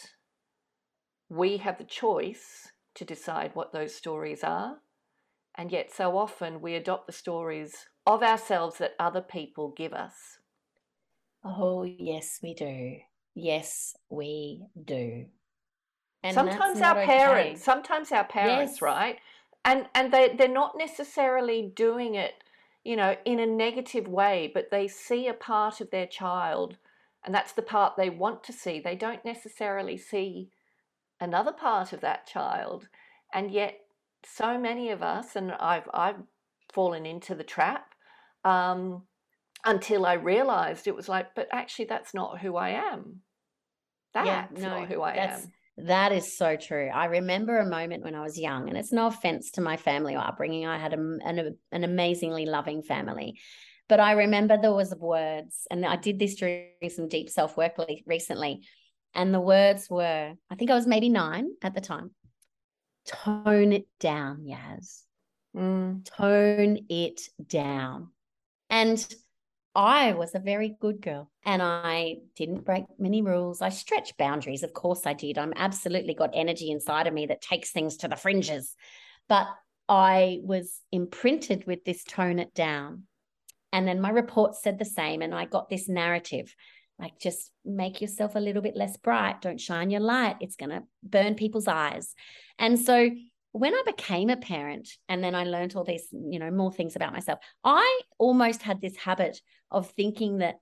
we 1.29 1.59
have 1.59 1.79
the 1.79 1.85
choice 1.85 2.73
to 2.95 3.05
decide 3.05 3.53
what 3.55 3.73
those 3.73 3.95
stories 3.95 4.45
are. 4.45 4.79
And 5.55 5.71
yet, 5.73 5.93
so 5.93 6.17
often, 6.17 6.61
we 6.61 6.75
adopt 6.75 7.07
the 7.07 7.13
stories 7.13 7.87
of 8.07 8.23
ourselves 8.23 8.79
that 8.79 8.95
other 8.99 9.21
people 9.21 9.75
give 9.77 9.93
us. 9.93 10.39
Oh, 11.45 11.85
yes, 11.85 12.41
we 12.43 12.53
do. 12.55 12.99
Yes, 13.35 13.97
we 14.11 14.67
do. 14.85 15.27
And 16.23 16.35
sometimes 16.35 16.81
our 16.81 16.97
okay. 16.97 17.07
parents, 17.07 17.63
sometimes 17.65 18.13
our 18.13 18.25
parents, 18.25 18.81
Yes. 18.81 18.83
right? 18.83 19.19
And 19.65 19.89
and 19.95 20.13
they 20.13 20.29
they're 20.35 20.49
not 20.49 20.77
necessarily 20.77 21.63
doing 21.63 22.15
it, 22.15 22.43
you 22.85 22.97
know, 22.97 23.17
in 23.25 23.39
a 23.41 23.47
negative 23.47 24.09
way, 24.09 24.51
but 24.53 24.71
they 24.71 24.89
see 24.89 25.29
a 25.29 25.35
part 25.35 25.81
of 25.81 25.91
their 25.91 26.07
child, 26.07 26.79
and 27.25 27.35
that's 27.35 27.53
the 27.53 27.63
part 27.63 27.97
they 27.97 28.11
want 28.11 28.45
to 28.45 28.53
see. 28.53 28.81
They 28.81 28.97
don't 28.97 29.25
necessarily 29.25 29.97
see 29.97 30.51
another 31.21 31.53
part 31.53 31.93
of 31.93 32.01
that 32.03 32.27
child, 32.27 32.89
and 33.33 33.51
yet 33.51 33.81
so 34.25 34.59
many 34.59 34.91
of 34.91 35.03
us, 35.03 35.37
and 35.37 35.53
I've 35.53 35.89
I've 35.95 36.23
fallen 36.73 37.07
into 37.07 37.35
the 37.35 37.45
trap. 37.45 37.95
Um, 38.45 39.07
until 39.65 40.07
I 40.07 40.15
realized 40.15 40.87
it 40.87 40.95
was 40.95 41.09
like, 41.09 41.35
but 41.35 41.49
actually, 41.53 41.87
that's 41.87 42.15
not 42.15 42.41
who 42.41 42.57
I 42.57 42.71
am. 42.71 43.21
That's 44.15 44.27
Yeah, 44.27 44.47
not 44.69 44.89
who 44.89 45.01
I 45.03 45.15
am. 45.15 45.53
That 45.79 46.13
is 46.13 46.37
so 46.37 46.57
true. 46.57 46.91
I 46.93 47.07
remember 47.07 47.59
a 47.59 47.67
moment 47.69 48.05
when 48.05 48.15
I 48.15 48.21
was 48.21 48.39
young, 48.39 48.69
and 48.69 48.77
it's 48.77 48.93
no 48.93 49.07
offense 49.07 49.53
to 49.53 49.61
my 49.61 49.77
family 49.77 50.15
or 50.15 50.19
upbringing. 50.19 50.67
I 50.67 50.79
had 50.79 50.93
a, 50.93 50.99
an, 50.99 51.57
an 51.73 51.85
amazingly 51.85 52.45
loving 52.47 52.83
family. 52.83 53.39
But 53.89 54.01
I 54.01 54.13
remember 54.13 54.57
there 54.57 54.73
was 54.73 54.95
words, 54.95 55.67
and 55.71 55.85
I 55.85 55.97
did 55.97 56.19
this 56.19 56.35
during 56.35 56.69
some 56.89 57.09
deep 57.09 57.31
self 57.31 57.57
work 57.57 57.73
recently. 58.07 58.67
And 59.15 59.35
the 59.35 59.41
words 59.41 59.89
were, 59.91 60.35
I 60.51 60.55
think 60.55 60.71
I 60.71 60.75
was 60.75 60.87
maybe 60.87 61.09
nine 61.09 61.51
at 61.63 61.75
the 61.75 61.81
time. 61.81 62.13
Tone 63.07 63.73
it 63.73 63.87
down, 63.99 64.47
Yaz. 64.47 65.03
Mm. 65.57 66.05
Tone 66.05 66.87
it 66.89 67.23
down. 67.47 68.09
And 68.71 69.15
I 69.75 70.13
was 70.13 70.35
a 70.35 70.39
very 70.39 70.77
good 70.81 71.01
girl 71.01 71.31
and 71.45 71.63
I 71.63 72.17
didn't 72.37 72.65
break 72.65 72.85
many 72.99 73.23
rules. 73.23 73.63
I 73.63 73.71
stretched 73.71 74.19
boundaries. 74.19 74.63
Of 74.63 74.75
course, 74.75 75.07
I 75.07 75.15
did. 75.15 75.39
I'm 75.39 75.55
absolutely 75.57 76.15
got 76.15 76.31
energy 76.35 76.71
inside 76.71 77.07
of 77.07 77.15
me 77.15 77.27
that 77.27 77.41
takes 77.41 77.71
things 77.71 77.97
to 77.99 78.09
the 78.09 78.17
fringes. 78.17 78.75
But 79.29 79.49
I 79.89 80.41
was 80.43 80.81
imprinted 80.93 81.67
with 81.67 81.85
this 81.85 82.05
tone 82.05 82.39
it 82.39 82.55
down. 82.55 83.05
And 83.73 83.89
then 83.89 84.01
my 84.01 84.11
report 84.11 84.57
said 84.57 84.79
the 84.79 84.85
same. 84.85 85.23
And 85.23 85.35
I 85.35 85.47
got 85.47 85.71
this 85.71 85.89
narrative 85.89 86.55
like, 86.99 87.19
just 87.19 87.51
make 87.65 88.01
yourself 88.01 88.37
a 88.37 88.41
little 88.41 88.63
bit 88.63 88.77
less 88.77 88.97
bright. 88.97 89.41
Don't 89.41 89.61
shine 89.61 89.91
your 89.91 90.01
light. 90.01 90.37
It's 90.41 90.55
going 90.55 90.71
to 90.71 90.85
burn 91.03 91.35
people's 91.35 91.67
eyes. 91.67 92.15
And 92.59 92.79
so 92.79 93.11
when 93.51 93.75
I 93.75 93.83
became 93.85 94.31
a 94.31 94.37
parent 94.37 94.89
and 95.09 95.23
then 95.23 95.35
I 95.35 95.45
learned 95.45 95.75
all 95.75 95.85
these, 95.85 96.07
you 96.13 96.39
know, 96.39 96.51
more 96.51 96.73
things 96.73 96.95
about 96.95 97.13
myself, 97.13 97.41
I 97.65 98.01
almost 98.19 98.63
had 98.63 98.81
this 98.81 98.97
habit 98.97 99.41
of 99.73 99.91
thinking 99.91 100.39
that 100.39 100.57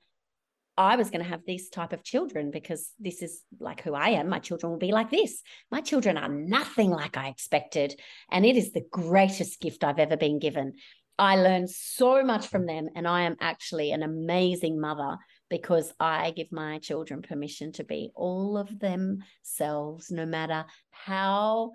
I 0.78 0.96
was 0.96 1.11
going 1.11 1.22
to 1.22 1.28
have 1.28 1.44
this 1.46 1.68
type 1.68 1.92
of 1.92 2.02
children 2.02 2.50
because 2.50 2.90
this 2.98 3.20
is 3.20 3.42
like 3.58 3.82
who 3.82 3.92
I 3.92 4.11
am. 4.11 4.28
My 4.28 4.38
children 4.38 4.70
will 4.70 4.78
be 4.78 4.92
like 4.92 5.11
this. 5.11 5.42
My 5.70 5.82
children 5.82 6.16
are 6.16 6.28
nothing 6.28 6.90
like 6.90 7.18
I 7.18 7.28
expected. 7.28 8.00
And 8.30 8.46
it 8.46 8.56
is 8.56 8.72
the 8.72 8.86
greatest 8.90 9.61
gift 9.61 9.84
I've 9.84 9.98
ever 9.98 10.16
been 10.16 10.38
given. 10.38 10.74
I 11.18 11.36
learned 11.36 11.68
so 11.68 12.22
much 12.22 12.46
from 12.46 12.64
them. 12.64 12.88
And 12.94 13.06
I 13.06 13.22
am 13.22 13.36
actually 13.40 13.92
an 13.92 14.02
amazing 14.02 14.80
mother 14.80 15.18
because 15.50 15.92
I 16.00 16.30
give 16.30 16.50
my 16.50 16.78
children 16.78 17.20
permission 17.20 17.72
to 17.72 17.84
be 17.84 18.11
all 18.14 18.56
of 18.56 18.78
themselves, 18.78 20.11
no 20.11 20.24
matter 20.24 20.64
how 20.90 21.72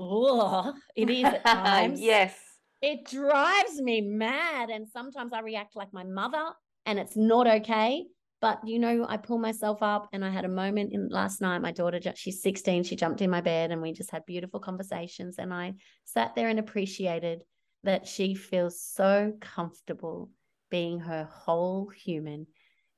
ugh, 0.00 0.74
it 0.96 1.10
is 1.10 1.24
at 1.24 1.44
times. 1.46 2.00
yes. 2.00 2.34
It 2.82 3.06
drives 3.06 3.80
me 3.80 4.00
mad. 4.00 4.70
And 4.70 4.86
sometimes 4.88 5.32
I 5.32 5.40
react 5.40 5.76
like 5.76 5.92
my 5.92 6.04
mother, 6.04 6.44
and 6.84 6.98
it's 6.98 7.16
not 7.16 7.46
okay. 7.46 8.04
But 8.40 8.60
you 8.66 8.78
know, 8.78 9.06
I 9.08 9.16
pull 9.16 9.38
myself 9.38 9.82
up, 9.82 10.08
and 10.12 10.24
I 10.24 10.30
had 10.30 10.44
a 10.44 10.48
moment 10.48 10.92
in 10.92 11.08
last 11.08 11.40
night. 11.40 11.62
My 11.62 11.72
daughter, 11.72 12.00
she's 12.14 12.42
16, 12.42 12.84
she 12.84 12.96
jumped 12.96 13.22
in 13.22 13.30
my 13.30 13.40
bed, 13.40 13.70
and 13.70 13.80
we 13.80 13.92
just 13.92 14.10
had 14.10 14.26
beautiful 14.26 14.60
conversations. 14.60 15.36
And 15.38 15.52
I 15.52 15.74
sat 16.04 16.34
there 16.34 16.48
and 16.48 16.58
appreciated 16.58 17.40
that 17.82 18.06
she 18.06 18.34
feels 18.34 18.80
so 18.80 19.32
comfortable 19.40 20.30
being 20.70 21.00
her 21.00 21.28
whole 21.30 21.88
human. 21.88 22.46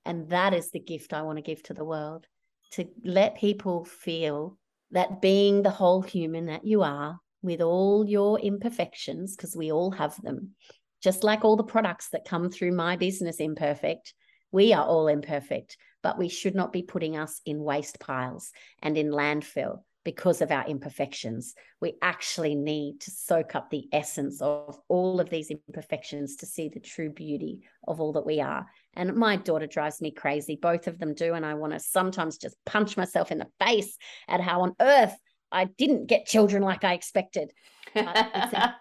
And 0.04 0.30
that 0.30 0.54
is 0.54 0.70
the 0.70 0.80
gift 0.80 1.12
I 1.12 1.22
want 1.22 1.36
to 1.36 1.42
give 1.42 1.62
to 1.64 1.74
the 1.74 1.84
world 1.84 2.26
to 2.72 2.88
let 3.04 3.36
people 3.36 3.84
feel 3.84 4.58
that 4.90 5.20
being 5.20 5.62
the 5.62 5.70
whole 5.70 6.02
human 6.02 6.46
that 6.46 6.64
you 6.64 6.82
are 6.82 7.18
with 7.42 7.60
all 7.60 8.06
your 8.06 8.38
imperfections, 8.40 9.36
because 9.36 9.56
we 9.56 9.70
all 9.72 9.90
have 9.92 10.20
them, 10.22 10.54
just 11.02 11.22
like 11.24 11.44
all 11.44 11.56
the 11.56 11.62
products 11.62 12.08
that 12.10 12.24
come 12.24 12.50
through 12.50 12.72
my 12.72 12.96
business 12.96 13.36
imperfect, 13.36 14.14
we 14.50 14.72
are 14.72 14.84
all 14.84 15.08
imperfect, 15.08 15.76
but 16.02 16.18
we 16.18 16.28
should 16.28 16.54
not 16.54 16.72
be 16.72 16.82
putting 16.82 17.16
us 17.16 17.40
in 17.44 17.62
waste 17.62 18.00
piles 18.00 18.50
and 18.82 18.96
in 18.96 19.10
landfill 19.10 19.80
because 20.04 20.40
of 20.40 20.50
our 20.50 20.66
imperfections. 20.66 21.54
We 21.82 21.94
actually 22.00 22.54
need 22.54 23.00
to 23.00 23.10
soak 23.10 23.54
up 23.54 23.68
the 23.68 23.88
essence 23.92 24.40
of 24.40 24.78
all 24.88 25.20
of 25.20 25.28
these 25.28 25.50
imperfections 25.50 26.36
to 26.36 26.46
see 26.46 26.70
the 26.70 26.80
true 26.80 27.10
beauty 27.10 27.60
of 27.86 28.00
all 28.00 28.14
that 28.14 28.24
we 28.24 28.40
are. 28.40 28.66
And 28.94 29.14
my 29.16 29.36
daughter 29.36 29.66
drives 29.66 30.00
me 30.00 30.10
crazy. 30.10 30.58
Both 30.60 30.86
of 30.86 30.98
them 30.98 31.14
do. 31.14 31.34
And 31.34 31.44
I 31.44 31.54
want 31.54 31.74
to 31.74 31.80
sometimes 31.80 32.38
just 32.38 32.56
punch 32.64 32.96
myself 32.96 33.30
in 33.30 33.38
the 33.38 33.48
face 33.60 33.98
at 34.28 34.40
how 34.40 34.62
on 34.62 34.74
earth 34.80 35.14
I 35.50 35.64
didn't 35.64 36.06
get 36.06 36.26
children 36.26 36.62
like 36.62 36.84
I 36.84 36.94
expected. 36.94 37.52
It's 37.94 38.52
a, 38.52 38.76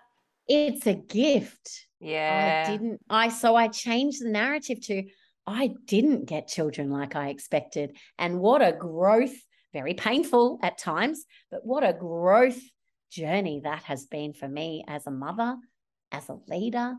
it's 0.47 0.88
a 0.88 0.93
gift. 0.93 1.88
yeah. 1.99 2.65
I 2.65 2.72
didn't. 2.72 3.01
I 3.09 3.30
so 3.30 3.55
I 3.55 3.68
changed 3.68 4.24
the 4.24 4.30
narrative 4.30 4.80
to 4.84 5.03
I 5.45 5.72
didn't 5.86 6.26
get 6.26 6.49
children 6.49 6.89
like 6.89 7.15
I 7.15 7.30
expected. 7.30 7.97
And 8.20 8.39
what 8.39 8.61
a 8.61 8.74
growth, 8.74 9.36
very 9.74 9.93
painful 9.93 10.59
at 10.61 10.78
times, 10.78 11.26
but 11.49 11.65
what 11.65 11.84
a 11.86 11.93
growth 11.93 12.59
journey 13.09 13.61
that 13.63 13.84
has 13.84 14.05
been 14.05 14.34
for 14.34 14.47
me 14.47 14.84
as 14.88 15.07
a 15.07 15.11
mother, 15.11 15.55
as 16.11 16.28
a 16.28 16.38
leader, 16.47 16.95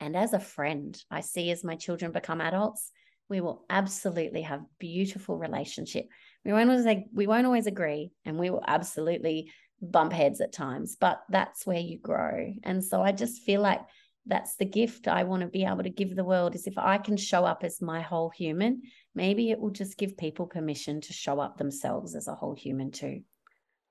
and 0.00 0.16
as 0.16 0.32
a 0.32 0.40
friend. 0.40 1.00
I 1.10 1.20
see 1.20 1.52
as 1.52 1.62
my 1.62 1.76
children 1.76 2.10
become 2.10 2.40
adults, 2.40 2.90
we 3.28 3.40
will 3.40 3.64
absolutely 3.70 4.42
have 4.42 4.62
beautiful 4.80 5.38
relationship. 5.38 6.06
We 6.44 6.52
won't 6.52 6.70
always 6.70 6.86
we 7.12 7.26
won't 7.26 7.46
always 7.46 7.66
agree, 7.66 8.12
and 8.24 8.38
we 8.38 8.50
will 8.50 8.64
absolutely 8.66 9.52
bump 9.80 10.12
heads 10.12 10.40
at 10.40 10.52
times, 10.52 10.96
but 10.96 11.22
that's 11.28 11.66
where 11.66 11.78
you 11.80 11.98
grow. 11.98 12.52
And 12.62 12.84
so 12.84 13.02
I 13.02 13.12
just 13.12 13.42
feel 13.42 13.60
like 13.60 13.80
that's 14.26 14.56
the 14.56 14.64
gift 14.64 15.08
I 15.08 15.24
want 15.24 15.42
to 15.42 15.48
be 15.48 15.64
able 15.64 15.82
to 15.82 15.90
give 15.90 16.14
the 16.14 16.24
world 16.24 16.54
is 16.54 16.66
if 16.66 16.78
I 16.78 16.98
can 16.98 17.16
show 17.16 17.44
up 17.44 17.64
as 17.64 17.82
my 17.82 18.00
whole 18.00 18.30
human, 18.30 18.82
maybe 19.14 19.50
it 19.50 19.58
will 19.58 19.70
just 19.70 19.98
give 19.98 20.16
people 20.16 20.46
permission 20.46 21.00
to 21.00 21.12
show 21.12 21.40
up 21.40 21.58
themselves 21.58 22.14
as 22.14 22.28
a 22.28 22.34
whole 22.34 22.54
human 22.54 22.92
too. 22.92 23.22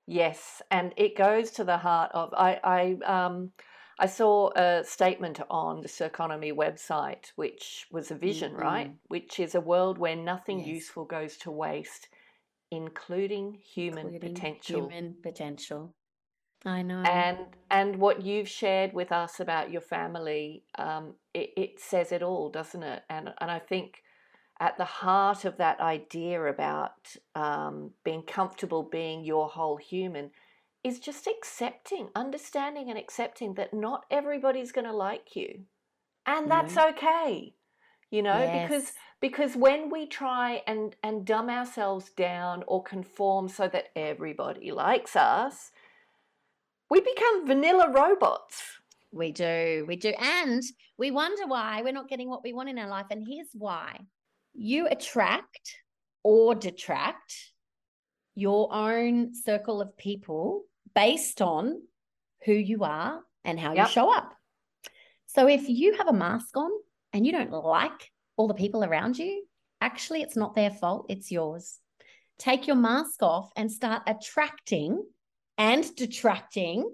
Yes, 0.06 0.62
and 0.70 0.92
it 0.96 1.16
goes 1.16 1.50
to 1.52 1.64
the 1.64 1.78
heart 1.78 2.10
of 2.12 2.32
I 2.34 2.60
I 2.64 2.96
um 3.04 3.52
I 3.98 4.06
saw 4.06 4.50
a 4.56 4.84
statement 4.84 5.40
on 5.50 5.80
the 5.80 5.88
Circonomy 5.88 6.52
website, 6.52 7.32
which 7.36 7.86
was 7.90 8.10
a 8.10 8.14
vision, 8.16 8.54
right? 8.54 8.88
Mhm. 8.88 8.98
Which 9.08 9.38
is 9.38 9.54
a 9.54 9.60
world 9.60 9.98
where 9.98 10.16
nothing 10.16 10.58
Yes. 10.58 10.66
useful 10.68 11.04
goes 11.04 11.36
to 11.38 11.50
waste, 11.50 12.08
including 12.72 13.58
human 13.62 14.06
Including 14.06 14.34
potential. 14.34 14.80
Human 14.80 15.14
potential. 15.22 15.94
I 16.64 16.82
know. 16.82 17.02
And 17.02 17.38
and 17.70 17.96
what 17.96 18.22
you've 18.22 18.48
shared 18.48 18.94
with 18.94 19.12
us 19.12 19.40
about 19.40 19.70
your 19.70 19.82
family, 19.82 20.64
um, 20.78 21.14
it, 21.34 21.50
it 21.56 21.80
says 21.80 22.12
it 22.12 22.22
all, 22.22 22.48
doesn't 22.48 22.82
it? 22.82 23.02
And 23.10 23.30
and 23.40 23.50
I 23.50 23.58
think 23.58 24.02
at 24.58 24.78
the 24.78 24.86
heart 24.86 25.44
of 25.44 25.58
that 25.58 25.80
idea 25.80 26.42
about 26.44 27.14
um, 27.34 27.90
being 28.04 28.22
comfortable 28.22 28.82
being 28.82 29.22
your 29.24 29.48
whole 29.48 29.76
human 29.76 30.30
is 30.82 30.98
just 30.98 31.26
accepting, 31.26 32.08
understanding, 32.16 32.88
and 32.88 32.98
accepting 32.98 33.54
that 33.54 33.74
not 33.74 34.06
everybody's 34.10 34.72
going 34.72 34.86
to 34.86 34.96
like 34.96 35.36
you, 35.36 35.64
and 36.26 36.50
that's 36.50 36.76
okay. 36.78 37.54
You 38.12 38.22
know, 38.22 38.50
because 38.52 38.92
because 39.22 39.56
when 39.56 39.88
we 39.88 40.06
try 40.06 40.62
and 40.66 40.94
and 41.02 41.24
dumb 41.24 41.48
ourselves 41.48 42.10
down 42.10 42.62
or 42.66 42.82
conform 42.82 43.48
so 43.48 43.68
that 43.68 43.86
everybody 43.96 44.70
likes 44.70 45.16
us, 45.16 45.70
we 46.90 47.00
become 47.00 47.46
vanilla 47.46 47.90
robots. 47.90 48.62
We 49.12 49.32
do, 49.32 49.86
we 49.88 49.96
do. 49.96 50.12
And 50.20 50.62
we 50.98 51.10
wonder 51.10 51.46
why 51.46 51.80
we're 51.80 51.94
not 51.94 52.10
getting 52.10 52.28
what 52.28 52.44
we 52.44 52.52
want 52.52 52.68
in 52.68 52.78
our 52.78 52.88
life. 52.88 53.06
And 53.10 53.26
here's 53.26 53.48
why 53.54 53.98
you 54.52 54.88
attract 54.88 55.74
or 56.22 56.54
detract 56.54 57.34
your 58.34 58.70
own 58.74 59.34
circle 59.34 59.80
of 59.80 59.96
people 59.96 60.64
based 60.94 61.40
on 61.40 61.80
who 62.44 62.52
you 62.52 62.84
are 62.84 63.22
and 63.42 63.58
how 63.58 63.72
Yep. 63.72 63.86
you 63.86 63.90
show 63.90 64.14
up. 64.14 64.34
So 65.28 65.48
if 65.48 65.66
you 65.66 65.96
have 65.96 66.08
a 66.08 66.12
mask 66.12 66.54
on 66.58 66.70
and 67.12 67.26
you 67.26 67.32
don't 67.32 67.50
like 67.50 68.10
all 68.36 68.48
the 68.48 68.54
people 68.54 68.84
around 68.84 69.18
you, 69.18 69.44
actually, 69.80 70.22
it's 70.22 70.36
not 70.36 70.54
their 70.54 70.70
fault, 70.70 71.06
it's 71.08 71.30
yours. 71.30 71.78
Take 72.38 72.66
your 72.66 72.76
mask 72.76 73.22
off 73.22 73.50
and 73.56 73.70
start 73.70 74.02
attracting 74.06 75.02
and 75.58 75.94
detracting 75.94 76.90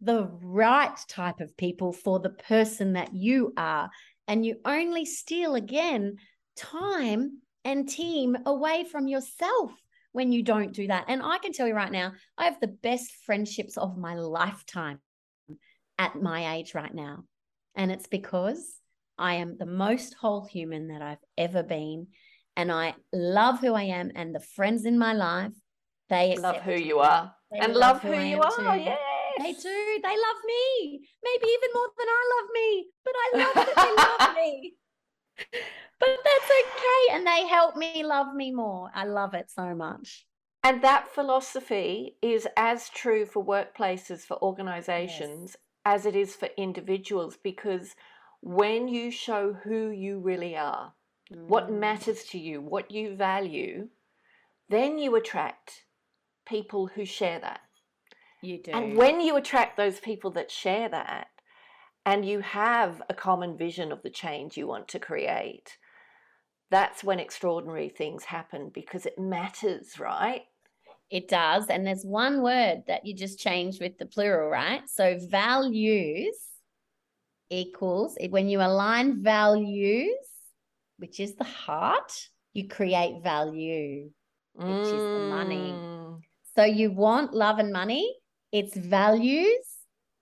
the 0.00 0.30
right 0.42 0.96
type 1.08 1.40
of 1.40 1.56
people 1.56 1.92
for 1.92 2.18
the 2.18 2.30
person 2.30 2.94
that 2.94 3.12
you 3.12 3.52
are. 3.56 3.90
And 4.26 4.46
you 4.46 4.56
only 4.64 5.04
steal 5.04 5.54
again 5.54 6.16
time 6.56 7.38
and 7.64 7.88
team 7.88 8.36
away 8.46 8.84
from 8.84 9.08
yourself 9.08 9.72
when 10.12 10.32
you 10.32 10.42
don't 10.42 10.72
do 10.72 10.86
that. 10.86 11.04
And 11.08 11.22
I 11.22 11.38
can 11.38 11.52
tell 11.52 11.68
you 11.68 11.74
right 11.74 11.92
now, 11.92 12.12
I 12.38 12.44
have 12.44 12.60
the 12.60 12.68
best 12.68 13.12
friendships 13.26 13.76
of 13.76 13.98
my 13.98 14.14
lifetime 14.14 15.00
at 15.98 16.20
my 16.20 16.56
age 16.56 16.74
right 16.74 16.94
now. 16.94 17.24
And 17.74 17.92
it's 17.92 18.06
because 18.06 18.79
I 19.20 19.34
am 19.34 19.58
the 19.58 19.66
most 19.66 20.14
whole 20.14 20.46
human 20.46 20.88
that 20.88 21.02
I've 21.02 21.24
ever 21.36 21.62
been. 21.62 22.08
And 22.56 22.72
I 22.72 22.94
love 23.12 23.60
who 23.60 23.74
I 23.74 23.84
am 23.84 24.10
and 24.16 24.34
the 24.34 24.40
friends 24.40 24.86
in 24.86 24.98
my 24.98 25.12
life. 25.12 25.52
They 26.08 26.36
Love 26.36 26.56
who 26.62 26.72
you 26.72 26.98
are. 26.98 27.32
And 27.52 27.74
love 27.74 28.00
who 28.02 28.12
I 28.14 28.24
you 28.24 28.40
are. 28.40 28.50
too. 28.50 28.80
Yes. 28.80 28.98
They 29.38 29.52
do. 29.52 30.00
They 30.02 30.08
love 30.08 30.40
me. 30.46 31.00
Maybe 31.22 31.46
even 31.46 31.70
more 31.74 31.88
than 31.98 32.08
I 32.08 32.22
love 32.34 32.48
me. 32.54 32.86
But 33.04 33.14
I 33.16 33.38
love 33.38 33.54
that 33.54 33.76
they 33.76 34.26
love 34.26 34.34
me. 34.36 34.74
But 36.00 36.18
that's 36.24 36.50
okay. 36.62 37.14
And 37.14 37.26
they 37.26 37.46
help 37.46 37.76
me 37.76 38.02
love 38.02 38.34
me 38.34 38.52
more. 38.52 38.90
I 38.94 39.04
love 39.04 39.34
it 39.34 39.50
so 39.50 39.74
much. 39.74 40.26
And 40.64 40.82
that 40.82 41.08
philosophy 41.14 42.16
is 42.22 42.48
as 42.56 42.88
true 42.88 43.26
for 43.26 43.44
workplaces, 43.44 44.20
for 44.20 44.42
organizations, 44.42 45.56
as 45.84 46.04
it 46.06 46.16
is 46.16 46.34
for 46.34 46.48
individuals, 46.56 47.38
because 47.42 47.94
when 48.40 48.88
you 48.88 49.10
show 49.10 49.52
who 49.52 49.90
you 49.90 50.18
really 50.18 50.56
are, 50.56 50.94
what 51.30 51.68
Mm. 51.68 51.78
matters 51.78 52.24
to 52.24 52.38
you, 52.38 52.60
what 52.60 52.90
you 52.90 53.14
value, 53.14 53.88
then 54.68 54.98
you 54.98 55.14
attract 55.14 55.84
people 56.46 56.88
who 56.88 57.04
share 57.04 57.38
that. 57.40 57.60
you 58.42 58.56
do. 58.56 58.72
And 58.72 58.96
when 58.96 59.20
you 59.20 59.36
attract 59.36 59.76
those 59.76 60.00
people 60.00 60.30
that 60.30 60.50
share 60.50 60.88
that, 60.88 61.28
and 62.06 62.24
you 62.24 62.40
have 62.40 63.02
a 63.10 63.14
common 63.14 63.56
vision 63.56 63.92
of 63.92 64.02
the 64.02 64.08
change 64.08 64.56
you 64.56 64.66
want 64.66 64.88
to 64.88 64.98
create, 64.98 65.76
that's 66.70 67.04
when 67.04 67.20
extraordinary 67.20 67.90
things 67.90 68.24
happen 68.24 68.70
because 68.72 69.04
it 69.04 69.18
matters, 69.18 69.98
right? 69.98 70.46
It 71.10 71.28
does. 71.28 71.66
And 71.66 71.86
there's 71.86 72.04
one 72.04 72.42
word 72.42 72.84
that 72.86 73.04
you 73.04 73.14
just 73.14 73.38
changed 73.38 73.80
with 73.80 73.98
the 73.98 74.06
plural, 74.06 74.48
right? 74.48 74.88
So 74.88 75.18
values 75.18 76.36
equals 77.50 78.16
when 78.30 78.48
you 78.48 78.60
align 78.60 79.22
values, 79.22 80.16
which 80.98 81.20
is 81.20 81.34
the 81.34 81.44
heart, 81.44 82.12
you 82.52 82.68
create 82.68 83.22
value. 83.22 84.10
Which 84.54 84.92
is 84.92 85.02
the 85.14 85.28
money. 85.30 85.72
Mm. 85.72 86.20
So 86.56 86.64
you 86.64 86.90
want 86.90 87.32
love 87.32 87.58
and 87.58 87.72
money, 87.72 88.16
it's 88.52 88.76
values 88.76 89.64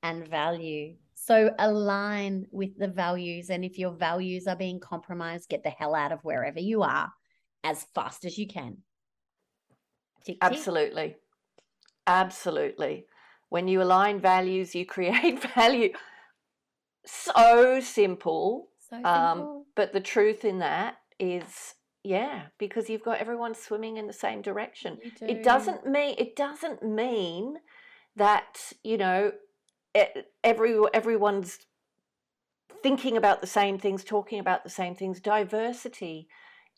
and 0.03 0.29
value. 0.29 0.97
So 1.15 1.51
align 1.59 2.47
with 2.51 2.79
the 2.79 2.89
values. 2.89 3.51
And 3.51 3.65
if 3.65 3.79
your 3.79 3.93
values 3.93 4.47
are 4.47 4.57
being 4.57 4.81
compromised, 4.81 5.49
get 5.49 5.63
the 5.65 5.71
hell 5.71 5.95
out 5.95 6.13
of 6.13 6.21
wherever 6.23 6.61
you 6.61 6.83
are 6.83 7.11
as 7.65 7.85
fast 7.95 8.25
as 8.25 8.39
you 8.39 8.47
can. 8.47 8.79
Tick, 10.25 10.37
tick. 10.41 10.53
Absolutely. 10.53 11.17
Absolutely. 12.07 13.07
When 13.49 13.67
you 13.67 13.83
align 13.83 14.21
values, 14.21 14.75
you 14.75 14.87
create 14.87 15.43
value. 15.55 15.93
So 17.09 17.81
simple. 17.81 18.69
So 18.91 19.05
Um. 19.05 19.65
But 19.75 19.93
the 19.93 20.01
truth 20.01 20.45
in 20.45 20.59
that 20.59 20.99
is, 21.21 21.75
yeah, 22.03 22.47
because 22.59 22.91
you've 22.91 23.05
got 23.05 23.19
everyone 23.19 23.55
swimming 23.55 23.97
in 23.97 24.07
the 24.07 24.13
same 24.13 24.43
direction. 24.43 24.99
You 25.03 25.29
It 25.29 25.43
doesn't 25.43 25.87
mean 25.87 26.15
it 26.19 26.37
doesn't 26.37 26.83
mean 26.83 27.59
that 28.17 28.73
you 28.83 28.99
know 28.99 29.33
every 30.45 30.79
everyone's 30.93 31.59
thinking 32.83 33.17
about 33.17 33.41
the 33.41 33.47
same 33.47 33.79
things, 33.79 34.05
talking 34.05 34.39
about 34.39 34.65
the 34.65 34.71
same 34.71 34.95
things. 34.95 35.21
Diversity 35.21 36.29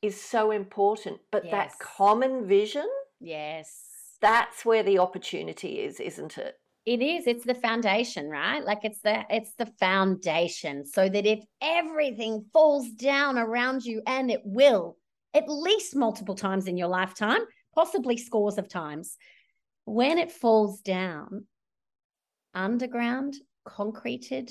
is 0.03 0.21
so 0.21 0.51
important, 0.51 1.21
but 1.31 1.51
that 1.51 1.79
common 1.79 2.47
vision, 2.47 2.89
Yes. 3.19 4.17
that's 4.21 4.65
where 4.65 4.83
the 4.83 4.99
opportunity 4.99 5.81
is, 5.81 6.01
isn't 6.01 6.39
it? 6.39 6.60
It 6.91 7.03
is. 7.03 7.29
It's 7.29 7.45
the 7.45 7.55
foundation, 7.55 8.29
right? 8.29 8.65
Like 8.65 8.81
it's 8.83 9.01
the 9.01 9.23
it's 9.31 9.55
the 9.55 9.67
foundation 9.79 10.85
so 10.85 11.09
that 11.09 11.25
if 11.25 11.39
everything 11.63 12.47
falls 12.53 12.91
down 12.91 13.39
around 13.39 13.85
you 13.85 14.03
and 14.09 14.29
it 14.29 14.41
will 14.45 14.97
at 15.33 15.49
least 15.49 15.95
multiple 15.95 16.35
times 16.35 16.67
in 16.67 16.77
your 16.77 16.89
lifetime, 16.89 17.43
possibly 17.77 18.17
scores 18.17 18.59
of 18.59 18.69
times, 18.69 19.17
when 19.85 20.19
it 20.19 20.33
falls 20.33 20.81
down, 20.81 21.47
underground, 22.55 23.37
concreted, 23.65 24.51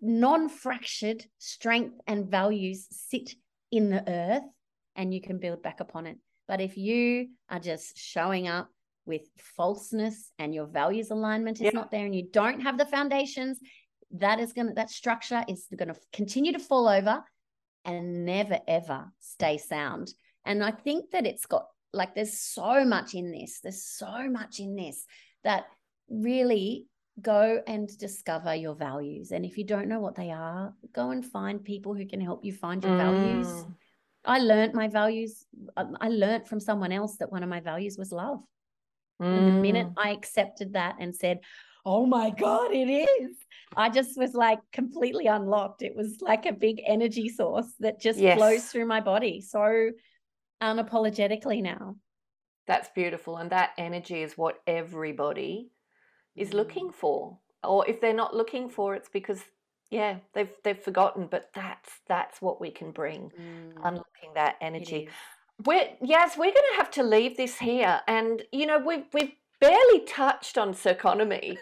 non-fractured 0.00 1.24
strength 1.38 2.00
and 2.08 2.28
values 2.28 2.88
sit 2.90 3.36
in 3.70 3.90
the 3.90 4.02
earth 4.10 4.50
and 4.96 5.14
you 5.14 5.20
can 5.20 5.38
build 5.38 5.62
back 5.62 5.78
upon 5.78 6.08
it. 6.08 6.18
But 6.48 6.60
if 6.60 6.76
you 6.76 7.28
are 7.48 7.60
just 7.60 7.96
showing 7.96 8.48
up 8.48 8.70
with 9.08 9.22
falseness 9.56 10.30
and 10.38 10.54
your 10.54 10.66
values 10.66 11.10
alignment 11.10 11.56
is 11.58 11.64
Yeah. 11.64 11.70
not 11.74 11.90
there 11.90 12.04
and 12.04 12.14
you 12.14 12.28
don't 12.30 12.60
have 12.60 12.78
the 12.78 12.86
foundations, 12.86 13.58
that 14.12 14.38
is 14.38 14.52
going 14.52 14.68
to, 14.68 14.74
that 14.74 14.90
structure 14.90 15.44
is 15.48 15.66
going 15.76 15.88
to 15.88 16.00
continue 16.12 16.52
to 16.52 16.58
fall 16.58 16.86
over 16.88 17.24
and 17.84 18.24
never 18.24 18.60
ever 18.68 19.10
stay 19.18 19.58
sound. 19.58 20.12
And 20.44 20.62
I 20.62 20.70
think 20.70 21.10
that 21.10 21.26
it's 21.26 21.46
got 21.46 21.66
like, 21.92 22.14
there's 22.14 22.38
so 22.38 22.84
much 22.84 23.14
in 23.14 23.32
this, 23.32 23.60
there's 23.60 23.82
so 23.84 24.28
much 24.30 24.60
in 24.60 24.76
this 24.76 25.04
that 25.42 25.64
really 26.08 26.86
go 27.20 27.60
and 27.66 27.88
discover 27.98 28.54
your 28.54 28.74
values. 28.74 29.32
And 29.32 29.44
if 29.44 29.58
you 29.58 29.64
don't 29.64 29.88
know 29.88 30.00
what 30.00 30.14
they 30.14 30.30
are, 30.30 30.74
go 30.94 31.10
and 31.10 31.24
find 31.24 31.64
people 31.64 31.94
who 31.94 32.06
can 32.06 32.20
help 32.20 32.44
you 32.44 32.52
find 32.52 32.84
your 32.84 32.96
values. 32.96 33.48
Mm. 33.48 33.74
I 34.24 34.38
learned 34.38 34.74
my 34.74 34.88
values. 34.88 35.46
um, 35.76 35.96
I 36.00 36.08
learned 36.08 36.46
from 36.46 36.60
someone 36.60 36.92
else 36.92 37.16
that 37.16 37.32
one 37.32 37.42
of 37.42 37.48
my 37.48 37.60
values 37.60 37.96
was 37.98 38.12
love. 38.12 38.40
And 39.20 39.46
the 39.48 39.52
minute 39.52 39.88
Mm. 39.88 39.94
I 39.96 40.10
accepted 40.10 40.74
that 40.74 40.96
and 41.00 41.14
said, 41.14 41.40
Oh 41.84 42.04
my 42.06 42.30
God, 42.30 42.72
it 42.72 42.88
is, 42.90 43.36
I 43.76 43.88
just 43.88 44.18
was 44.18 44.34
like 44.34 44.60
completely 44.72 45.26
unlocked. 45.26 45.82
It 45.82 45.96
was 45.96 46.20
like 46.20 46.44
a 46.44 46.52
big 46.52 46.82
energy 46.86 47.28
source 47.28 47.72
that 47.80 48.00
just 48.00 48.20
flows 48.20 48.64
through 48.66 48.86
my 48.86 49.00
body 49.00 49.40
so 49.40 49.90
unapologetically 50.62 51.62
now. 51.62 51.96
That's 52.66 52.90
beautiful. 52.90 53.38
And 53.38 53.50
that 53.50 53.70
energy 53.78 54.22
is 54.22 54.36
what 54.36 54.60
everybody 54.66 55.70
is 56.36 56.50
Mm. 56.50 56.54
looking 56.54 56.90
for. 56.92 57.38
Or 57.64 57.88
if 57.88 58.00
they're 58.00 58.12
not 58.12 58.36
looking 58.36 58.68
for 58.68 58.94
it, 58.94 58.98
it's 58.98 59.08
because 59.08 59.42
yeah, 59.90 60.18
they've 60.34 60.52
they've 60.64 60.78
forgotten. 60.78 61.26
But 61.26 61.50
that's 61.54 61.90
that's 62.06 62.42
what 62.42 62.60
we 62.60 62.70
can 62.70 62.90
bring. 62.92 63.30
Mm, 63.30 63.72
Unlocking 63.76 64.34
that 64.34 64.56
energy. 64.60 65.08
We're 65.64 65.88
yes, 66.00 66.36
we're 66.36 66.52
gonna 66.52 66.76
have 66.76 66.90
to 66.92 67.02
leave 67.02 67.36
this 67.36 67.58
here. 67.58 68.00
And 68.06 68.42
you 68.52 68.66
know, 68.66 68.78
we've 68.78 69.04
we've 69.12 69.32
barely 69.60 70.00
touched 70.06 70.56
on 70.58 70.74
circonomy. 70.74 71.58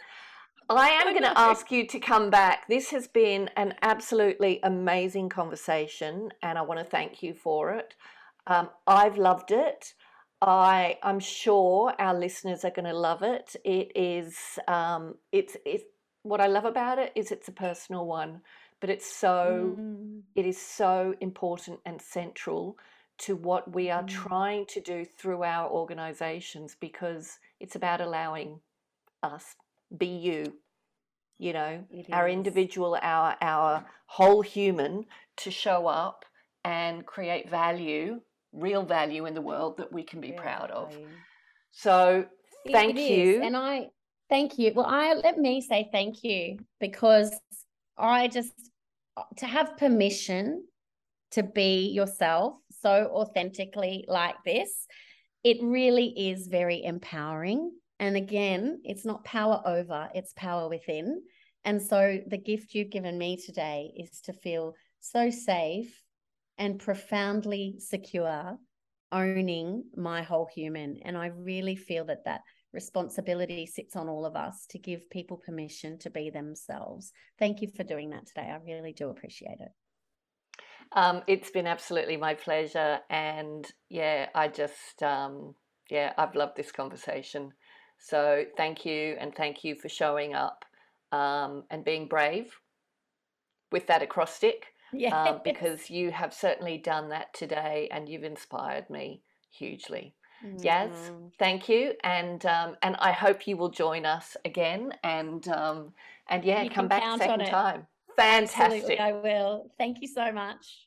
I 0.69 0.89
am 1.07 1.13
going 1.13 1.23
to 1.23 1.39
ask 1.39 1.71
you 1.71 1.87
to 1.87 1.99
come 2.01 2.29
back. 2.29 2.67
This 2.69 2.91
has 2.91 3.07
been 3.07 3.49
an 3.57 3.75
absolutely 3.83 4.61
amazing 4.65 5.29
conversation, 5.29 6.31
and 6.43 6.59
I 6.59 6.63
want 6.63 6.81
to 6.81 6.85
thank 6.85 7.23
you 7.23 7.35
for 7.35 7.73
it. 7.73 7.95
Um, 8.47 8.71
I've 8.87 9.17
loved 9.17 9.51
it. 9.53 9.95
I 10.43 10.99
I'm 11.03 11.21
sure 11.21 11.95
our 11.99 12.15
listeners 12.15 12.65
are 12.65 12.71
going 12.71 12.85
to 12.87 12.97
love 12.97 13.23
it. 13.23 13.57
It 13.65 13.93
is 13.95 14.37
um, 14.69 15.15
it's 15.33 15.57
it's 15.65 15.85
what 16.23 16.41
I 16.41 16.47
love 16.49 16.65
about 16.65 16.99
it 16.99 17.13
is 17.15 17.31
it's 17.31 17.49
a 17.49 17.53
personal 17.53 18.07
one, 18.07 18.43
but 18.81 18.91
it's 18.91 19.07
so 19.07 19.77
Mm, 19.79 20.23
it 20.35 20.45
is 20.45 20.61
so 20.61 21.15
important 21.21 21.81
and 21.87 22.01
central 22.03 22.77
to 23.19 23.35
what 23.37 23.73
we 23.75 23.91
are 23.91 24.03
Mm. 24.03 24.09
trying 24.09 24.67
to 24.67 24.81
do 24.81 25.05
through 25.05 25.43
our 25.43 25.71
organizations 25.71 26.77
because 26.79 27.39
it's 27.61 27.75
about 27.77 28.01
allowing 28.01 28.61
us 29.23 29.55
be 29.97 30.07
you 30.07 30.59
you 31.39 31.53
know 31.53 31.85
it 31.91 32.07
our 32.13 32.29
is. 32.29 32.33
individual 32.33 32.99
our 33.03 33.37
our 33.41 33.85
whole 34.07 34.43
human 34.43 35.07
to 35.37 35.51
show 35.51 35.87
up 35.87 36.25
and 36.65 37.07
create 37.07 37.49
value 37.49 38.21
real 38.53 38.83
value 38.83 39.27
in 39.27 39.35
the 39.35 39.41
world 39.41 39.77
that 39.77 39.93
we 39.93 40.03
can 40.03 40.21
be 40.21 40.31
Real 40.33 40.41
proud 40.41 40.71
of 40.71 40.91
value. 40.93 41.09
so 41.73 42.27
thank 42.71 42.97
it 42.97 43.01
is. 43.01 43.37
you 43.37 43.43
And 43.43 43.57
I 43.57 43.91
thank 44.29 44.59
you. 44.59 44.73
Well, 44.75 44.87
I 44.87 45.15
let 45.15 45.39
me 45.39 45.61
say 45.61 45.89
thank 45.93 46.25
you 46.25 46.59
because 46.81 47.31
I 47.97 48.29
just 48.29 48.71
to 49.37 49.47
have 49.47 49.77
permission 49.77 50.65
to 51.33 51.43
be 51.43 51.89
yourself 51.91 52.55
so 52.87 53.11
authentically 53.13 54.05
like 54.07 54.37
this, 54.45 54.87
it 55.43 55.57
really 55.61 56.31
is 56.31 56.47
very 56.47 56.85
empowering. 56.85 57.73
And 57.99 58.17
again, 58.17 58.81
it's 58.85 59.05
not 59.05 59.25
power 59.25 59.61
over, 59.67 60.09
it's 60.15 60.33
power 60.37 60.69
within. 60.69 61.23
And 61.65 61.83
so 61.83 62.21
the 62.29 62.39
gift 62.39 62.75
you've 62.75 62.91
given 62.91 63.19
me 63.19 63.39
today 63.45 63.91
is 63.97 64.21
to 64.23 64.33
feel 64.33 64.75
so 65.01 65.31
safe 65.31 66.01
and 66.59 66.79
profoundly 66.79 67.77
secure 67.79 68.57
owning 69.11 69.85
my 69.97 70.23
whole 70.23 70.49
human. 70.55 71.01
And 71.03 71.17
I 71.17 71.27
really 71.27 71.75
feel 71.75 72.05
that 72.05 72.25
that 72.27 72.43
responsibility 72.73 73.67
sits 73.67 73.97
on 73.97 74.09
all 74.09 74.25
of 74.25 74.37
us 74.37 74.65
to 74.71 74.79
give 74.79 75.11
people 75.11 75.43
permission 75.45 75.99
to 76.01 76.11
be 76.11 76.31
themselves. 76.31 77.13
Thank 77.37 77.63
you 77.63 77.69
for 77.77 77.83
doing 77.83 78.11
that 78.11 78.27
today. 78.27 78.49
I 78.49 78.59
really 78.65 78.93
do 78.93 79.09
appreciate 79.09 79.59
it. 79.59 79.86
Um, 80.93 81.23
it's 81.27 81.51
been 81.51 81.67
absolutely 81.67 82.17
my 82.17 82.35
pleasure. 82.35 83.01
And 83.11 83.71
yeah, 83.89 84.29
I 84.35 84.49
just, 84.49 85.03
um, 85.03 85.55
yeah, 85.91 86.13
I've 86.17 86.35
loved 86.35 86.57
this 86.57 86.73
conversation. 86.73 87.53
So 87.99 88.45
thank 88.57 88.85
you. 88.85 89.17
And 89.21 89.35
thank 89.35 89.65
you 89.65 89.75
for 89.75 89.89
showing 89.89 90.35
up 90.35 90.65
um, 91.13 91.65
and 91.71 91.85
being 91.85 92.09
brave 92.09 92.53
with 93.73 93.87
that 93.89 94.03
acrostic. 94.03 94.67
Yeah. 94.93 95.21
Um, 95.21 95.41
because 95.43 95.91
you 95.91 96.13
have 96.13 96.33
certainly 96.33 96.79
done 96.79 97.09
that 97.09 97.35
today 97.35 97.89
and 97.91 98.09
you've 98.09 98.23
inspired 98.23 98.89
me 98.89 99.21
hugely. 99.51 100.15
Mm. 100.45 100.63
Yes, 100.63 101.11
thank 101.39 101.69
you, 101.69 101.95
and 102.05 102.45
um, 102.47 102.77
and 102.83 102.97
I 102.99 103.13
hope 103.13 103.47
you 103.47 103.57
will 103.57 103.71
join 103.71 104.05
us 104.05 104.37
again, 104.45 104.93
and 105.03 105.47
um, 105.49 105.93
and 106.29 106.45
yeah, 106.45 106.63
you 106.63 106.71
come 106.71 106.89
back 106.89 107.03
second 107.19 107.47
time. 107.47 107.87
Fantastic. 108.17 108.99
Absolutely, 108.99 108.99
I 108.99 109.13
will. 109.13 109.71
Thank 109.79 109.99
you 110.01 110.09
so 110.09 110.33
much. 110.33 110.87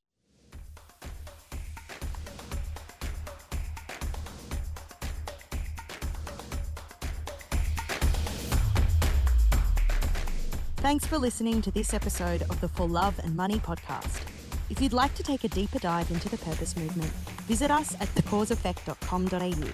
Thanks 10.77 11.05
for 11.05 11.17
listening 11.17 11.61
to 11.61 11.71
this 11.71 11.93
episode 11.93 12.41
of 12.43 12.59
the 12.61 12.69
For 12.69 12.87
Love 12.87 13.19
and 13.19 13.35
Money 13.35 13.59
podcast. 13.59 14.23
If 14.69 14.81
you'd 14.81 14.93
like 14.93 15.13
to 15.15 15.23
take 15.23 15.43
a 15.43 15.49
deeper 15.49 15.77
dive 15.77 16.09
into 16.09 16.29
the 16.29 16.37
purpose 16.37 16.75
movement, 16.75 17.11
visit 17.47 17.69
us 17.69 17.95
at 17.99 18.07
thecauseeffect.com.au. 18.15 19.69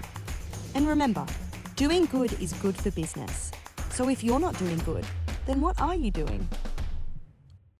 And 0.73 0.87
remember, 0.87 1.25
doing 1.75 2.05
good 2.07 2.33
is 2.41 2.53
good 2.53 2.75
for 2.75 2.91
business. 2.91 3.51
So 3.91 4.09
if 4.09 4.23
you're 4.23 4.39
not 4.39 4.57
doing 4.57 4.79
good, 4.79 5.05
then 5.45 5.61
what 5.61 5.79
are 5.79 5.95
you 5.95 6.11
doing? 6.11 6.49